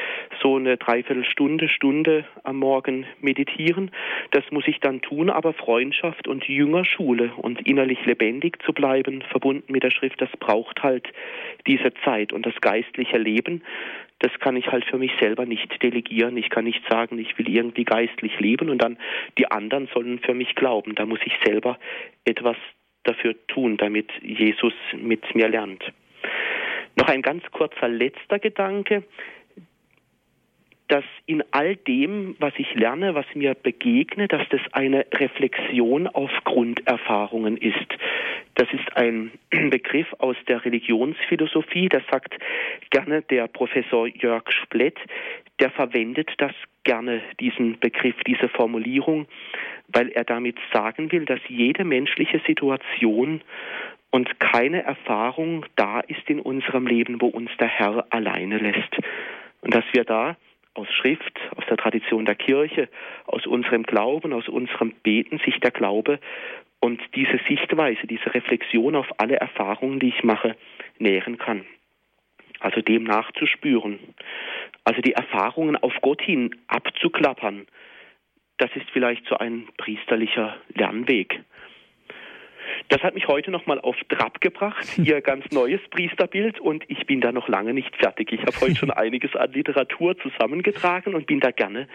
so 0.42 0.58
eine 0.58 0.78
Dreiviertelstunde, 0.78 1.70
Stunde 1.70 2.26
am 2.44 2.58
Morgen 2.58 3.06
meditieren, 3.22 3.92
das 4.32 4.44
muss 4.52 4.68
ich 4.68 4.80
dann 4.80 5.02
tun, 5.02 5.30
aber 5.30 5.54
Freundschaft 5.54 6.28
und 6.28 6.46
Jüngerschule 6.46 7.32
und 7.38 7.66
innerlich 7.68 8.04
lebendig 8.06 8.62
zu 8.64 8.74
bleiben, 8.74 9.24
verbunden 9.30 9.72
mit 9.72 9.84
der 9.84 9.92
Schrift, 9.92 10.20
das 10.22 10.30
braucht 10.40 10.84
halt 10.84 11.08
diese 11.68 11.94
Zeit 12.04 12.34
und 12.34 12.46
das 12.46 12.60
geistliche 12.62 13.18
Leben, 13.18 13.62
das 14.20 14.32
kann 14.40 14.58
ich 14.58 14.68
halt 14.68 14.84
für 14.86 14.98
mich 14.98 15.12
selber 15.20 15.46
nicht 15.46 15.82
delegieren. 15.82 16.36
Ich 16.36 16.50
kann 16.50 16.66
nicht 16.66 16.82
sagen, 16.90 17.18
ich 17.20 17.38
will 17.38 17.48
irgendwie 17.48 17.86
geistlich 17.86 18.38
leben 18.40 18.70
und 18.70 18.80
dann 18.80 18.98
die 19.38 19.50
anderen 19.50 19.88
sollen 19.94 20.20
für 20.20 20.34
mich 20.34 20.56
glauben. 20.56 20.94
Da 20.96 21.06
muss 21.06 21.20
ich 21.24 21.34
selber 21.46 21.80
etwas 22.26 22.58
dafür 23.04 23.36
tun, 23.48 23.78
damit 23.78 24.12
Jesus 24.22 24.74
mit 24.94 25.34
mir 25.36 25.48
lernt. 25.48 25.84
Noch 26.96 27.08
ein 27.08 27.22
ganz 27.22 27.44
kurzer 27.52 27.88
letzter 27.88 28.40
Gedanke, 28.40 29.04
dass 30.90 31.04
in 31.28 31.44
all 31.52 31.76
dem, 31.76 32.36
was 32.40 32.54
ich 32.58 32.74
lerne, 32.74 33.14
was 33.14 33.26
mir 33.36 33.54
begegne, 33.54 34.28
dass 34.28 34.48
das 34.50 34.62
eine 34.72 35.06
Reflexion 35.14 36.08
auf 36.08 36.32
Grunderfahrungen 36.44 37.58
ist. 37.58 37.88
Das 38.56 38.68
ist 38.74 38.98
ein 38.98 39.32
Begriff 39.70 40.08
aus 40.18 40.36
der 40.48 40.66
Religionsphilosophie, 40.66 41.90
das 41.90 42.04
sagt 42.12 42.36
gerne 42.90 43.22
der 43.22 43.48
Professor 43.48 44.08
Jörg 44.08 44.52
Splett, 44.52 44.98
der 45.60 45.70
verwendet 45.70 46.32
das 46.40 46.54
gerne, 46.84 47.22
diesen 47.40 47.80
Begriff, 47.80 48.16
diese 48.26 48.50
Formulierung, 48.50 49.28
weil 49.90 50.10
er 50.10 50.24
damit 50.24 50.58
sagen 50.74 51.12
will, 51.12 51.26
dass 51.26 51.40
jede 51.48 51.84
menschliche 51.84 52.42
Situation 52.48 53.42
und 54.12 54.40
keine 54.40 54.84
Erfahrung 54.84 55.66
da 55.76 56.00
ist 56.00 56.30
in 56.30 56.40
unserem 56.40 56.88
Leben, 56.88 57.22
wo 57.22 57.28
uns 57.28 57.52
der 57.60 57.68
Herr 57.68 58.06
alleine 58.10 58.58
lässt. 58.58 58.98
Und 59.62 59.74
dass 59.74 59.84
wir 59.92 60.04
da 60.04 60.36
aus 60.74 60.88
Schrift, 60.94 61.40
aus 61.56 61.66
der 61.70 61.78
Tradition 61.78 62.26
der 62.26 62.36
Kirche, 62.36 62.90
aus 63.26 63.46
unserem 63.46 63.84
Glauben, 63.84 64.34
aus 64.34 64.48
unserem 64.48 64.94
Beten 65.04 65.40
sich 65.40 65.60
der 65.60 65.72
Glaube 65.72 66.20
und 66.80 67.02
diese 67.16 67.40
Sichtweise, 67.48 68.08
diese 68.08 68.34
Reflexion 68.34 68.96
auf 68.96 69.08
alle 69.18 69.36
Erfahrungen, 69.36 70.00
die 70.00 70.10
ich 70.10 70.24
mache, 70.24 70.56
nähren 70.98 71.38
kann. 71.38 71.66
Also 72.60 72.82
dem 72.82 73.04
nachzuspüren. 73.04 74.00
Also 74.84 75.02
die 75.02 75.14
Erfahrungen 75.14 75.76
auf 75.78 75.94
Gott 76.02 76.22
hin 76.22 76.56
abzuklappern. 76.68 77.68
Das 78.58 78.70
ist 78.76 78.90
vielleicht 78.92 79.26
so 79.28 79.38
ein 79.38 79.68
priesterlicher 79.78 80.58
Lernweg. 80.74 81.42
Das 82.90 83.02
hat 83.04 83.14
mich 83.14 83.28
heute 83.28 83.52
nochmal 83.52 83.80
auf 83.80 83.96
Trab 84.10 84.42
gebracht, 84.42 84.98
Ihr 84.98 85.22
ganz 85.22 85.52
neues 85.52 85.82
Priesterbild 85.90 86.60
und 86.60 86.84
ich 86.88 87.06
bin 87.06 87.22
da 87.22 87.32
noch 87.32 87.48
lange 87.48 87.74
nicht 87.74 87.96
fertig. 87.96 88.32
Ich 88.32 88.42
habe 88.42 88.60
heute 88.62 88.76
schon 88.76 88.92
einiges 89.00 89.36
an 89.36 89.52
Literatur 89.52 90.18
zusammengetragen 90.20 91.16
und 91.16 91.28
bin 91.28 91.40
da 91.40 91.52
gerne 91.52 91.88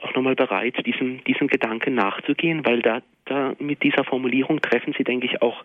auch 0.00 0.14
nochmal 0.14 0.34
bereit, 0.34 0.74
diesem, 0.86 1.22
diesem 1.24 1.48
Gedanken 1.48 1.94
nachzugehen, 1.94 2.64
weil 2.66 2.82
da, 2.82 3.02
da 3.24 3.54
mit 3.58 3.82
dieser 3.82 4.04
Formulierung 4.04 4.60
treffen 4.60 4.94
Sie, 4.96 5.04
denke 5.04 5.26
ich, 5.26 5.42
auch 5.42 5.64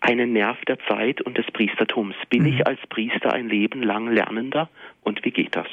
einen 0.00 0.32
Nerv 0.32 0.58
der 0.66 0.78
Zeit 0.88 1.20
und 1.22 1.38
des 1.38 1.46
Priestertums. 1.46 2.14
Bin 2.28 2.42
mhm. 2.42 2.54
ich 2.54 2.66
als 2.66 2.80
Priester 2.88 3.32
ein 3.32 3.48
Leben 3.48 3.82
lang 3.82 4.12
Lernender 4.12 4.68
und 5.02 5.24
wie 5.24 5.30
geht 5.30 5.56
das? 5.56 5.68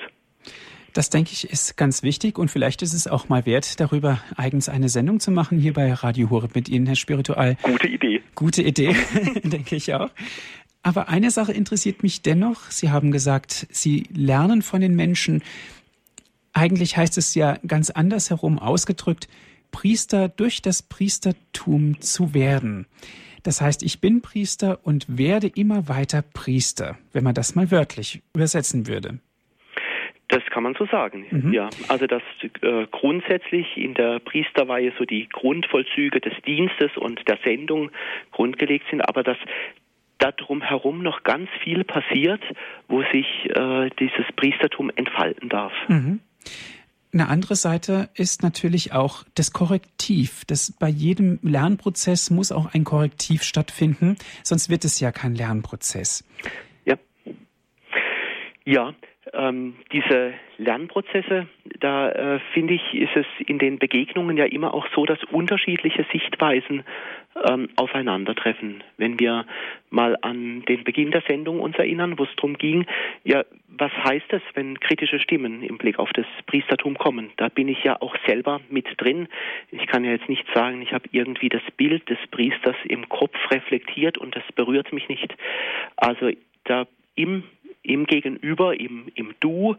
Das 0.93 1.09
denke 1.09 1.31
ich 1.33 1.49
ist 1.49 1.77
ganz 1.77 2.03
wichtig 2.03 2.37
und 2.37 2.49
vielleicht 2.49 2.81
ist 2.81 2.93
es 2.93 3.07
auch 3.07 3.29
mal 3.29 3.45
wert, 3.45 3.79
darüber 3.79 4.21
eigens 4.35 4.69
eine 4.69 4.89
Sendung 4.89 5.19
zu 5.19 5.31
machen 5.31 5.59
hier 5.59 5.73
bei 5.73 5.93
Radio 5.93 6.29
Horeb 6.29 6.55
mit 6.55 6.69
Ihnen, 6.69 6.85
Herr 6.85 6.95
Spiritual. 6.95 7.57
Gute 7.61 7.87
Idee. 7.87 8.21
Gute 8.35 8.63
Idee, 8.63 8.95
denke 9.43 9.75
ich 9.75 9.93
auch. 9.93 10.09
Aber 10.83 11.09
eine 11.09 11.31
Sache 11.31 11.51
interessiert 11.51 12.01
mich 12.03 12.21
dennoch. 12.21 12.71
Sie 12.71 12.89
haben 12.89 13.11
gesagt, 13.11 13.67
Sie 13.71 14.07
lernen 14.13 14.61
von 14.61 14.81
den 14.81 14.95
Menschen. 14.95 15.43
Eigentlich 16.53 16.97
heißt 16.97 17.17
es 17.17 17.35
ja 17.35 17.57
ganz 17.67 17.89
anders 17.89 18.29
herum 18.29 18.57
ausgedrückt, 18.57 19.27
Priester 19.71 20.29
durch 20.29 20.61
das 20.61 20.81
Priestertum 20.81 21.99
zu 22.01 22.33
werden. 22.33 22.87
Das 23.43 23.61
heißt, 23.61 23.83
ich 23.83 24.01
bin 24.01 24.21
Priester 24.21 24.79
und 24.83 25.17
werde 25.17 25.47
immer 25.47 25.87
weiter 25.87 26.21
Priester, 26.21 26.97
wenn 27.13 27.23
man 27.23 27.35
das 27.35 27.55
mal 27.55 27.69
wörtlich 27.69 28.21
übersetzen 28.33 28.87
würde. 28.87 29.19
Das 30.29 30.43
kann 30.47 30.63
man 30.63 30.75
so 30.77 30.85
sagen, 30.87 31.25
mhm. 31.29 31.53
ja. 31.53 31.69
Also 31.87 32.05
dass 32.05 32.21
äh, 32.61 32.85
grundsätzlich 32.91 33.77
in 33.77 33.93
der 33.93 34.19
Priesterweihe 34.19 34.91
so 34.97 35.05
die 35.05 35.29
Grundvollzüge 35.29 36.19
des 36.19 36.33
Dienstes 36.45 36.97
und 36.97 37.25
der 37.29 37.37
Sendung 37.45 37.91
grundgelegt 38.31 38.85
sind, 38.89 39.01
aber 39.07 39.23
dass 39.23 39.37
darum 40.17 40.61
herum 40.61 41.01
noch 41.01 41.23
ganz 41.23 41.49
viel 41.63 41.83
passiert, 41.83 42.41
wo 42.87 43.03
sich 43.03 43.25
äh, 43.55 43.89
dieses 43.99 44.25
Priestertum 44.35 44.91
entfalten 44.95 45.47
darf. 45.47 45.73
Mhm. 45.87 46.19
Eine 47.13 47.29
andere 47.29 47.55
Seite 47.55 48.09
ist 48.15 48.43
natürlich 48.43 48.91
auch 48.91 49.23
das 49.33 49.53
Korrektiv. 49.53 50.43
Das 50.45 50.73
bei 50.73 50.89
jedem 50.89 51.39
Lernprozess 51.41 52.29
muss 52.29 52.51
auch 52.51 52.73
ein 52.73 52.83
Korrektiv 52.83 53.43
stattfinden, 53.43 54.17
sonst 54.43 54.69
wird 54.69 54.83
es 54.83 54.99
ja 54.99 55.11
kein 55.11 55.33
Lernprozess. 55.33 56.25
Ja. 56.85 56.95
Ja, 58.65 58.93
ähm, 59.33 59.75
diese 59.91 60.33
Lernprozesse, 60.57 61.47
da 61.79 62.09
äh, 62.09 62.39
finde 62.53 62.73
ich, 62.73 62.93
ist 62.93 63.15
es 63.15 63.25
in 63.45 63.59
den 63.59 63.79
Begegnungen 63.79 64.37
ja 64.37 64.45
immer 64.45 64.73
auch 64.73 64.87
so, 64.95 65.05
dass 65.05 65.23
unterschiedliche 65.25 66.05
Sichtweisen 66.11 66.83
ähm, 67.49 67.69
aufeinandertreffen. 67.75 68.83
Wenn 68.97 69.19
wir 69.19 69.45
mal 69.89 70.17
an 70.21 70.63
den 70.63 70.83
Beginn 70.83 71.11
der 71.11 71.21
Sendung 71.27 71.59
uns 71.59 71.77
erinnern, 71.77 72.17
wo 72.17 72.23
es 72.23 72.35
darum 72.35 72.57
ging, 72.57 72.85
ja, 73.23 73.43
was 73.67 73.91
heißt 73.91 74.33
es, 74.33 74.41
wenn 74.55 74.79
kritische 74.79 75.19
Stimmen 75.19 75.61
im 75.61 75.77
Blick 75.77 75.99
auf 75.99 76.11
das 76.13 76.25
Priestertum 76.47 76.97
kommen? 76.97 77.29
Da 77.37 77.49
bin 77.49 77.67
ich 77.67 77.83
ja 77.83 78.01
auch 78.01 78.15
selber 78.25 78.61
mit 78.69 78.87
drin. 78.97 79.27
Ich 79.71 79.85
kann 79.87 80.03
ja 80.03 80.11
jetzt 80.11 80.29
nicht 80.29 80.45
sagen, 80.53 80.81
ich 80.81 80.93
habe 80.93 81.09
irgendwie 81.11 81.49
das 81.49 81.61
Bild 81.75 82.09
des 82.09 82.17
Priesters 82.31 82.75
im 82.85 83.07
Kopf 83.07 83.35
reflektiert 83.51 84.17
und 84.17 84.35
das 84.35 84.43
berührt 84.55 84.91
mich 84.91 85.07
nicht. 85.09 85.35
Also 85.95 86.31
da 86.63 86.87
im 87.15 87.43
im 87.87 88.05
Gegenüber, 88.05 88.79
im, 88.79 89.11
im 89.15 89.33
Du 89.39 89.75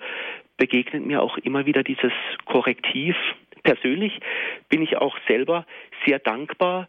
begegnet 0.57 1.07
mir 1.07 1.23
auch 1.23 1.39
immer 1.39 1.67
wieder 1.67 1.83
dieses 1.83 2.13
Korrektiv. 2.45 3.17
Persönlich 3.63 4.19
bin 4.69 4.83
ich 4.83 4.97
auch 4.97 5.17
selber 5.27 5.67
sehr 6.07 6.19
dankbar, 6.19 6.89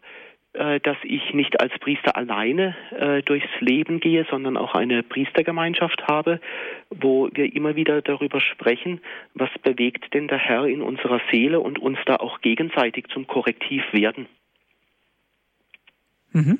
äh, 0.52 0.80
dass 0.80 0.96
ich 1.04 1.32
nicht 1.32 1.60
als 1.60 1.72
Priester 1.78 2.16
alleine 2.16 2.74
äh, 2.90 3.22
durchs 3.22 3.48
Leben 3.60 4.00
gehe, 4.00 4.26
sondern 4.30 4.56
auch 4.56 4.74
eine 4.74 5.04
Priestergemeinschaft 5.04 6.08
habe, 6.08 6.40
wo 6.90 7.28
wir 7.32 7.54
immer 7.54 7.76
wieder 7.76 8.02
darüber 8.02 8.40
sprechen, 8.40 9.00
was 9.34 9.50
bewegt 9.62 10.12
denn 10.12 10.26
der 10.26 10.38
Herr 10.38 10.66
in 10.66 10.82
unserer 10.82 11.20
Seele 11.30 11.60
und 11.60 11.78
uns 11.78 11.98
da 12.04 12.16
auch 12.16 12.40
gegenseitig 12.40 13.06
zum 13.12 13.28
Korrektiv 13.28 13.84
werden. 13.92 14.26
Mhm. 16.32 16.58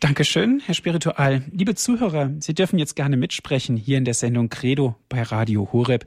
Dankeschön, 0.00 0.62
Herr 0.64 0.76
Spiritual. 0.76 1.42
Liebe 1.50 1.74
Zuhörer, 1.74 2.30
Sie 2.38 2.54
dürfen 2.54 2.78
jetzt 2.78 2.94
gerne 2.94 3.16
mitsprechen 3.16 3.76
hier 3.76 3.98
in 3.98 4.04
der 4.04 4.14
Sendung 4.14 4.48
Credo 4.48 4.94
bei 5.08 5.22
Radio 5.22 5.72
Horeb. 5.72 6.06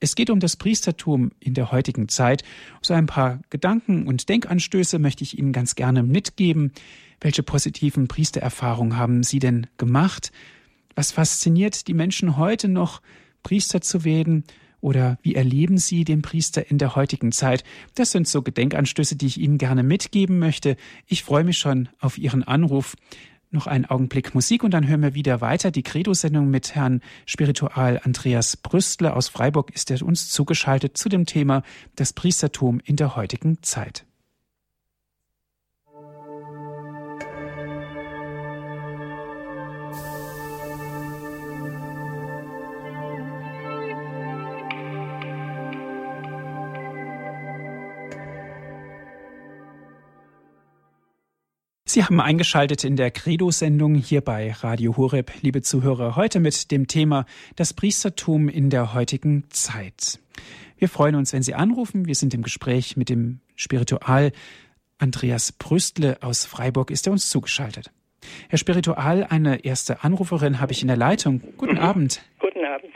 Es 0.00 0.14
geht 0.14 0.30
um 0.30 0.40
das 0.40 0.56
Priestertum 0.56 1.30
in 1.38 1.52
der 1.52 1.70
heutigen 1.70 2.08
Zeit. 2.08 2.44
So 2.80 2.94
ein 2.94 3.04
paar 3.04 3.40
Gedanken 3.50 4.06
und 4.06 4.30
Denkanstöße 4.30 4.98
möchte 4.98 5.22
ich 5.22 5.38
Ihnen 5.38 5.52
ganz 5.52 5.74
gerne 5.74 6.02
mitgeben. 6.02 6.72
Welche 7.20 7.42
positiven 7.42 8.08
Priestererfahrungen 8.08 8.96
haben 8.96 9.22
Sie 9.22 9.38
denn 9.38 9.66
gemacht? 9.76 10.32
Was 10.94 11.12
fasziniert 11.12 11.88
die 11.88 11.94
Menschen 11.94 12.38
heute 12.38 12.68
noch, 12.68 13.02
Priester 13.42 13.82
zu 13.82 14.04
werden? 14.04 14.44
Oder 14.84 15.16
wie 15.22 15.34
erleben 15.34 15.78
Sie 15.78 16.04
den 16.04 16.20
Priester 16.20 16.70
in 16.70 16.76
der 16.76 16.94
heutigen 16.94 17.32
Zeit? 17.32 17.64
Das 17.94 18.10
sind 18.10 18.28
so 18.28 18.42
Gedenkanstöße, 18.42 19.16
die 19.16 19.24
ich 19.24 19.40
Ihnen 19.40 19.56
gerne 19.56 19.82
mitgeben 19.82 20.38
möchte. 20.38 20.76
Ich 21.06 21.24
freue 21.24 21.42
mich 21.42 21.56
schon 21.56 21.88
auf 22.00 22.18
Ihren 22.18 22.42
Anruf. 22.42 22.94
Noch 23.50 23.66
einen 23.66 23.86
Augenblick 23.86 24.34
Musik 24.34 24.62
und 24.62 24.72
dann 24.72 24.86
hören 24.86 25.00
wir 25.00 25.14
wieder 25.14 25.40
weiter. 25.40 25.70
Die 25.70 25.82
Credo-Sendung 25.82 26.50
mit 26.50 26.74
Herrn 26.74 27.00
Spiritual 27.24 27.98
Andreas 28.04 28.58
Brüstle 28.58 29.16
aus 29.16 29.28
Freiburg 29.28 29.74
ist 29.74 29.90
er 29.90 30.02
uns 30.02 30.28
zugeschaltet 30.28 30.98
zu 30.98 31.08
dem 31.08 31.24
Thema 31.24 31.62
das 31.96 32.12
Priestertum 32.12 32.78
in 32.84 32.96
der 32.96 33.16
heutigen 33.16 33.62
Zeit. 33.62 34.04
Sie 51.94 52.02
haben 52.02 52.20
eingeschaltet 52.20 52.82
in 52.82 52.96
der 52.96 53.12
Credo-Sendung 53.12 53.94
hier 53.94 54.20
bei 54.20 54.50
Radio 54.50 54.96
Horeb, 54.96 55.30
liebe 55.42 55.62
Zuhörer, 55.62 56.16
heute 56.16 56.40
mit 56.40 56.72
dem 56.72 56.88
Thema 56.88 57.24
das 57.54 57.72
Priestertum 57.72 58.48
in 58.48 58.68
der 58.68 58.94
heutigen 58.94 59.44
Zeit. 59.50 60.18
Wir 60.76 60.88
freuen 60.88 61.14
uns, 61.14 61.32
wenn 61.32 61.44
Sie 61.44 61.54
anrufen. 61.54 62.06
Wir 62.06 62.16
sind 62.16 62.34
im 62.34 62.42
Gespräch 62.42 62.96
mit 62.96 63.10
dem 63.10 63.38
Spiritual 63.54 64.32
Andreas 64.98 65.52
Brüstle 65.52 66.18
aus 66.20 66.44
Freiburg 66.44 66.90
ist 66.90 67.06
er 67.06 67.12
uns 67.12 67.30
zugeschaltet. 67.30 67.92
Herr 68.48 68.58
Spiritual, 68.58 69.28
eine 69.30 69.64
erste 69.64 70.02
Anruferin 70.02 70.60
habe 70.60 70.72
ich 70.72 70.82
in 70.82 70.88
der 70.88 70.96
Leitung. 70.96 71.42
Guten 71.56 71.74
mhm. 71.74 71.78
Abend. 71.78 72.22
Guten 72.40 72.64
Abend. 72.64 72.93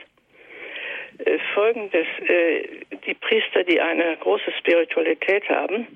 Äh, 1.25 1.39
folgendes, 1.55 2.07
äh, 2.29 2.69
die 3.07 3.15
Priester, 3.15 3.65
die 3.65 3.81
eine 3.81 4.17
große 4.19 4.53
Spiritualität 4.59 5.49
haben, 5.49 5.87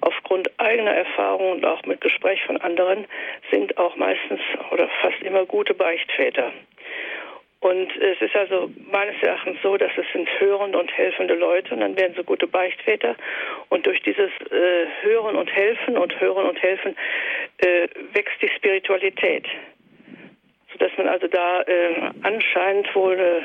aufgrund 0.00 0.48
eigener 0.58 0.92
Erfahrungen 0.92 1.54
und 1.54 1.64
auch 1.64 1.82
mit 1.86 2.00
Gespräch 2.00 2.40
von 2.44 2.56
anderen, 2.58 3.06
sind 3.50 3.76
auch 3.78 3.96
meistens 3.96 4.40
oder 4.70 4.88
fast 5.00 5.20
immer 5.22 5.44
gute 5.44 5.74
Beichtväter. 5.74 6.52
Und 7.60 7.94
es 7.96 8.20
ist 8.22 8.34
also 8.34 8.70
meines 8.90 9.20
Erachtens 9.22 9.58
so, 9.62 9.76
dass 9.76 9.90
es 9.96 10.06
sind 10.14 10.28
hörende 10.38 10.78
und 10.78 10.90
helfende 10.96 11.34
Leute 11.34 11.74
und 11.74 11.80
dann 11.80 11.96
werden 11.96 12.14
sie 12.16 12.24
gute 12.24 12.46
Beichtväter. 12.46 13.16
Und 13.68 13.86
durch 13.86 14.00
dieses 14.02 14.30
äh, 14.50 14.86
Hören 15.02 15.36
und 15.36 15.52
Helfen 15.52 15.98
und 15.98 16.18
Hören 16.20 16.46
und 16.46 16.62
Helfen 16.62 16.96
äh, 17.58 17.88
wächst 18.14 18.40
die 18.40 18.48
Spiritualität. 18.48 19.46
Sodass 20.72 20.92
man 20.96 21.08
also 21.08 21.26
da 21.26 21.60
äh, 21.62 22.10
anscheinend 22.22 22.94
wohl 22.94 23.12
eine 23.12 23.44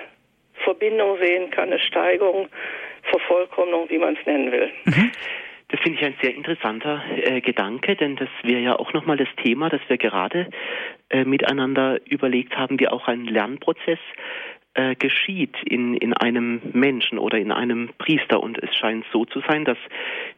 Verbindung 0.63 1.17
sehen 1.19 1.51
kann, 1.51 1.69
eine 1.69 1.79
Steigerung, 1.79 2.47
Vervollkommnung, 3.03 3.89
wie 3.89 3.97
man 3.97 4.15
es 4.15 4.25
nennen 4.25 4.51
will. 4.51 4.69
Mhm. 4.85 5.11
Das 5.69 5.79
finde 5.81 5.99
ich 5.99 6.05
ein 6.05 6.15
sehr 6.21 6.35
interessanter 6.35 7.03
äh, 7.15 7.41
Gedanke, 7.41 7.95
denn 7.95 8.15
das 8.15 8.29
wäre 8.43 8.61
ja 8.61 8.77
auch 8.77 8.93
nochmal 8.93 9.17
das 9.17 9.27
Thema, 9.43 9.69
das 9.69 9.81
wir 9.87 9.97
gerade 9.97 10.47
äh, 11.09 11.25
miteinander 11.25 11.99
überlegt 12.05 12.55
haben, 12.55 12.79
wie 12.79 12.87
auch 12.87 13.07
ein 13.07 13.25
Lernprozess 13.25 13.99
äh, 14.75 14.95
geschieht 14.95 15.55
in, 15.63 15.95
in 15.95 16.13
einem 16.13 16.61
Menschen 16.73 17.17
oder 17.17 17.37
in 17.37 17.51
einem 17.51 17.89
Priester. 17.97 18.43
Und 18.43 18.61
es 18.61 18.75
scheint 18.75 19.05
so 19.11 19.25
zu 19.25 19.41
sein, 19.47 19.65
dass 19.65 19.77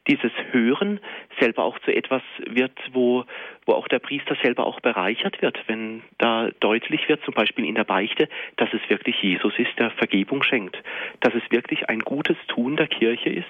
dieses 0.08 0.32
Hören 0.52 1.00
selber 1.40 1.64
auch 1.64 1.78
zu 1.80 1.94
etwas 1.94 2.22
wird, 2.48 2.78
wo, 2.94 3.26
wo 3.66 3.74
auch 3.74 3.88
der 3.88 4.00
Priester 4.00 4.38
selber 4.44 4.66
auch 4.66 4.80
bereichert 4.80 5.42
wird, 5.42 5.58
wenn 5.68 6.04
da 6.20 6.50
deutlich 6.60 7.10
wird, 7.10 7.24
zum 7.26 7.34
Beispiel 7.34 7.66
in 7.66 7.76
der 7.76 7.84
Beichte, 7.84 8.30
dass 8.58 8.70
es 8.74 8.90
wirklich 8.90 9.22
Jesus 9.22 9.54
ist, 9.58 9.78
der 9.78 9.92
Vergebung 9.92 10.44
schenkt, 10.44 10.78
dass 11.20 11.34
es 11.34 11.44
wirklich 11.52 11.90
ein 11.90 12.00
gutes 12.00 12.38
Tun 12.48 12.78
der 12.78 12.88
Kirche 12.88 13.30
ist 13.30 13.50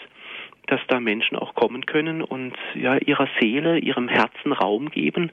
dass 0.70 0.82
da 0.90 1.00
Menschen 1.00 1.38
auch 1.38 1.56
kommen 1.56 1.86
können 1.86 2.22
und 2.22 2.54
ja 2.76 2.98
ihrer 2.98 3.30
Seele, 3.40 3.80
ihrem 3.80 4.10
Herzen 4.10 4.52
Raum 4.52 4.90
geben 4.90 5.32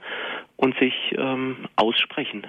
und 0.57 0.79
sich 0.79 0.95
ähm, 1.19 1.57
aussprechen. 1.75 2.47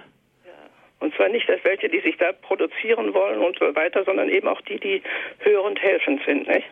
Und 1.00 1.14
zwar 1.16 1.30
nicht 1.30 1.50
als 1.50 1.64
welche, 1.64 1.90
die 1.90 2.00
sich 2.00 2.18
da 2.18 2.32
produzieren 2.32 3.14
wollen 3.14 3.40
und 3.40 3.58
so 3.60 3.76
weiter, 3.76 4.04
sondern 4.06 4.30
eben 4.30 4.48
auch 4.48 4.62
die, 4.62 4.80
die 4.80 5.02
hörend 5.40 5.82
helfend 5.82 6.22
sind, 6.26 6.48
nicht? 6.48 6.68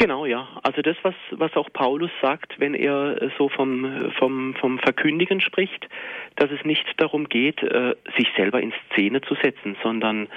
Genau, 0.00 0.24
ja. 0.24 0.48
Also 0.62 0.80
das, 0.80 0.96
was, 1.02 1.14
was 1.32 1.54
auch 1.56 1.70
Paulus 1.74 2.10
sagt, 2.22 2.58
wenn 2.58 2.72
er 2.72 3.20
äh, 3.20 3.30
so 3.36 3.50
vom, 3.50 4.10
vom, 4.18 4.54
vom 4.54 4.78
Verkündigen 4.78 5.42
spricht, 5.42 5.88
dass 6.36 6.50
es 6.50 6.64
nicht 6.64 6.86
darum 6.96 7.28
geht, 7.28 7.62
äh, 7.62 7.94
sich 8.16 8.26
selber 8.34 8.62
in 8.62 8.72
Szene 8.90 9.20
zu 9.20 9.34
setzen, 9.42 9.76
sondern 9.82 10.28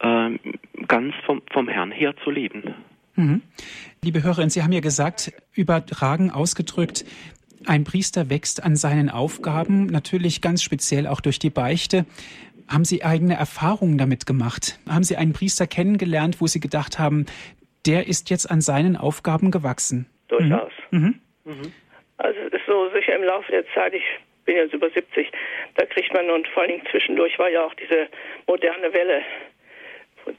äh, 0.00 0.38
ganz 0.86 1.14
vom, 1.24 1.40
vom 1.50 1.66
Herrn 1.66 1.92
her 1.92 2.14
zu 2.24 2.30
leben. 2.30 2.74
Mhm. 3.14 3.40
Liebe 4.02 4.22
Hörerin, 4.22 4.50
Sie 4.50 4.62
haben 4.62 4.72
ja 4.72 4.80
gesagt, 4.80 5.32
übertragen 5.54 6.30
ausgedrückt, 6.30 7.06
ein 7.68 7.84
Priester 7.84 8.30
wächst 8.30 8.62
an 8.62 8.76
seinen 8.76 9.10
Aufgaben, 9.10 9.86
natürlich 9.86 10.40
ganz 10.40 10.62
speziell 10.62 11.06
auch 11.06 11.20
durch 11.20 11.38
die 11.38 11.50
Beichte. 11.50 12.06
Haben 12.68 12.84
Sie 12.84 13.04
eigene 13.04 13.34
Erfahrungen 13.34 13.98
damit 13.98 14.26
gemacht? 14.26 14.78
Haben 14.88 15.04
Sie 15.04 15.16
einen 15.16 15.32
Priester 15.32 15.66
kennengelernt, 15.66 16.40
wo 16.40 16.46
Sie 16.46 16.60
gedacht 16.60 16.98
haben, 16.98 17.26
der 17.86 18.08
ist 18.08 18.30
jetzt 18.30 18.50
an 18.50 18.60
seinen 18.60 18.96
Aufgaben 18.96 19.50
gewachsen? 19.50 20.06
Durchaus. 20.28 20.72
Mhm. 20.90 21.20
Mhm. 21.44 21.72
Also 22.16 22.38
es 22.40 22.54
ist 22.54 22.66
so 22.66 22.90
sicher 22.90 23.14
im 23.14 23.22
Laufe 23.22 23.52
der 23.52 23.64
Zeit, 23.74 23.94
ich 23.94 24.04
bin 24.44 24.56
jetzt 24.56 24.72
über 24.72 24.90
70, 24.90 25.30
da 25.74 25.86
kriegt 25.86 26.12
man 26.12 26.30
und 26.30 26.48
vor 26.48 26.62
allen 26.62 26.72
Dingen 26.72 26.86
zwischendurch 26.90 27.38
war 27.38 27.50
ja 27.50 27.64
auch 27.64 27.74
diese 27.74 28.08
moderne 28.46 28.92
Welle, 28.92 29.22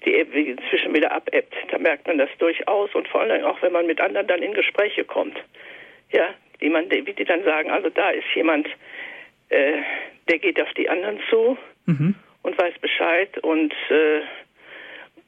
die 0.06 0.12
inzwischen 0.12 0.94
wieder 0.94 1.12
abebbt. 1.12 1.54
Da 1.72 1.78
merkt 1.78 2.08
man 2.08 2.18
das 2.18 2.30
durchaus 2.40 2.94
und 2.96 3.08
vor 3.08 3.22
allem 3.22 3.46
auch, 3.46 3.62
wenn 3.62 3.72
man 3.72 3.86
mit 3.86 4.02
anderen 4.02 4.28
dann 4.28 4.42
in 4.42 4.54
Gespräche 4.54 5.06
kommt. 5.06 5.38
Ja, 6.12 6.30
wie 6.60 6.70
man, 6.70 6.90
wie 6.90 7.14
die 7.14 7.26
dann 7.26 7.44
sagen, 7.44 7.72
also 7.72 7.90
da 7.90 8.10
ist 8.10 8.28
jemand, 8.36 8.68
äh, 9.50 9.82
der 10.30 10.40
geht 10.40 10.62
auf 10.62 10.74
die 10.74 10.90
anderen 10.90 11.20
zu 11.30 11.58
mhm. 11.86 12.16
und 12.44 12.58
weiß 12.58 12.74
Bescheid 12.80 13.38
und 13.40 13.74
äh, 13.90 14.22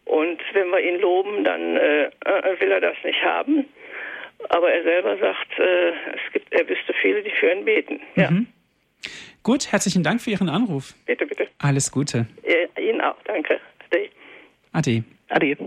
und 0.06 0.42
wenn 0.54 0.70
wir 0.70 0.80
ihn 0.80 1.00
loben, 1.00 1.44
dann 1.44 1.78
äh, 1.78 2.06
äh, 2.06 2.60
will 2.60 2.72
er 2.72 2.82
das 2.82 2.96
nicht 3.04 3.22
haben. 3.24 3.66
Aber 4.50 4.72
er 4.72 4.82
selber 4.82 5.16
sagt, 5.20 5.60
äh, 5.60 5.90
es 5.90 6.34
gibt, 6.34 6.52
er 6.52 6.68
wüsste 6.68 6.94
viele, 7.00 7.22
die 7.22 7.30
für 7.30 7.52
ihn 7.52 7.64
beten. 7.64 8.00
Ja. 8.16 8.32
Mhm. 8.32 8.48
Gut, 9.44 9.72
herzlichen 9.72 10.02
Dank 10.02 10.20
für 10.22 10.32
Ihren 10.32 10.50
Anruf. 10.50 10.96
Bitte, 11.06 11.28
bitte. 11.28 11.48
Alles 11.60 11.92
Gute. 11.92 12.26
Ja, 12.44 12.82
Ihnen 12.82 13.02
auch, 13.02 13.18
danke. 13.26 13.60
Ade. 13.92 14.10
Ade. 14.72 15.04
Ade. 15.30 15.58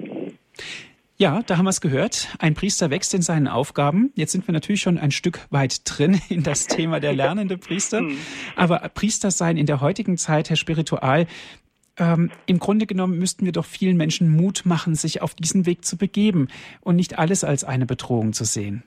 Ja, 1.16 1.42
da 1.46 1.56
haben 1.56 1.66
wir 1.66 1.70
es 1.70 1.80
gehört. 1.80 2.28
Ein 2.38 2.54
Priester 2.54 2.90
wächst 2.90 3.14
in 3.14 3.22
seinen 3.22 3.46
Aufgaben. 3.46 4.12
Jetzt 4.14 4.32
sind 4.32 4.48
wir 4.48 4.52
natürlich 4.52 4.80
schon 4.80 4.98
ein 4.98 5.10
Stück 5.10 5.40
weit 5.50 5.82
drin 5.84 6.20
in 6.28 6.42
das 6.42 6.66
Thema 6.66 7.00
der 7.00 7.12
lernende 7.12 7.58
Priester. 7.58 7.98
Hm. 8.00 8.16
Aber 8.56 8.78
Priester 8.94 9.30
sein 9.30 9.56
in 9.56 9.66
der 9.66 9.80
heutigen 9.80 10.16
Zeit, 10.16 10.50
Herr 10.50 10.56
Spiritual, 10.56 11.26
ähm, 11.98 12.30
im 12.46 12.58
Grunde 12.58 12.86
genommen 12.86 13.18
müssten 13.18 13.44
wir 13.44 13.52
doch 13.52 13.66
vielen 13.66 13.96
Menschen 13.96 14.34
Mut 14.34 14.62
machen, 14.64 14.94
sich 14.94 15.20
auf 15.22 15.34
diesen 15.34 15.66
Weg 15.66 15.84
zu 15.84 15.98
begeben 15.98 16.48
und 16.80 16.96
nicht 16.96 17.18
alles 17.18 17.44
als 17.44 17.64
eine 17.64 17.86
Bedrohung 17.86 18.32
zu 18.32 18.44
sehen. 18.44 18.82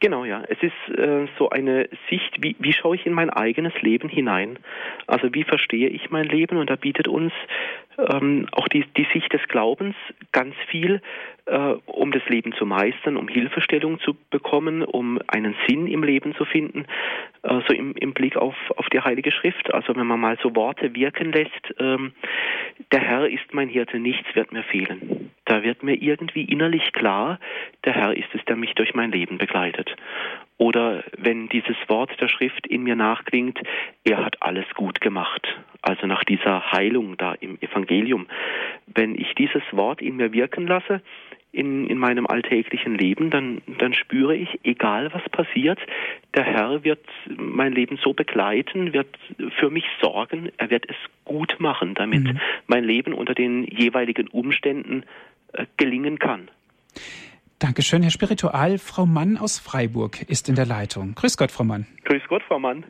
Genau, 0.00 0.24
ja. 0.24 0.42
Es 0.48 0.58
ist 0.62 0.98
äh, 0.98 1.26
so 1.38 1.48
eine 1.50 1.88
Sicht, 2.10 2.42
wie, 2.42 2.54
wie 2.58 2.72
schaue 2.72 2.96
ich 2.96 3.06
in 3.06 3.12
mein 3.12 3.30
eigenes 3.30 3.72
Leben 3.80 4.08
hinein? 4.08 4.58
Also 5.06 5.32
wie 5.32 5.42
verstehe 5.42 5.88
ich 5.88 6.10
mein 6.10 6.26
Leben? 6.26 6.58
Und 6.58 6.68
da 6.68 6.76
bietet 6.76 7.08
uns 7.08 7.32
ähm, 7.98 8.46
auch 8.52 8.68
die, 8.68 8.84
die 8.96 9.06
Sicht 9.12 9.32
des 9.32 9.42
Glaubens 9.48 9.94
ganz 10.32 10.54
viel, 10.68 11.00
äh, 11.46 11.74
um 11.86 12.12
das 12.12 12.22
Leben 12.28 12.52
zu 12.52 12.66
meistern, 12.66 13.16
um 13.16 13.28
Hilfestellung 13.28 14.00
zu 14.00 14.16
bekommen, 14.30 14.82
um 14.82 15.18
einen 15.28 15.54
Sinn 15.66 15.86
im 15.86 16.02
Leben 16.02 16.34
zu 16.34 16.44
finden, 16.44 16.86
äh, 17.42 17.60
so 17.66 17.74
im, 17.74 17.94
im 17.94 18.12
Blick 18.12 18.36
auf, 18.36 18.54
auf 18.76 18.86
die 18.90 19.00
Heilige 19.00 19.32
Schrift. 19.32 19.72
Also 19.72 19.94
wenn 19.96 20.06
man 20.06 20.20
mal 20.20 20.38
so 20.42 20.54
Worte 20.54 20.94
wirken 20.94 21.32
lässt, 21.32 21.74
ähm, 21.78 22.12
der 22.92 23.00
Herr 23.00 23.28
ist 23.28 23.52
mein 23.52 23.68
Hirte, 23.68 23.98
nichts 23.98 24.34
wird 24.34 24.52
mir 24.52 24.62
fehlen. 24.64 25.30
Da 25.44 25.62
wird 25.62 25.82
mir 25.82 25.94
irgendwie 25.94 26.44
innerlich 26.44 26.92
klar, 26.92 27.38
der 27.84 27.94
Herr 27.94 28.16
ist 28.16 28.34
es, 28.34 28.44
der 28.46 28.56
mich 28.56 28.74
durch 28.74 28.94
mein 28.94 29.12
Leben 29.12 29.38
begleitet. 29.38 29.94
Oder 30.58 31.04
wenn 31.18 31.48
dieses 31.48 31.76
Wort 31.88 32.18
der 32.20 32.28
Schrift 32.28 32.66
in 32.66 32.82
mir 32.82 32.96
nachklingt, 32.96 33.58
er 34.04 34.24
hat 34.24 34.42
alles 34.42 34.64
gut 34.74 35.00
gemacht. 35.00 35.46
Also 35.82 36.06
nach 36.06 36.24
dieser 36.24 36.72
Heilung 36.72 37.16
da 37.18 37.34
im 37.34 37.58
Evangelium. 37.60 38.26
Wenn 38.86 39.14
ich 39.14 39.34
dieses 39.34 39.62
Wort 39.72 40.00
in 40.00 40.16
mir 40.16 40.32
wirken 40.32 40.66
lasse, 40.66 41.02
in, 41.52 41.86
in 41.86 41.98
meinem 41.98 42.26
alltäglichen 42.26 42.96
Leben, 42.96 43.30
dann, 43.30 43.62
dann 43.78 43.94
spüre 43.94 44.36
ich, 44.36 44.60
egal 44.62 45.12
was 45.12 45.22
passiert, 45.30 45.78
der 46.34 46.44
Herr 46.44 46.84
wird 46.84 47.04
mein 47.36 47.72
Leben 47.72 47.98
so 48.02 48.12
begleiten, 48.12 48.92
wird 48.92 49.08
für 49.58 49.70
mich 49.70 49.84
sorgen, 50.02 50.50
er 50.58 50.70
wird 50.70 50.84
es 50.88 50.96
gut 51.24 51.56
machen, 51.58 51.94
damit 51.94 52.24
mhm. 52.24 52.40
mein 52.66 52.84
Leben 52.84 53.14
unter 53.14 53.34
den 53.34 53.64
jeweiligen 53.64 54.28
Umständen 54.28 55.04
äh, 55.52 55.64
gelingen 55.78 56.18
kann. 56.18 56.50
Dankeschön, 57.58 58.02
Herr 58.02 58.10
Spiritual. 58.10 58.78
Frau 58.78 59.06
Mann 59.06 59.38
aus 59.38 59.58
Freiburg 59.58 60.20
ist 60.28 60.48
in 60.48 60.56
der 60.56 60.66
Leitung. 60.66 61.14
Grüß 61.14 61.38
Gott, 61.38 61.50
Frau 61.50 61.64
Mann. 61.64 61.86
Grüß 62.04 62.22
Gott, 62.28 62.42
Frau 62.42 62.58
Mann. 62.58 62.84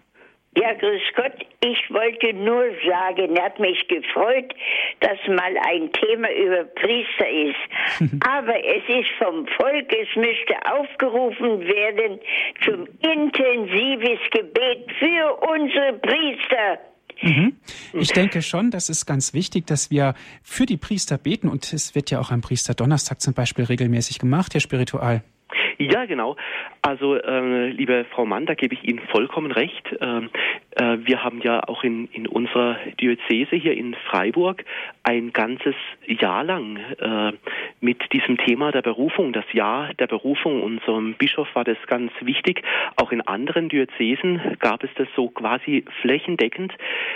Ja, 0.56 0.72
grüß 0.72 1.02
Gott. 1.14 1.34
Ich 1.62 1.90
wollte 1.90 2.32
nur 2.32 2.64
sagen, 2.88 3.38
hat 3.40 3.60
mich 3.60 3.86
gefreut, 3.88 4.54
dass 5.00 5.18
mal 5.28 5.54
ein 5.68 5.92
Thema 5.92 6.32
über 6.32 6.64
Priester 6.64 7.28
ist. 7.28 8.20
Aber 8.26 8.56
es 8.64 8.82
ist 8.88 9.10
vom 9.18 9.46
Volk, 9.46 9.92
es 9.92 10.16
müsste 10.16 10.54
aufgerufen 10.64 11.60
werden 11.60 12.18
zum 12.64 12.88
intensives 13.02 14.18
Gebet 14.30 14.90
für 14.98 15.34
unsere 15.48 15.92
Priester. 15.98 16.78
Mhm. 17.22 17.56
Ich 17.92 18.12
denke 18.12 18.42
schon, 18.42 18.70
das 18.70 18.88
ist 18.88 19.06
ganz 19.06 19.32
wichtig, 19.32 19.66
dass 19.66 19.90
wir 19.90 20.14
für 20.42 20.66
die 20.66 20.76
Priester 20.76 21.18
beten 21.18 21.48
und 21.48 21.72
es 21.72 21.94
wird 21.94 22.10
ja 22.10 22.20
auch 22.20 22.30
am 22.30 22.40
Priester 22.40 22.74
Donnerstag 22.74 23.20
zum 23.20 23.34
Beispiel 23.34 23.64
regelmäßig 23.64 24.18
gemacht, 24.18 24.54
Herr 24.54 24.60
Spiritual. 24.60 25.22
Ja, 25.78 26.06
genau. 26.06 26.36
Also, 26.87 27.16
äh, 27.16 27.70
liebe 27.70 28.07
Frau 28.12 28.26
Mann, 28.26 28.47
da 28.47 28.55
gebe 28.55 28.72
ich 28.72 28.84
Ihnen 28.84 29.01
vollkommen 29.11 29.51
recht. 29.51 29.93
Ähm, 30.01 30.30
äh, 30.76 30.99
wir 31.01 31.24
haben 31.24 31.41
ja 31.41 31.66
auch 31.66 31.82
in, 31.82 32.07
in 32.12 32.28
unserer 32.28 32.76
Diözese 33.01 33.57
hier 33.57 33.76
in 33.76 33.97
Freiburg 34.09 34.64
ein 35.03 35.32
ganzes 35.32 35.74
Jahr 36.07 36.45
lang 36.45 36.76
äh, 36.76 37.32
mit 37.80 38.12
diesem 38.12 38.37
Thema 38.37 38.70
der 38.70 38.82
Berufung, 38.82 39.32
das 39.32 39.45
Jahr 39.53 39.95
der 39.95 40.07
Berufung. 40.07 40.62
Unserem 40.62 41.14
Bischof 41.14 41.49
war 41.55 41.64
das 41.64 41.76
ganz 41.89 42.12
wichtig. 42.20 42.62
Auch 42.95 43.11
in 43.11 43.20
anderen 43.20 43.68
Diözesen 43.68 44.41
gab 44.61 44.84
es 44.84 44.91
das 44.95 45.09
so 45.16 45.28
quasi 45.28 45.84
flächendeckend, 46.03 46.72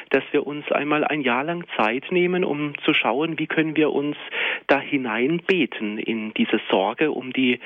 dass 0.08 0.24
wir 0.32 0.48
uns 0.48 0.68
einmal 0.72 1.04
ein 1.04 1.20
Jahr 1.20 1.44
lang 1.44 1.64
Zeit 1.76 2.10
nehmen, 2.10 2.44
um 2.44 2.72
zu 2.84 2.92
schauen, 2.92 3.38
wie 3.38 3.46
können 3.46 3.76
wir 3.76 3.92
uns 3.92 4.16
da 4.66 4.80
hineinbeten 4.80 5.98
in 5.98 6.34
diese 6.34 6.60
Sorge 6.70 7.12
um 7.12 7.32
die, 7.32 7.60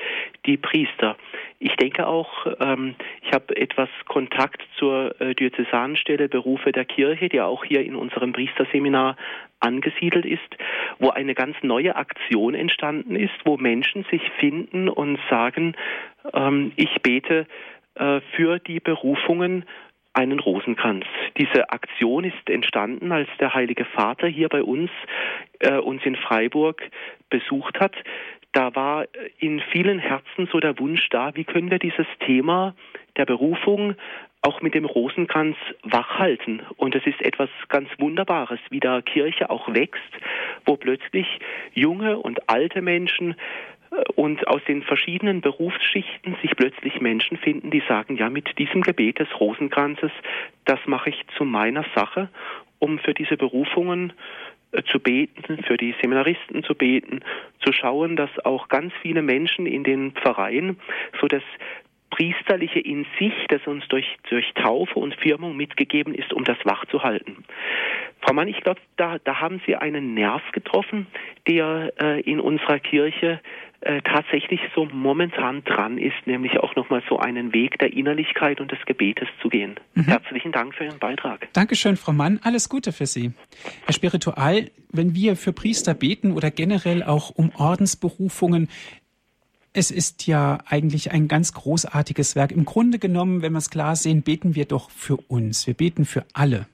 die 0.45 0.57
Priester. 0.57 1.17
Ich 1.59 1.75
denke 1.77 2.07
auch, 2.07 2.29
ähm, 2.59 2.95
ich 3.21 3.31
habe 3.31 3.55
etwas 3.55 3.89
Kontakt 4.07 4.61
zur 4.77 5.19
äh, 5.21 5.33
Diözesanstelle 5.35 6.27
Berufe 6.27 6.71
der 6.71 6.85
Kirche, 6.85 7.29
die 7.29 7.39
auch 7.41 7.63
hier 7.63 7.83
in 7.83 7.95
unserem 7.95 8.33
Priesterseminar 8.33 9.15
angesiedelt 9.59 10.25
ist, 10.25 10.41
wo 10.99 11.09
eine 11.09 11.33
ganz 11.33 11.55
neue 11.63 11.95
Aktion 11.95 12.55
entstanden 12.55 13.15
ist, 13.15 13.33
wo 13.45 13.57
Menschen 13.57 14.05
sich 14.11 14.21
finden 14.39 14.89
und 14.89 15.17
sagen, 15.29 15.75
ähm, 16.33 16.73
ich 16.75 17.01
bete 17.01 17.47
äh, 17.95 18.19
für 18.35 18.59
die 18.59 18.79
Berufungen 18.79 19.65
einen 20.15 20.39
Rosenkranz. 20.39 21.05
Diese 21.37 21.69
Aktion 21.71 22.23
ist 22.23 22.49
entstanden, 22.49 23.11
als 23.11 23.29
der 23.39 23.53
Heilige 23.53 23.83
Vater 23.83 24.27
hier 24.27 24.47
bei 24.47 24.63
uns 24.63 24.89
äh, 25.59 25.77
uns 25.77 26.05
in 26.05 26.15
Freiburg 26.15 26.81
besucht 27.29 27.79
hat 27.79 27.95
da 28.55 28.73
war 28.73 29.05
in 29.37 29.59
vielen 29.71 29.99
Herzen 29.99 30.47
so 30.51 30.59
der 30.61 30.79
Wunsch 30.79 31.09
da, 31.09 31.35
wie 31.35 31.43
können 31.43 31.69
wir 31.69 31.79
dieses 31.79 32.07
Thema 32.25 32.73
der 33.17 33.25
Berufung 33.25 33.95
auch 34.41 34.61
mit 34.61 34.75
dem 34.75 34.85
Rosenkranz 34.85 35.57
wachhalten. 35.83 36.61
Und 36.77 36.95
es 36.95 37.05
ist 37.05 37.21
etwas 37.21 37.49
ganz 37.67 37.89
Wunderbares, 37.99 38.59
wie 38.69 38.79
da 38.79 39.01
Kirche 39.01 39.49
auch 39.49 39.73
wächst, 39.73 40.01
wo 40.65 40.77
plötzlich 40.77 41.27
junge 41.73 42.17
und 42.17 42.47
alte 42.47 42.81
Menschen 42.81 43.35
äh, 43.91 44.03
und 44.15 44.47
aus 44.47 44.63
den 44.67 44.83
verschiedenen 44.83 45.41
Berufsschichten 45.41 46.37
sich 46.41 46.55
plötzlich 46.55 47.01
Menschen 47.01 47.37
finden, 47.37 47.71
die 47.71 47.83
sagen, 47.89 48.15
ja, 48.15 48.29
mit 48.29 48.57
diesem 48.57 48.81
Gebet 48.83 49.19
des 49.19 49.27
Rosenkranzes, 49.37 50.11
das 50.63 50.79
mache 50.85 51.09
ich 51.09 51.25
zu 51.37 51.43
meiner 51.43 51.83
Sache, 51.93 52.29
um 52.79 52.99
für 52.99 53.13
diese 53.13 53.35
Berufungen 53.35 54.11
äh, 54.11 54.13
zu 54.83 54.99
beten, 54.99 55.63
für 55.63 55.77
die 55.77 55.95
Seminaristen 56.01 56.63
zu 56.63 56.75
beten, 56.75 57.21
zu 57.63 57.71
schauen, 57.71 58.15
dass 58.15 58.29
auch 58.43 58.67
ganz 58.67 58.93
viele 59.01 59.21
Menschen 59.21 59.65
in 59.65 59.83
den 59.83 60.11
Pfarreien 60.11 60.77
so 61.19 61.27
das 61.27 61.43
Priesterliche 62.09 62.79
in 62.79 63.05
sich, 63.19 63.33
das 63.49 63.65
uns 63.67 63.85
durch, 63.89 64.05
durch 64.29 64.53
Taufe 64.53 64.97
und 64.99 65.15
Firmung 65.15 65.57
mitgegeben 65.57 66.15
ist, 66.15 66.31
um 66.31 66.45
das 66.45 66.57
wach 66.63 66.85
zu 66.85 67.03
halten. 67.03 67.43
Frau 68.21 68.33
Mann, 68.33 68.47
ich 68.47 68.61
glaube, 68.61 68.79
da, 68.95 69.17
da 69.23 69.41
haben 69.41 69.61
Sie 69.65 69.75
einen 69.75 70.13
Nerv 70.13 70.41
getroffen, 70.53 71.07
der 71.47 71.91
äh, 71.99 72.21
in 72.21 72.39
unserer 72.39 72.79
Kirche 72.79 73.41
äh, 73.85 74.01
tatsächlich 74.01 74.59
so 74.73 74.85
momentan 74.85 75.63
dran 75.63 75.99
ist, 75.99 76.25
nämlich 76.25 76.59
auch 76.59 76.75
nochmal 76.75 77.03
so 77.07 77.19
einen 77.19 77.53
Weg 77.53 77.77
der 77.77 77.93
Innerlichkeit 77.93 78.59
und 78.59 78.71
des 78.71 78.79
Gebetes 78.87 79.27
zu 79.43 79.49
gehen. 79.49 79.75
Mhm. 79.93 80.05
Herzlichen 80.05 80.51
Dank 80.51 80.73
für 80.73 80.85
Ihren 80.85 80.97
Beitrag. 80.97 81.47
Dankeschön, 81.53 81.95
Frau 81.95 82.11
Mann. 82.11 82.39
Alles 82.43 82.67
Gute 82.67 82.91
für 82.91 83.05
Sie. 83.05 83.33
Herr 83.85 83.93
Spiritual, 83.93 84.71
wenn 84.91 85.13
wir 85.13 85.35
für 85.35 85.53
Priester 85.53 85.93
beten 85.93 86.31
oder 86.31 86.49
generell 86.49 87.03
auch 87.03 87.29
um 87.29 87.51
Ordensberufungen, 87.55 88.69
es 89.71 89.91
ist 89.91 90.25
ja 90.25 90.57
eigentlich 90.65 91.11
ein 91.11 91.27
ganz 91.27 91.53
großartiges 91.53 92.35
Werk. 92.35 92.51
Im 92.51 92.65
Grunde 92.65 92.97
genommen, 92.97 93.43
wenn 93.43 93.51
wir 93.51 93.59
es 93.59 93.69
klar 93.69 93.95
sehen, 93.95 94.23
beten 94.23 94.55
wir 94.55 94.65
doch 94.65 94.89
für 94.89 95.17
uns. 95.27 95.67
Wir 95.67 95.75
beten 95.75 96.05
für 96.05 96.25
alle. 96.33 96.65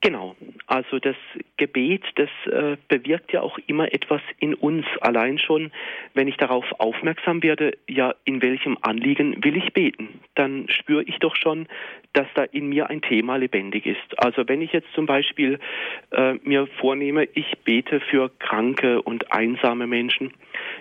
Genau. 0.00 0.33
Also 0.74 0.98
das 0.98 1.14
Gebet, 1.56 2.02
das 2.16 2.28
äh, 2.46 2.76
bewirkt 2.88 3.32
ja 3.32 3.42
auch 3.42 3.60
immer 3.68 3.94
etwas 3.94 4.20
in 4.40 4.54
uns. 4.54 4.84
Allein 5.00 5.38
schon, 5.38 5.70
wenn 6.14 6.26
ich 6.26 6.36
darauf 6.36 6.64
aufmerksam 6.80 7.44
werde, 7.44 7.78
ja, 7.86 8.12
in 8.24 8.42
welchem 8.42 8.76
Anliegen 8.82 9.44
will 9.44 9.56
ich 9.56 9.72
beten, 9.72 10.08
dann 10.34 10.68
spüre 10.68 11.04
ich 11.04 11.20
doch 11.20 11.36
schon, 11.36 11.68
dass 12.12 12.26
da 12.34 12.42
in 12.42 12.70
mir 12.70 12.90
ein 12.90 13.02
Thema 13.02 13.36
lebendig 13.36 13.86
ist. 13.86 14.18
Also 14.18 14.48
wenn 14.48 14.62
ich 14.62 14.72
jetzt 14.72 14.92
zum 14.94 15.06
Beispiel 15.06 15.60
äh, 16.10 16.34
mir 16.42 16.66
vornehme, 16.80 17.28
ich 17.34 17.56
bete 17.62 18.00
für 18.00 18.28
kranke 18.40 19.00
und 19.00 19.30
einsame 19.30 19.86
Menschen, 19.86 20.32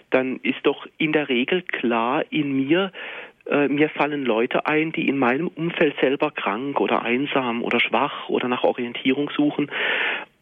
dann 0.09 0.39
ist 0.41 0.61
doch 0.63 0.87
in 0.97 1.11
der 1.11 1.29
Regel 1.29 1.61
klar 1.61 2.25
in 2.31 2.51
mir, 2.65 2.91
äh, 3.45 3.67
mir 3.67 3.89
fallen 3.89 4.23
Leute 4.23 4.65
ein, 4.65 4.91
die 4.91 5.07
in 5.07 5.17
meinem 5.17 5.47
Umfeld 5.47 5.95
selber 5.99 6.31
krank 6.31 6.79
oder 6.79 7.03
einsam 7.03 7.61
oder 7.63 7.79
schwach 7.79 8.29
oder 8.29 8.47
nach 8.47 8.63
Orientierung 8.63 9.29
suchen. 9.35 9.69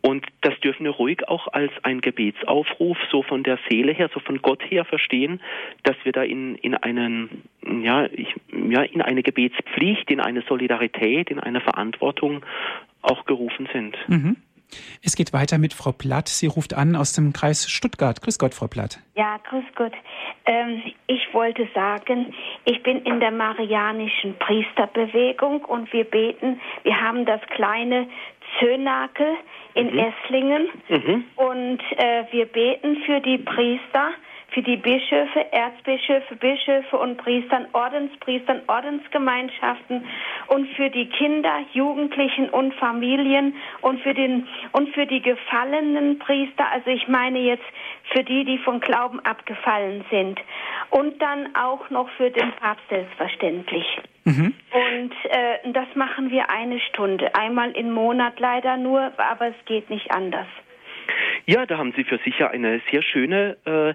Und 0.01 0.25
das 0.41 0.59
dürfen 0.61 0.83
wir 0.83 0.91
ruhig 0.91 1.27
auch 1.27 1.47
als 1.47 1.71
ein 1.83 2.01
Gebetsaufruf 2.01 2.97
so 3.11 3.21
von 3.21 3.43
der 3.43 3.59
Seele 3.69 3.91
her, 3.91 4.09
so 4.13 4.19
von 4.19 4.41
Gott 4.41 4.63
her 4.69 4.83
verstehen, 4.83 5.41
dass 5.83 5.95
wir 6.03 6.11
da 6.11 6.23
in, 6.23 6.55
in 6.55 6.73
einen, 6.73 7.43
ja, 7.83 8.05
ich, 8.05 8.33
ja, 8.69 8.81
in 8.81 9.01
eine 9.01 9.21
Gebetspflicht, 9.21 10.09
in 10.09 10.19
eine 10.19 10.41
Solidarität, 10.41 11.29
in 11.29 11.39
eine 11.39 11.61
Verantwortung 11.61 12.43
auch 13.03 13.25
gerufen 13.25 13.69
sind. 13.71 13.95
Mhm. 14.07 14.37
Es 15.03 15.15
geht 15.15 15.33
weiter 15.33 15.57
mit 15.57 15.73
Frau 15.73 15.91
Platt. 15.91 16.27
Sie 16.27 16.47
ruft 16.47 16.73
an 16.73 16.95
aus 16.95 17.13
dem 17.13 17.33
Kreis 17.33 17.69
Stuttgart. 17.69 18.21
Grüß 18.21 18.39
Gott, 18.39 18.53
Frau 18.53 18.67
Platt. 18.67 18.99
Ja, 19.15 19.37
grüß 19.49 19.65
Gott. 19.75 19.93
Ähm, 20.45 20.81
ich 21.07 21.33
wollte 21.33 21.67
sagen, 21.73 22.33
ich 22.65 22.81
bin 22.83 23.03
in 23.03 23.19
der 23.19 23.31
marianischen 23.31 24.37
Priesterbewegung 24.39 25.63
und 25.65 25.91
wir 25.93 26.05
beten, 26.05 26.59
wir 26.83 26.99
haben 26.99 27.25
das 27.25 27.41
kleine 27.55 28.07
Zönakel 28.59 29.35
in 29.73 29.91
mhm. 29.93 29.99
Esslingen 29.99 30.67
mhm. 30.89 31.23
und 31.35 31.79
äh, 31.97 32.25
wir 32.31 32.45
beten 32.45 32.97
für 33.05 33.21
die 33.21 33.37
Priester, 33.37 34.11
für 34.51 34.61
die 34.61 34.77
Bischöfe, 34.77 35.51
Erzbischöfe, 35.51 36.35
Bischöfe 36.35 36.97
und 36.97 37.17
Priestern, 37.17 37.67
Ordenspriestern, 37.73 38.61
Ordensgemeinschaften 38.67 40.05
und 40.47 40.67
für 40.75 40.89
die 40.89 41.07
Kinder, 41.07 41.59
Jugendlichen 41.73 42.49
und 42.49 42.73
Familien 42.75 43.55
und 43.81 44.01
für 44.01 44.13
den 44.13 44.47
und 44.73 44.89
für 44.93 45.05
die 45.05 45.21
gefallenen 45.21 46.19
Priester, 46.19 46.69
also 46.71 46.89
ich 46.89 47.07
meine 47.07 47.39
jetzt 47.39 47.63
für 48.13 48.23
die, 48.23 48.43
die 48.43 48.57
vom 48.57 48.81
Glauben 48.81 49.19
abgefallen 49.21 50.03
sind 50.11 50.39
und 50.89 51.21
dann 51.21 51.55
auch 51.55 51.89
noch 51.89 52.09
für 52.17 52.29
den 52.29 52.51
Papst 52.53 52.83
selbstverständlich. 52.89 53.85
Mhm. 54.25 54.53
Und 54.71 55.13
äh, 55.29 55.71
das 55.71 55.87
machen 55.95 56.29
wir 56.29 56.49
eine 56.49 56.79
Stunde, 56.79 57.33
einmal 57.35 57.71
im 57.71 57.91
Monat 57.91 58.39
leider 58.39 58.77
nur, 58.77 59.11
aber 59.17 59.47
es 59.47 59.65
geht 59.65 59.89
nicht 59.89 60.11
anders. 60.11 60.47
Ja, 61.45 61.65
da 61.65 61.77
haben 61.77 61.93
Sie 61.95 62.03
für 62.03 62.17
sich 62.19 62.37
ja 62.39 62.49
eine 62.49 62.81
sehr 62.91 63.01
schöne 63.01 63.57
äh, 63.65 63.93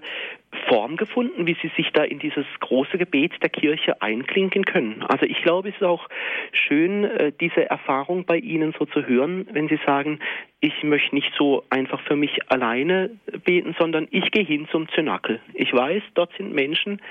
Form 0.67 0.95
gefunden, 0.95 1.45
wie 1.45 1.57
Sie 1.61 1.71
sich 1.75 1.91
da 1.93 2.03
in 2.03 2.19
dieses 2.19 2.45
große 2.59 2.97
Gebet 2.97 3.33
der 3.41 3.49
Kirche 3.49 4.01
einklinken 4.01 4.65
können. 4.65 5.03
Also 5.03 5.25
ich 5.25 5.41
glaube, 5.41 5.69
es 5.69 5.75
ist 5.75 5.83
auch 5.83 6.07
schön, 6.51 7.03
äh, 7.03 7.31
diese 7.39 7.69
Erfahrung 7.69 8.25
bei 8.25 8.37
Ihnen 8.37 8.73
so 8.77 8.85
zu 8.85 9.05
hören, 9.05 9.47
wenn 9.51 9.67
Sie 9.67 9.79
sagen, 9.85 10.19
ich 10.59 10.83
möchte 10.83 11.13
nicht 11.13 11.31
so 11.37 11.63
einfach 11.69 12.01
für 12.01 12.15
mich 12.15 12.49
alleine 12.49 13.11
beten, 13.45 13.75
sondern 13.77 14.07
ich 14.11 14.31
gehe 14.31 14.43
hin 14.43 14.67
zum 14.71 14.89
Zynakel. 14.89 15.39
Ich 15.53 15.71
weiß, 15.71 16.01
dort 16.15 16.31
sind 16.37 16.53
Menschen, 16.53 17.01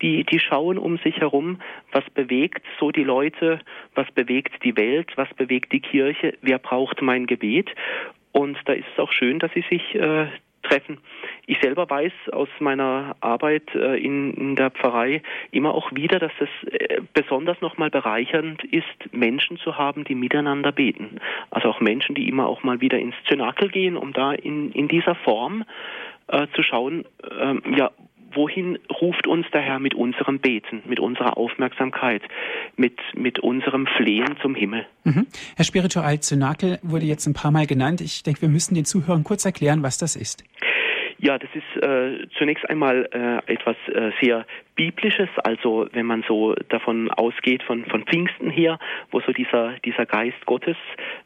die, 0.00 0.24
die 0.24 0.38
schauen 0.38 0.78
um 0.78 0.98
sich 0.98 1.16
herum, 1.18 1.60
was 1.90 2.08
bewegt 2.10 2.62
so 2.78 2.90
die 2.90 3.04
Leute, 3.04 3.58
was 3.94 4.10
bewegt 4.12 4.64
die 4.64 4.76
Welt, 4.76 5.10
was 5.16 5.32
bewegt 5.34 5.72
die 5.72 5.80
Kirche, 5.80 6.34
wer 6.42 6.58
braucht 6.58 7.02
mein 7.02 7.26
Gebet. 7.26 7.70
Und 8.30 8.56
da 8.66 8.72
ist 8.72 8.86
es 8.92 8.98
auch 8.98 9.12
schön, 9.12 9.38
dass 9.38 9.52
Sie 9.52 9.64
sich 9.68 9.94
äh, 9.94 10.28
treffen. 10.62 10.98
Ich 11.46 11.58
selber 11.60 11.88
weiß 11.88 12.12
aus 12.32 12.48
meiner 12.60 13.16
Arbeit 13.20 13.74
äh, 13.74 13.96
in, 13.96 14.34
in, 14.34 14.56
der 14.56 14.70
Pfarrei 14.70 15.22
immer 15.50 15.74
auch 15.74 15.92
wieder, 15.92 16.18
dass 16.18 16.32
es 16.38 16.72
äh, 16.72 17.00
besonders 17.12 17.60
nochmal 17.60 17.90
bereichernd 17.90 18.62
ist, 18.64 18.86
Menschen 19.12 19.56
zu 19.58 19.76
haben, 19.76 20.04
die 20.04 20.14
miteinander 20.14 20.72
beten. 20.72 21.20
Also 21.50 21.68
auch 21.68 21.80
Menschen, 21.80 22.14
die 22.14 22.28
immer 22.28 22.46
auch 22.46 22.62
mal 22.62 22.80
wieder 22.80 22.98
ins 22.98 23.16
Zynakel 23.28 23.68
gehen, 23.68 23.96
um 23.96 24.12
da 24.12 24.32
in, 24.32 24.72
in 24.72 24.88
dieser 24.88 25.14
Form 25.14 25.64
äh, 26.28 26.46
zu 26.54 26.62
schauen, 26.62 27.04
ähm, 27.40 27.62
ja, 27.76 27.90
wohin 28.34 28.78
ruft 29.00 29.26
uns 29.26 29.46
der 29.52 29.60
Herr 29.60 29.78
mit 29.78 29.94
unserem 29.94 30.38
Beten, 30.38 30.82
mit 30.86 31.00
unserer 31.00 31.36
Aufmerksamkeit, 31.36 32.22
mit, 32.76 32.98
mit 33.14 33.38
unserem 33.38 33.86
Flehen 33.86 34.36
zum 34.40 34.54
Himmel? 34.54 34.86
Mhm. 35.04 35.26
Herr 35.56 35.64
Spiritual 35.64 36.20
Zynakel 36.20 36.78
wurde 36.82 37.06
jetzt 37.06 37.26
ein 37.26 37.34
paar 37.34 37.50
Mal 37.50 37.66
genannt. 37.66 38.00
Ich 38.00 38.22
denke, 38.22 38.42
wir 38.42 38.48
müssen 38.48 38.74
den 38.74 38.84
Zuhörern 38.84 39.24
kurz 39.24 39.44
erklären, 39.44 39.82
was 39.82 39.98
das 39.98 40.16
ist. 40.16 40.44
Ja, 41.18 41.38
das 41.38 41.50
ist 41.54 41.82
äh, 41.82 42.26
zunächst 42.36 42.68
einmal 42.68 43.08
äh, 43.12 43.52
etwas 43.52 43.76
äh, 43.86 44.10
sehr 44.20 44.44
Biblisches, 44.74 45.28
also 45.44 45.86
wenn 45.92 46.06
man 46.06 46.24
so 46.26 46.54
davon 46.68 47.10
ausgeht, 47.10 47.62
von, 47.62 47.84
von 47.84 48.04
Pfingsten 48.04 48.50
her, 48.50 48.78
wo 49.10 49.20
so 49.20 49.32
dieser, 49.32 49.74
dieser 49.84 50.06
Geist 50.06 50.44
Gottes 50.46 50.76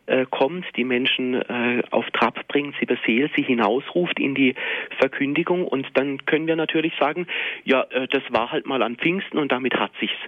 äh, 0.07 0.27
kommt, 0.31 0.65
die 0.77 0.85
Menschen 0.85 1.35
äh, 1.35 1.83
auf 1.91 2.11
Trab 2.11 2.47
bringt, 2.49 2.75
sie 2.81 2.87
beseelt, 2.87 3.33
sie 3.37 3.43
hinausruft 3.43 4.19
in 4.19 4.35
die 4.35 4.55
Verkündigung 4.99 5.67
und 5.67 5.87
dann 5.95 6.25
können 6.27 6.47
wir 6.47 6.57
natürlich 6.57 6.93
sagen, 6.99 7.27
ja, 7.65 7.83
äh, 7.91 8.09
das 8.09 8.23
war 8.31 8.51
halt 8.51 8.67
mal 8.67 8.83
an 8.83 8.97
Pfingsten 8.97 9.39
und 9.39 9.53
damit 9.53 9.75
hat 9.75 9.93
sich's. 10.01 10.19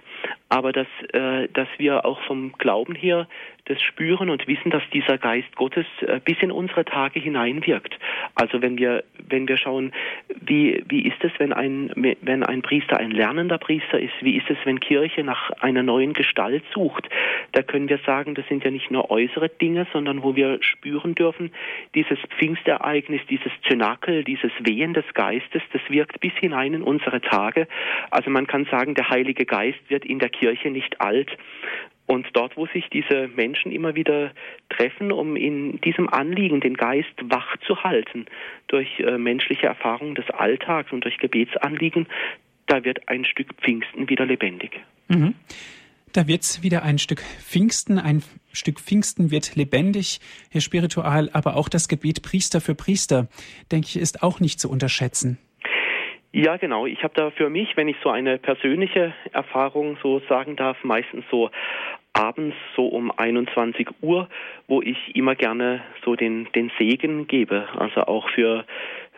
Aber 0.47 0.71
dass, 0.71 0.87
äh, 1.13 1.47
dass 1.53 1.67
wir 1.77 2.05
auch 2.05 2.21
vom 2.23 2.53
Glauben 2.53 2.95
her 2.95 3.27
das 3.69 3.81
spüren 3.83 4.29
und 4.31 4.47
wissen, 4.47 4.71
dass 4.71 4.81
dieser 4.91 5.17
Geist 5.19 5.55
Gottes 5.55 5.85
äh, 6.01 6.19
bis 6.23 6.37
in 6.41 6.51
unsere 6.51 6.85
Tage 6.85 7.19
hineinwirkt. 7.19 7.97
Also 8.33 8.61
wenn 8.61 8.77
wir, 8.77 9.03
wenn 9.27 9.47
wir 9.47 9.57
schauen, 9.57 9.93
wie, 10.41 10.83
wie 10.87 11.07
ist 11.07 11.23
es, 11.23 11.31
wenn 11.37 11.53
ein, 11.53 11.91
wenn 12.21 12.43
ein 12.43 12.63
Priester 12.63 12.97
ein 12.97 13.08
lernender 13.11 13.57
Priester 13.57 13.99
ist, 13.99 14.13
wie 14.21 14.37
ist 14.37 14.49
es, 14.49 14.57
wenn 14.65 14.79
Kirche 14.79 15.23
nach 15.23 15.51
einer 15.59 15.83
neuen 15.83 16.13
Gestalt 16.13 16.63
sucht? 16.73 17.07
Da 17.51 17.61
können 17.61 17.89
wir 17.89 17.99
sagen, 18.05 18.35
das 18.35 18.47
sind 18.47 18.63
ja 18.63 18.71
nicht 18.71 18.91
nur 18.91 19.09
äußere 19.11 19.49
Dinge, 19.49 19.87
sondern 19.93 20.23
wo 20.23 20.35
wir 20.35 20.61
spüren 20.61 21.15
dürfen, 21.15 21.51
dieses 21.95 22.19
Pfingstereignis, 22.37 23.21
dieses 23.29 23.51
Zynakel, 23.67 24.23
dieses 24.23 24.51
Wehen 24.59 24.93
des 24.93 25.05
Geistes, 25.13 25.61
das 25.73 25.81
wirkt 25.89 26.19
bis 26.19 26.33
hinein 26.33 26.73
in 26.73 26.83
unsere 26.83 27.21
Tage. 27.21 27.67
Also 28.11 28.29
man 28.29 28.47
kann 28.47 28.65
sagen, 28.65 28.95
der 28.95 29.09
Heilige 29.09 29.45
Geist 29.45 29.79
wird 29.89 30.05
in 30.05 30.19
der 30.19 30.29
Kirche 30.29 30.69
nicht 30.69 31.01
alt, 31.01 31.35
und 32.09 32.25
dort, 32.33 32.57
wo 32.57 32.65
sich 32.65 32.89
diese 32.89 33.27
Menschen 33.35 33.71
immer 33.71 33.93
wieder 33.93 34.31
treffen, 34.69 35.11
um 35.11 35.35
in 35.35 35.79
diesem 35.81 36.09
Anliegen 36.09 36.59
den 36.59 36.75
Geist 36.75 37.13
wach 37.21 37.55
zu 37.67 37.83
halten, 37.83 38.25
durch 38.67 38.99
äh, 38.99 39.19
menschliche 39.19 39.67
Erfahrungen 39.67 40.15
des 40.15 40.27
Alltags 40.31 40.91
und 40.91 41.03
durch 41.03 41.19
Gebetsanliegen, 41.19 42.07
da 42.69 42.85
wird 42.85 43.09
ein 43.09 43.25
Stück 43.25 43.53
Pfingsten 43.61 44.07
wieder 44.09 44.25
lebendig. 44.25 44.79
Mhm. 45.07 45.35
Da 46.13 46.27
wird 46.27 46.63
wieder 46.63 46.83
ein 46.83 46.97
Stück 46.97 47.21
Pfingsten, 47.21 47.99
ein 47.99 48.23
Stück 48.51 48.79
Pfingsten 48.79 49.29
wird 49.29 49.55
lebendig, 49.55 50.19
Herr 50.49 50.61
Spiritual, 50.61 51.29
aber 51.33 51.55
auch 51.55 51.69
das 51.69 51.87
Gebet 51.87 52.23
Priester 52.23 52.61
für 52.61 52.73
Priester, 52.73 53.27
denke 53.71 53.87
ich, 53.87 53.97
ist 53.97 54.23
auch 54.23 54.39
nicht 54.39 54.59
zu 54.59 54.71
unterschätzen. 54.71 55.37
Ja, 56.31 56.57
genau. 56.57 56.85
Ich 56.85 57.03
habe 57.03 57.13
da 57.15 57.31
für 57.31 57.49
mich, 57.49 57.75
wenn 57.75 57.87
ich 57.87 57.95
so 58.03 58.09
eine 58.09 58.37
persönliche 58.37 59.13
Erfahrung 59.33 59.97
so 60.01 60.21
sagen 60.29 60.55
darf, 60.55 60.83
meistens 60.83 61.25
so 61.31 61.49
abends 62.13 62.55
so 62.75 62.85
um 62.85 63.11
21 63.15 63.87
Uhr, 64.01 64.27
wo 64.67 64.81
ich 64.81 65.15
immer 65.15 65.35
gerne 65.35 65.81
so 66.03 66.15
den, 66.15 66.47
den 66.53 66.71
Segen 66.77 67.27
gebe. 67.27 67.67
Also 67.77 68.01
auch 68.01 68.29
für 68.29 68.65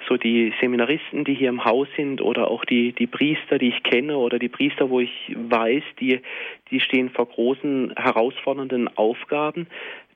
so 0.08 0.18
die 0.18 0.54
Seminaristen, 0.60 1.24
die 1.24 1.34
hier 1.34 1.50
im 1.50 1.64
Haus 1.66 1.88
sind 1.96 2.22
oder 2.22 2.50
auch 2.50 2.66
die, 2.66 2.94
die 2.94 3.08
Priester, 3.08 3.58
die 3.58 3.70
ich 3.70 3.84
kenne 3.84 4.18
oder 4.18 4.40
die 4.40 4.50
Priester, 4.50 4.90
wo 4.90 5.00
ich 5.00 5.36
weiß, 5.36 5.84
die, 6.00 6.22
die 6.70 6.80
stehen 6.80 7.10
vor 7.10 7.28
großen, 7.28 7.94
herausfordernden 7.96 8.90
Aufgaben, 8.98 9.68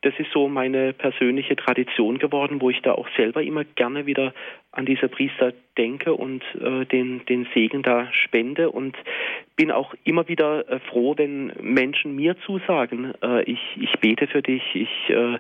das 0.06 0.14
ist 0.20 0.32
so 0.32 0.48
meine 0.48 0.94
persönliche 0.94 1.56
Tradition 1.56 2.20
geworden, 2.20 2.62
wo 2.62 2.70
ich 2.70 2.80
da 2.84 2.92
auch 2.92 3.08
selber 3.18 3.42
immer 3.42 3.64
gerne 3.64 4.06
wieder 4.06 4.36
an 4.72 4.86
diese 4.86 5.10
Priester 5.10 5.52
denke 5.80 6.14
und 6.14 6.44
äh, 6.62 6.86
den, 6.86 7.26
den 7.26 7.48
Segen 7.56 7.82
da 7.82 8.14
spende 8.14 8.70
und 8.70 8.96
bin 9.56 9.72
auch 9.72 9.96
immer 10.04 10.28
wieder 10.28 10.70
äh, 10.70 10.80
froh, 10.80 11.16
wenn 11.18 11.52
Menschen 11.60 12.16
mir 12.16 12.38
zusagen, 12.46 13.16
äh, 13.24 13.44
ich, 13.46 13.60
ich 13.78 13.94
bete 14.00 14.28
für 14.28 14.44
dich, 14.44 14.62
ich, 14.76 15.10
äh, 15.10 15.40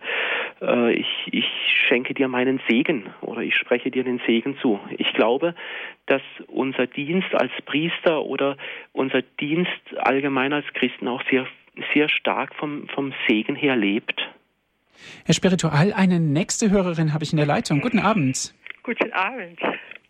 äh, 0.61 0.93
ich, 0.93 1.28
ich 1.32 1.45
schenke 1.88 2.16
dir 2.16 2.28
meinen 2.28 2.59
Segen 2.68 3.13
oder 3.22 3.41
ich 3.41 3.55
spreche 3.55 3.91
dir 3.91 4.03
den 4.03 4.20
Segen 4.26 4.57
zu. 4.63 4.80
Ich 4.97 5.13
glaube, 5.13 5.53
dass 6.07 6.24
unser 6.47 6.88
Dienst 6.88 7.36
als 7.36 7.51
Priester 7.68 8.24
oder 8.24 8.57
unser 8.93 9.22
Dienst 9.22 9.70
allgemein 9.97 10.53
als 10.53 10.66
Christen 10.74 11.07
auch 11.07 11.22
sehr, 11.30 11.45
sehr 11.93 12.09
stark 12.09 12.55
vom, 12.55 12.88
vom 12.88 13.13
Segen 13.28 13.55
her 13.55 13.76
lebt. 13.76 14.20
Herr 15.26 15.34
Spiritual, 15.34 15.93
eine 15.93 16.20
nächste 16.20 16.70
Hörerin 16.70 17.14
habe 17.14 17.24
ich 17.24 17.32
in 17.32 17.38
der 17.38 17.46
Leitung. 17.46 17.82
Guten 17.82 18.00
Abend. 18.00 18.54
Guten 18.84 19.12
Abend. 19.14 19.60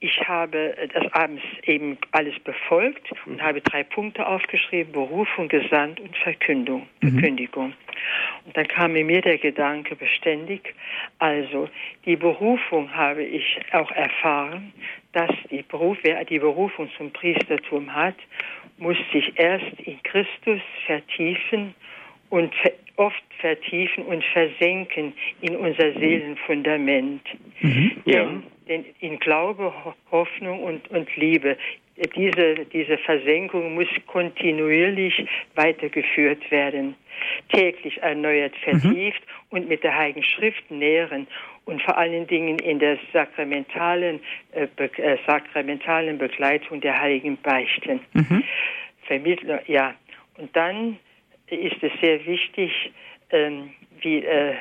Ich 0.01 0.19
habe 0.27 0.75
das 0.93 1.11
abends 1.13 1.41
eben 1.63 1.97
alles 2.11 2.37
befolgt 2.43 3.11
und 3.25 3.41
habe 3.41 3.61
drei 3.61 3.83
Punkte 3.83 4.27
aufgeschrieben: 4.27 4.91
Berufung, 4.91 5.47
Gesandt 5.47 5.99
und 5.99 6.15
Verkündung, 6.17 6.87
mhm. 7.01 7.11
Verkündigung. 7.11 7.73
Und 8.45 8.55
dann 8.55 8.67
kam 8.67 8.93
mir 8.93 9.21
der 9.21 9.37
Gedanke 9.37 9.95
beständig, 9.95 10.75
also 11.19 11.69
die 12.05 12.15
Berufung 12.15 12.93
habe 12.93 13.23
ich 13.23 13.59
auch 13.71 13.89
erfahren, 13.91 14.73
dass 15.13 15.31
die 15.49 15.63
Beruf, 15.63 15.97
wer 16.03 16.23
die 16.25 16.39
Berufung 16.39 16.89
zum 16.97 17.11
Priestertum 17.11 17.93
hat, 17.93 18.15
muss 18.77 18.97
sich 19.13 19.33
erst 19.39 19.79
in 19.79 20.01
Christus 20.03 20.61
vertiefen 20.85 21.73
und 22.29 22.53
oft 22.97 23.23
vertiefen 23.39 24.05
und 24.05 24.23
versenken 24.25 25.13
in 25.41 25.55
unser 25.55 25.93
Seelenfundament. 25.93 27.21
Mhm, 27.61 27.91
ja. 28.05 28.23
Denn, 28.23 28.43
denn 28.67 28.85
in 28.99 29.19
Glaube, 29.19 29.73
Hoffnung 30.11 30.63
und, 30.63 30.89
und 30.89 31.15
Liebe, 31.15 31.57
diese, 32.15 32.65
diese 32.73 32.97
Versenkung 32.97 33.75
muss 33.75 33.87
kontinuierlich 34.07 35.25
weitergeführt 35.55 36.51
werden, 36.51 36.95
täglich 37.49 38.01
erneuert, 38.01 38.53
mhm. 38.65 38.79
vertieft 38.79 39.21
mhm. 39.21 39.57
und 39.57 39.69
mit 39.69 39.83
der 39.83 39.95
Heiligen 39.97 40.23
Schrift 40.23 40.69
nähren 40.69 41.27
und 41.65 41.81
vor 41.81 41.97
allen 41.97 42.27
Dingen 42.27 42.59
in 42.59 42.79
der 42.79 42.97
sakramentalen, 43.13 44.19
äh, 44.51 44.67
be 44.75 44.89
äh, 44.97 45.17
sakramentalen 45.25 46.17
Begleitung 46.17 46.81
der 46.81 46.99
Heiligen 46.99 47.37
Beichten. 47.37 48.01
Mhm. 48.13 48.43
Vermittler, 49.07 49.61
ja. 49.67 49.95
Und 50.37 50.55
dann 50.55 50.97
ist 51.47 51.81
es 51.81 51.91
sehr 52.01 52.25
wichtig, 52.25 52.91
ähm, 53.31 53.71
wie 54.01 54.19
äh, 54.19 54.55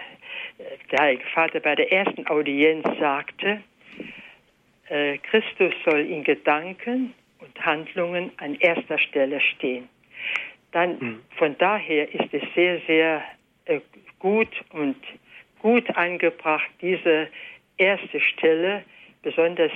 der 0.91 0.99
Heilige 0.99 1.24
Vater 1.35 1.61
bei 1.61 1.74
der 1.74 1.93
ersten 1.93 2.26
Audienz 2.26 2.85
sagte, 2.99 3.62
äh, 4.89 5.18
Christus 5.18 5.72
soll 5.85 6.01
in 6.01 6.24
Gedanken 6.24 7.14
und 7.41 7.66
Handlungen 7.66 8.30
an 8.39 8.55
erster 8.57 8.99
Stelle 8.99 9.41
stehen. 9.41 9.89
Dann 10.72 10.99
mhm. 10.99 11.20
von 11.37 11.57
daher 11.59 12.12
ist 12.12 12.32
es 12.32 12.43
sehr, 12.55 12.80
sehr 12.87 13.22
äh, 13.66 13.80
gut 14.18 14.49
und 14.70 14.97
gut 15.61 15.89
angebracht, 15.97 16.68
diese 16.80 17.28
erste 17.78 18.20
Stelle 18.20 18.85
besonders 19.22 19.72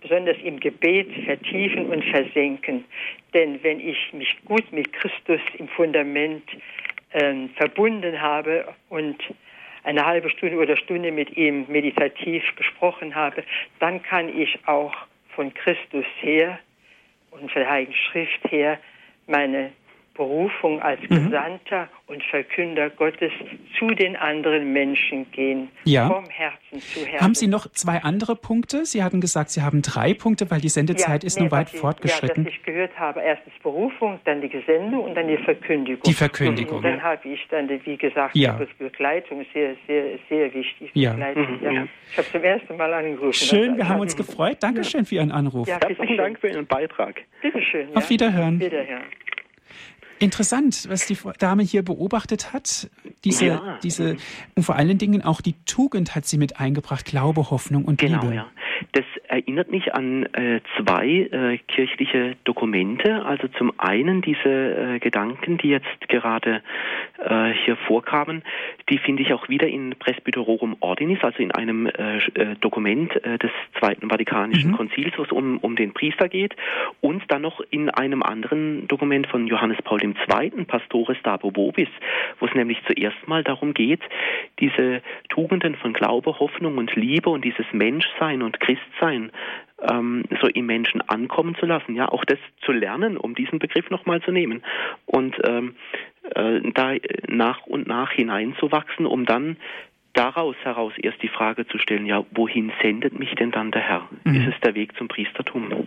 besonders 0.00 0.36
im 0.42 0.60
Gebet 0.60 1.08
vertiefen 1.24 1.86
und 1.86 2.04
versenken. 2.04 2.84
Denn 3.34 3.62
wenn 3.62 3.80
ich 3.80 4.12
mich 4.12 4.36
gut 4.44 4.70
mit 4.72 4.92
Christus 4.92 5.40
im 5.58 5.68
Fundament 5.68 6.44
äh, 7.12 7.48
verbunden 7.56 8.20
habe 8.20 8.74
und 8.88 9.22
eine 9.84 10.04
halbe 10.04 10.28
Stunde 10.30 10.56
oder 10.56 10.76
Stunde 10.76 11.10
mit 11.10 11.36
ihm 11.36 11.64
meditativ 11.68 12.42
gesprochen 12.56 13.14
habe, 13.14 13.42
dann 13.80 14.02
kann 14.02 14.28
ich 14.38 14.58
auch 14.66 14.94
von 15.34 15.52
Christus 15.54 16.04
her 16.20 16.58
und 17.30 17.50
von 17.50 17.62
der 17.62 17.70
Heiligen 17.70 17.94
Schrift 17.94 18.50
her 18.50 18.78
meine 19.26 19.72
Berufung 20.18 20.82
als 20.82 21.00
mhm. 21.08 21.26
Gesandter 21.26 21.88
und 22.08 22.22
Verkünder 22.24 22.90
Gottes 22.90 23.30
zu 23.78 23.86
den 23.86 24.16
anderen 24.16 24.72
Menschen 24.72 25.30
gehen. 25.30 25.68
Ja. 25.84 26.08
Vom 26.08 26.28
Herzen 26.28 26.80
zu 26.80 27.06
Herzen. 27.06 27.20
Haben 27.24 27.34
Sie 27.34 27.46
noch 27.46 27.70
zwei 27.70 28.02
andere 28.02 28.34
Punkte? 28.34 28.84
Sie 28.84 29.02
hatten 29.04 29.20
gesagt, 29.20 29.50
Sie 29.50 29.62
haben 29.62 29.80
drei 29.80 30.14
Punkte, 30.14 30.50
weil 30.50 30.60
die 30.60 30.68
Sendezeit 30.68 31.22
ja, 31.22 31.26
ist 31.26 31.36
nee, 31.36 31.42
nur 31.44 31.52
weit 31.52 31.72
ich, 31.72 31.80
fortgeschritten. 31.80 32.44
Ja, 32.44 32.50
dass 32.50 32.58
ich 32.58 32.64
gehört 32.64 32.98
habe, 32.98 33.20
erstens 33.20 33.54
Berufung, 33.62 34.18
dann 34.24 34.40
die 34.40 34.48
Gesendung 34.48 35.04
und 35.04 35.14
dann 35.14 35.28
die 35.28 35.36
Verkündigung. 35.36 36.02
Die 36.02 36.12
Verkündigung. 36.12 36.78
Und 36.78 36.84
dann 36.84 37.02
habe 37.02 37.28
ich 37.28 37.46
dann, 37.50 37.68
wie 37.68 37.96
gesagt, 37.96 38.34
ja. 38.34 38.58
die 38.58 38.84
Begleitung 38.84 39.46
sehr, 39.54 39.76
sehr, 39.86 40.18
sehr 40.28 40.52
wichtig. 40.52 40.90
Ja. 40.94 41.12
Mhm, 41.12 41.60
ja. 41.62 41.86
Ich 42.10 42.18
habe 42.18 42.28
zum 42.32 42.42
ersten 42.42 42.76
Mal 42.76 42.92
angerufen. 42.92 43.32
Schön, 43.32 43.76
wir 43.76 43.88
haben 43.88 44.00
uns 44.00 44.16
gefreut. 44.16 44.56
Dankeschön 44.60 45.04
für 45.04 45.14
Ihren 45.14 45.30
Anruf. 45.30 45.68
Ja, 45.68 45.78
Herzlichen 45.80 46.16
Dank 46.16 46.40
für 46.40 46.48
Ihren 46.48 46.66
Beitrag. 46.66 47.20
Bitte 47.40 47.62
schön. 47.62 47.94
Auf 47.94 48.10
Wiederhören. 48.10 48.58
Wiederhören. 48.58 49.04
Interessant, 50.18 50.86
was 50.88 51.06
die 51.06 51.16
Dame 51.38 51.62
hier 51.62 51.82
beobachtet 51.82 52.52
hat. 52.52 52.90
Diese, 53.24 53.46
ja. 53.46 53.78
diese, 53.82 54.16
und 54.54 54.62
vor 54.62 54.76
allen 54.76 54.98
Dingen 54.98 55.22
auch 55.22 55.40
die 55.40 55.54
Tugend 55.64 56.14
hat 56.14 56.26
sie 56.26 56.38
mit 56.38 56.60
eingebracht, 56.60 57.04
Glaube, 57.04 57.50
Hoffnung 57.50 57.84
und 57.84 57.98
genau, 57.98 58.22
Liebe. 58.22 58.34
Ja. 58.34 58.46
Das 58.92 59.04
erinnert 59.48 59.70
mich 59.70 59.94
an 59.94 60.26
äh, 60.34 60.60
zwei 60.76 61.06
äh, 61.06 61.56
kirchliche 61.68 62.36
Dokumente. 62.44 63.24
Also 63.24 63.48
zum 63.48 63.72
einen 63.78 64.20
diese 64.20 64.46
äh, 64.46 64.98
Gedanken, 64.98 65.56
die 65.56 65.68
jetzt 65.68 65.86
gerade 66.08 66.60
äh, 67.16 67.52
hier 67.64 67.76
vorkamen, 67.86 68.42
die 68.90 68.98
finde 68.98 69.22
ich 69.22 69.32
auch 69.32 69.48
wieder 69.48 69.66
in 69.66 69.94
Presbyterorum 69.98 70.76
Ordinis, 70.80 71.20
also 71.22 71.38
in 71.38 71.50
einem 71.52 71.86
äh, 71.86 72.18
äh, 72.18 72.56
Dokument 72.60 73.14
des 73.14 73.50
Zweiten 73.78 74.10
Vatikanischen 74.10 74.72
mhm. 74.72 74.76
Konzils, 74.76 75.14
wo 75.16 75.22
es 75.22 75.32
um, 75.32 75.56
um 75.58 75.76
den 75.76 75.94
Priester 75.94 76.28
geht, 76.28 76.54
und 77.00 77.22
dann 77.28 77.40
noch 77.40 77.62
in 77.70 77.88
einem 77.88 78.22
anderen 78.22 78.86
Dokument 78.86 79.26
von 79.28 79.46
Johannes 79.46 79.78
Paul 79.82 80.02
II., 80.02 80.64
Pastores 80.66 81.16
Dabo 81.22 81.50
Bobis, 81.50 81.88
wo 82.38 82.46
es 82.46 82.54
nämlich 82.54 82.78
zuerst 82.86 83.26
mal 83.26 83.42
darum 83.42 83.72
geht, 83.72 84.00
diese 84.60 85.00
Tugenden 85.30 85.74
von 85.76 85.94
Glaube, 85.94 86.38
Hoffnung 86.38 86.76
und 86.76 86.94
Liebe 86.96 87.30
und 87.30 87.44
dieses 87.44 87.66
Menschsein 87.72 88.42
und 88.42 88.60
Christsein 88.60 89.30
ähm, 89.90 90.24
so 90.40 90.48
im 90.48 90.66
Menschen 90.66 91.00
ankommen 91.02 91.54
zu 91.56 91.66
lassen, 91.66 91.94
ja, 91.94 92.08
auch 92.08 92.24
das 92.24 92.38
zu 92.64 92.72
lernen, 92.72 93.16
um 93.16 93.34
diesen 93.34 93.58
Begriff 93.58 93.90
nochmal 93.90 94.20
zu 94.22 94.32
nehmen 94.32 94.62
und 95.06 95.36
ähm, 95.46 95.76
äh, 96.34 96.60
da 96.72 96.94
nach 97.28 97.66
und 97.66 97.86
nach 97.86 98.12
hineinzuwachsen, 98.12 99.06
um 99.06 99.24
dann 99.24 99.56
daraus 100.12 100.56
heraus 100.62 100.92
erst 101.00 101.22
die 101.22 101.28
Frage 101.28 101.66
zu 101.66 101.78
stellen, 101.78 102.06
ja, 102.06 102.24
wohin 102.32 102.72
sendet 102.82 103.18
mich 103.18 103.34
denn 103.36 103.52
dann 103.52 103.70
der 103.70 103.82
Herr? 103.82 104.08
Mhm. 104.24 104.34
Ist 104.34 104.54
es 104.54 104.60
der 104.60 104.74
Weg 104.74 104.96
zum 104.96 105.08
Priestertum? 105.08 105.86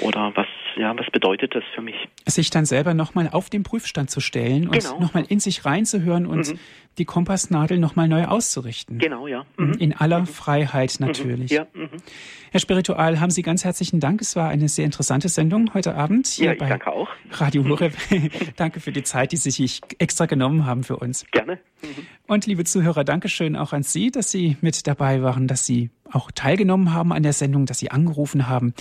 Oder 0.00 0.32
was, 0.34 0.46
ja, 0.76 0.96
was 0.96 1.06
bedeutet 1.10 1.54
das 1.54 1.64
für 1.74 1.82
mich? 1.82 1.96
Sich 2.26 2.50
dann 2.50 2.64
selber 2.64 2.94
nochmal 2.94 3.28
auf 3.30 3.50
den 3.50 3.62
Prüfstand 3.62 4.10
zu 4.10 4.20
stellen 4.20 4.68
und 4.68 4.78
genau. 4.78 5.00
nochmal 5.00 5.24
in 5.28 5.40
sich 5.40 5.64
reinzuhören 5.64 6.26
und 6.26 6.52
mhm. 6.52 6.58
die 6.98 7.04
Kompassnadel 7.04 7.78
nochmal 7.78 8.08
neu 8.08 8.26
auszurichten. 8.26 8.98
Genau, 8.98 9.26
ja. 9.26 9.44
Mhm. 9.56 9.66
mhm. 9.66 9.72
In 9.74 9.96
aller 9.96 10.20
mhm. 10.20 10.26
Freiheit 10.26 10.98
mhm. 11.00 11.06
natürlich. 11.06 11.50
Ja. 11.50 11.66
Mhm. 11.74 11.90
Herr 12.52 12.60
Spiritual, 12.60 13.18
haben 13.18 13.30
Sie 13.30 13.42
ganz 13.42 13.64
herzlichen 13.64 13.98
Dank. 13.98 14.20
Es 14.20 14.36
war 14.36 14.48
eine 14.48 14.68
sehr 14.68 14.84
interessante 14.84 15.28
Sendung 15.28 15.72
heute 15.74 15.94
Abend 15.94 16.26
hier 16.26 16.52
ja, 16.52 16.54
bei 16.58 16.68
danke 16.68 16.92
auch. 16.92 17.08
Radio 17.32 17.66
Horeb. 17.66 17.94
danke 18.56 18.80
für 18.80 18.92
die 18.92 19.02
Zeit, 19.02 19.32
die 19.32 19.36
Sie 19.36 19.50
sich 19.50 19.80
extra 19.98 20.26
genommen 20.26 20.66
haben 20.66 20.84
für 20.84 20.96
uns. 20.96 21.24
Gerne. 21.30 21.58
Und 22.26 22.46
liebe 22.46 22.64
Zuhörer, 22.64 23.04
Dankeschön 23.04 23.56
auch 23.56 23.72
an 23.72 23.82
Sie, 23.82 24.10
dass 24.10 24.30
Sie 24.30 24.56
mit 24.60 24.86
dabei 24.86 25.22
waren, 25.22 25.48
dass 25.48 25.66
Sie 25.66 25.90
auch 26.10 26.30
teilgenommen 26.30 26.92
haben 26.92 27.12
an 27.12 27.22
der 27.22 27.32
Sendung, 27.32 27.66
dass 27.66 27.78
Sie 27.78 27.90
angerufen 27.90 28.48
haben. 28.48 28.74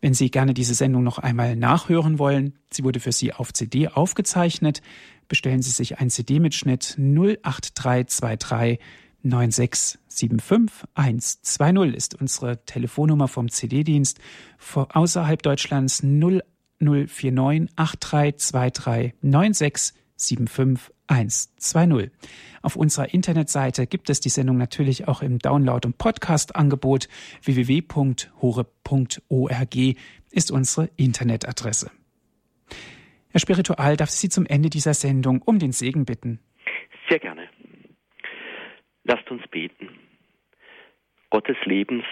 Wenn 0.00 0.14
Sie 0.14 0.30
gerne 0.30 0.54
diese 0.54 0.74
Sendung 0.74 1.02
noch 1.02 1.18
einmal 1.18 1.56
nachhören 1.56 2.18
wollen, 2.18 2.58
sie 2.70 2.84
wurde 2.84 3.00
für 3.00 3.12
Sie 3.12 3.32
auf 3.32 3.52
CD 3.52 3.88
aufgezeichnet, 3.88 4.80
bestellen 5.26 5.62
Sie 5.62 5.70
sich 5.70 5.98
ein 5.98 6.10
CD-Mitschnitt 6.10 6.96
08323 6.98 8.78
9675 9.22 10.88
120 10.94 11.94
ist 11.96 12.14
unsere 12.20 12.64
Telefonnummer 12.64 13.26
vom 13.26 13.50
CD-Dienst. 13.50 14.18
Außerhalb 14.74 15.42
Deutschlands 15.42 16.02
0049 16.02 17.68
8323 17.76 19.14
9675 19.20 20.94
120. 21.08 22.10
Auf 22.62 22.76
unserer 22.76 23.12
Internetseite 23.12 23.86
gibt 23.86 24.10
es 24.10 24.20
die 24.20 24.28
Sendung 24.28 24.56
natürlich 24.56 25.08
auch 25.08 25.22
im 25.22 25.38
Download- 25.38 25.86
und 25.86 25.98
Podcast-Angebot. 25.98 27.08
www.hore.org 27.42 28.26
ist 30.30 30.50
unsere 30.50 30.90
Internetadresse. 30.96 31.90
Herr 33.30 33.40
Spiritual, 33.40 33.96
darf 33.96 34.08
ich 34.08 34.16
Sie 34.16 34.28
zum 34.28 34.46
Ende 34.46 34.70
dieser 34.70 34.94
Sendung 34.94 35.42
um 35.42 35.58
den 35.58 35.72
Segen 35.72 36.04
bitten? 36.04 36.40
Sehr 37.08 37.18
gerne. 37.18 37.48
Lasst 39.04 39.30
uns 39.30 39.46
beten. 39.48 39.88
Gott 41.30 41.48
des 41.48 41.58
Lebens, 41.64 42.04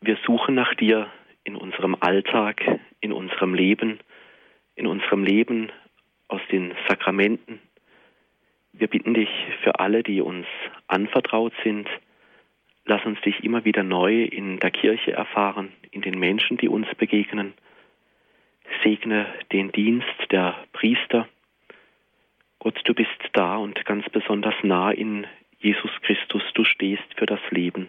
wir 0.00 0.16
suchen 0.26 0.54
nach 0.54 0.74
dir 0.74 1.10
in 1.44 1.56
unserem 1.56 1.96
Alltag, 1.98 2.60
in 3.00 3.12
unserem 3.12 3.54
Leben, 3.54 3.98
in 4.74 4.86
unserem 4.86 5.24
Leben 5.24 5.70
aus 6.28 6.40
den 6.50 6.74
Sakramenten, 6.88 7.60
wir 8.72 8.88
bitten 8.88 9.14
dich 9.14 9.28
für 9.62 9.78
alle, 9.78 10.02
die 10.02 10.20
uns 10.20 10.46
anvertraut 10.86 11.52
sind, 11.62 11.88
lass 12.84 13.04
uns 13.04 13.20
dich 13.20 13.44
immer 13.44 13.64
wieder 13.64 13.82
neu 13.82 14.24
in 14.24 14.58
der 14.58 14.70
Kirche 14.70 15.12
erfahren, 15.12 15.72
in 15.90 16.02
den 16.02 16.18
Menschen, 16.18 16.56
die 16.56 16.68
uns 16.68 16.86
begegnen. 16.96 17.54
Segne 18.82 19.26
den 19.52 19.70
Dienst 19.72 20.30
der 20.30 20.56
Priester. 20.72 21.28
Gott, 22.58 22.80
du 22.84 22.94
bist 22.94 23.10
da 23.32 23.56
und 23.56 23.84
ganz 23.84 24.08
besonders 24.10 24.54
nah 24.62 24.90
in 24.90 25.26
Jesus 25.58 25.90
Christus, 26.02 26.42
du 26.54 26.64
stehst 26.64 27.04
für 27.16 27.26
das 27.26 27.40
Leben. 27.50 27.88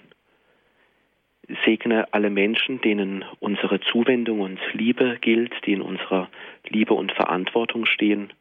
Segne 1.65 2.07
alle 2.13 2.29
Menschen, 2.29 2.79
denen 2.81 3.25
unsere 3.39 3.81
Zuwendung 3.81 4.41
und 4.41 4.59
Liebe 4.73 5.17
gilt, 5.19 5.53
die 5.65 5.73
in 5.73 5.81
unserer 5.81 6.29
Liebe 6.67 6.93
und 6.93 7.11
Verantwortung 7.11 7.85
stehen. 7.85 8.31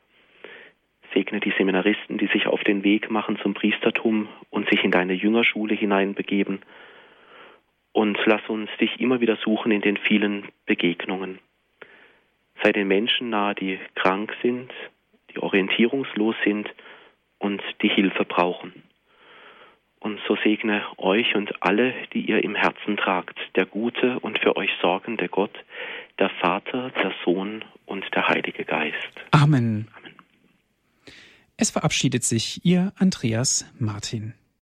Segne 1.12 1.40
die 1.40 1.52
Seminaristen, 1.56 2.18
die 2.18 2.28
sich 2.28 2.46
auf 2.46 2.62
den 2.64 2.84
Weg 2.84 3.10
machen 3.10 3.38
zum 3.42 3.54
Priestertum 3.54 4.28
und 4.50 4.68
sich 4.70 4.84
in 4.84 4.90
deine 4.90 5.14
Jüngerschule 5.14 5.74
hineinbegeben. 5.74 6.60
Und 7.92 8.18
lass 8.24 8.46
uns 8.48 8.70
dich 8.80 9.00
immer 9.00 9.20
wieder 9.20 9.36
suchen 9.36 9.70
in 9.72 9.82
den 9.82 9.96
vielen 9.96 10.48
Begegnungen. 10.66 11.38
Sei 12.62 12.72
den 12.72 12.88
Menschen 12.88 13.30
nahe, 13.30 13.54
die 13.54 13.78
krank 13.94 14.34
sind, 14.42 14.72
die 15.34 15.38
orientierungslos 15.38 16.36
sind 16.44 16.68
und 17.38 17.62
die 17.82 17.88
Hilfe 17.88 18.24
brauchen. 18.24 18.72
Und 20.00 20.18
so 20.26 20.36
segne 20.42 20.82
euch 20.96 21.34
und 21.36 21.62
alle, 21.62 21.94
die 22.12 22.22
ihr 22.22 22.42
im 22.42 22.56
Herzen 22.56 22.96
tragt, 22.96 23.38
der 23.54 23.66
gute 23.66 24.18
und 24.20 24.38
für 24.40 24.56
euch 24.56 24.70
sorgende 24.80 25.28
Gott, 25.28 25.56
der 26.18 26.28
Vater, 26.28 26.90
der 26.90 27.12
Sohn 27.24 27.64
und 27.86 28.04
der 28.14 28.26
Heilige 28.28 28.64
Geist. 28.64 29.12
Amen. 29.30 29.88
Es 31.62 31.70
verabschiedet 31.70 32.24
sich 32.24 32.64
Ihr 32.64 32.92
Andreas 32.96 33.64
Martin. 33.78 34.34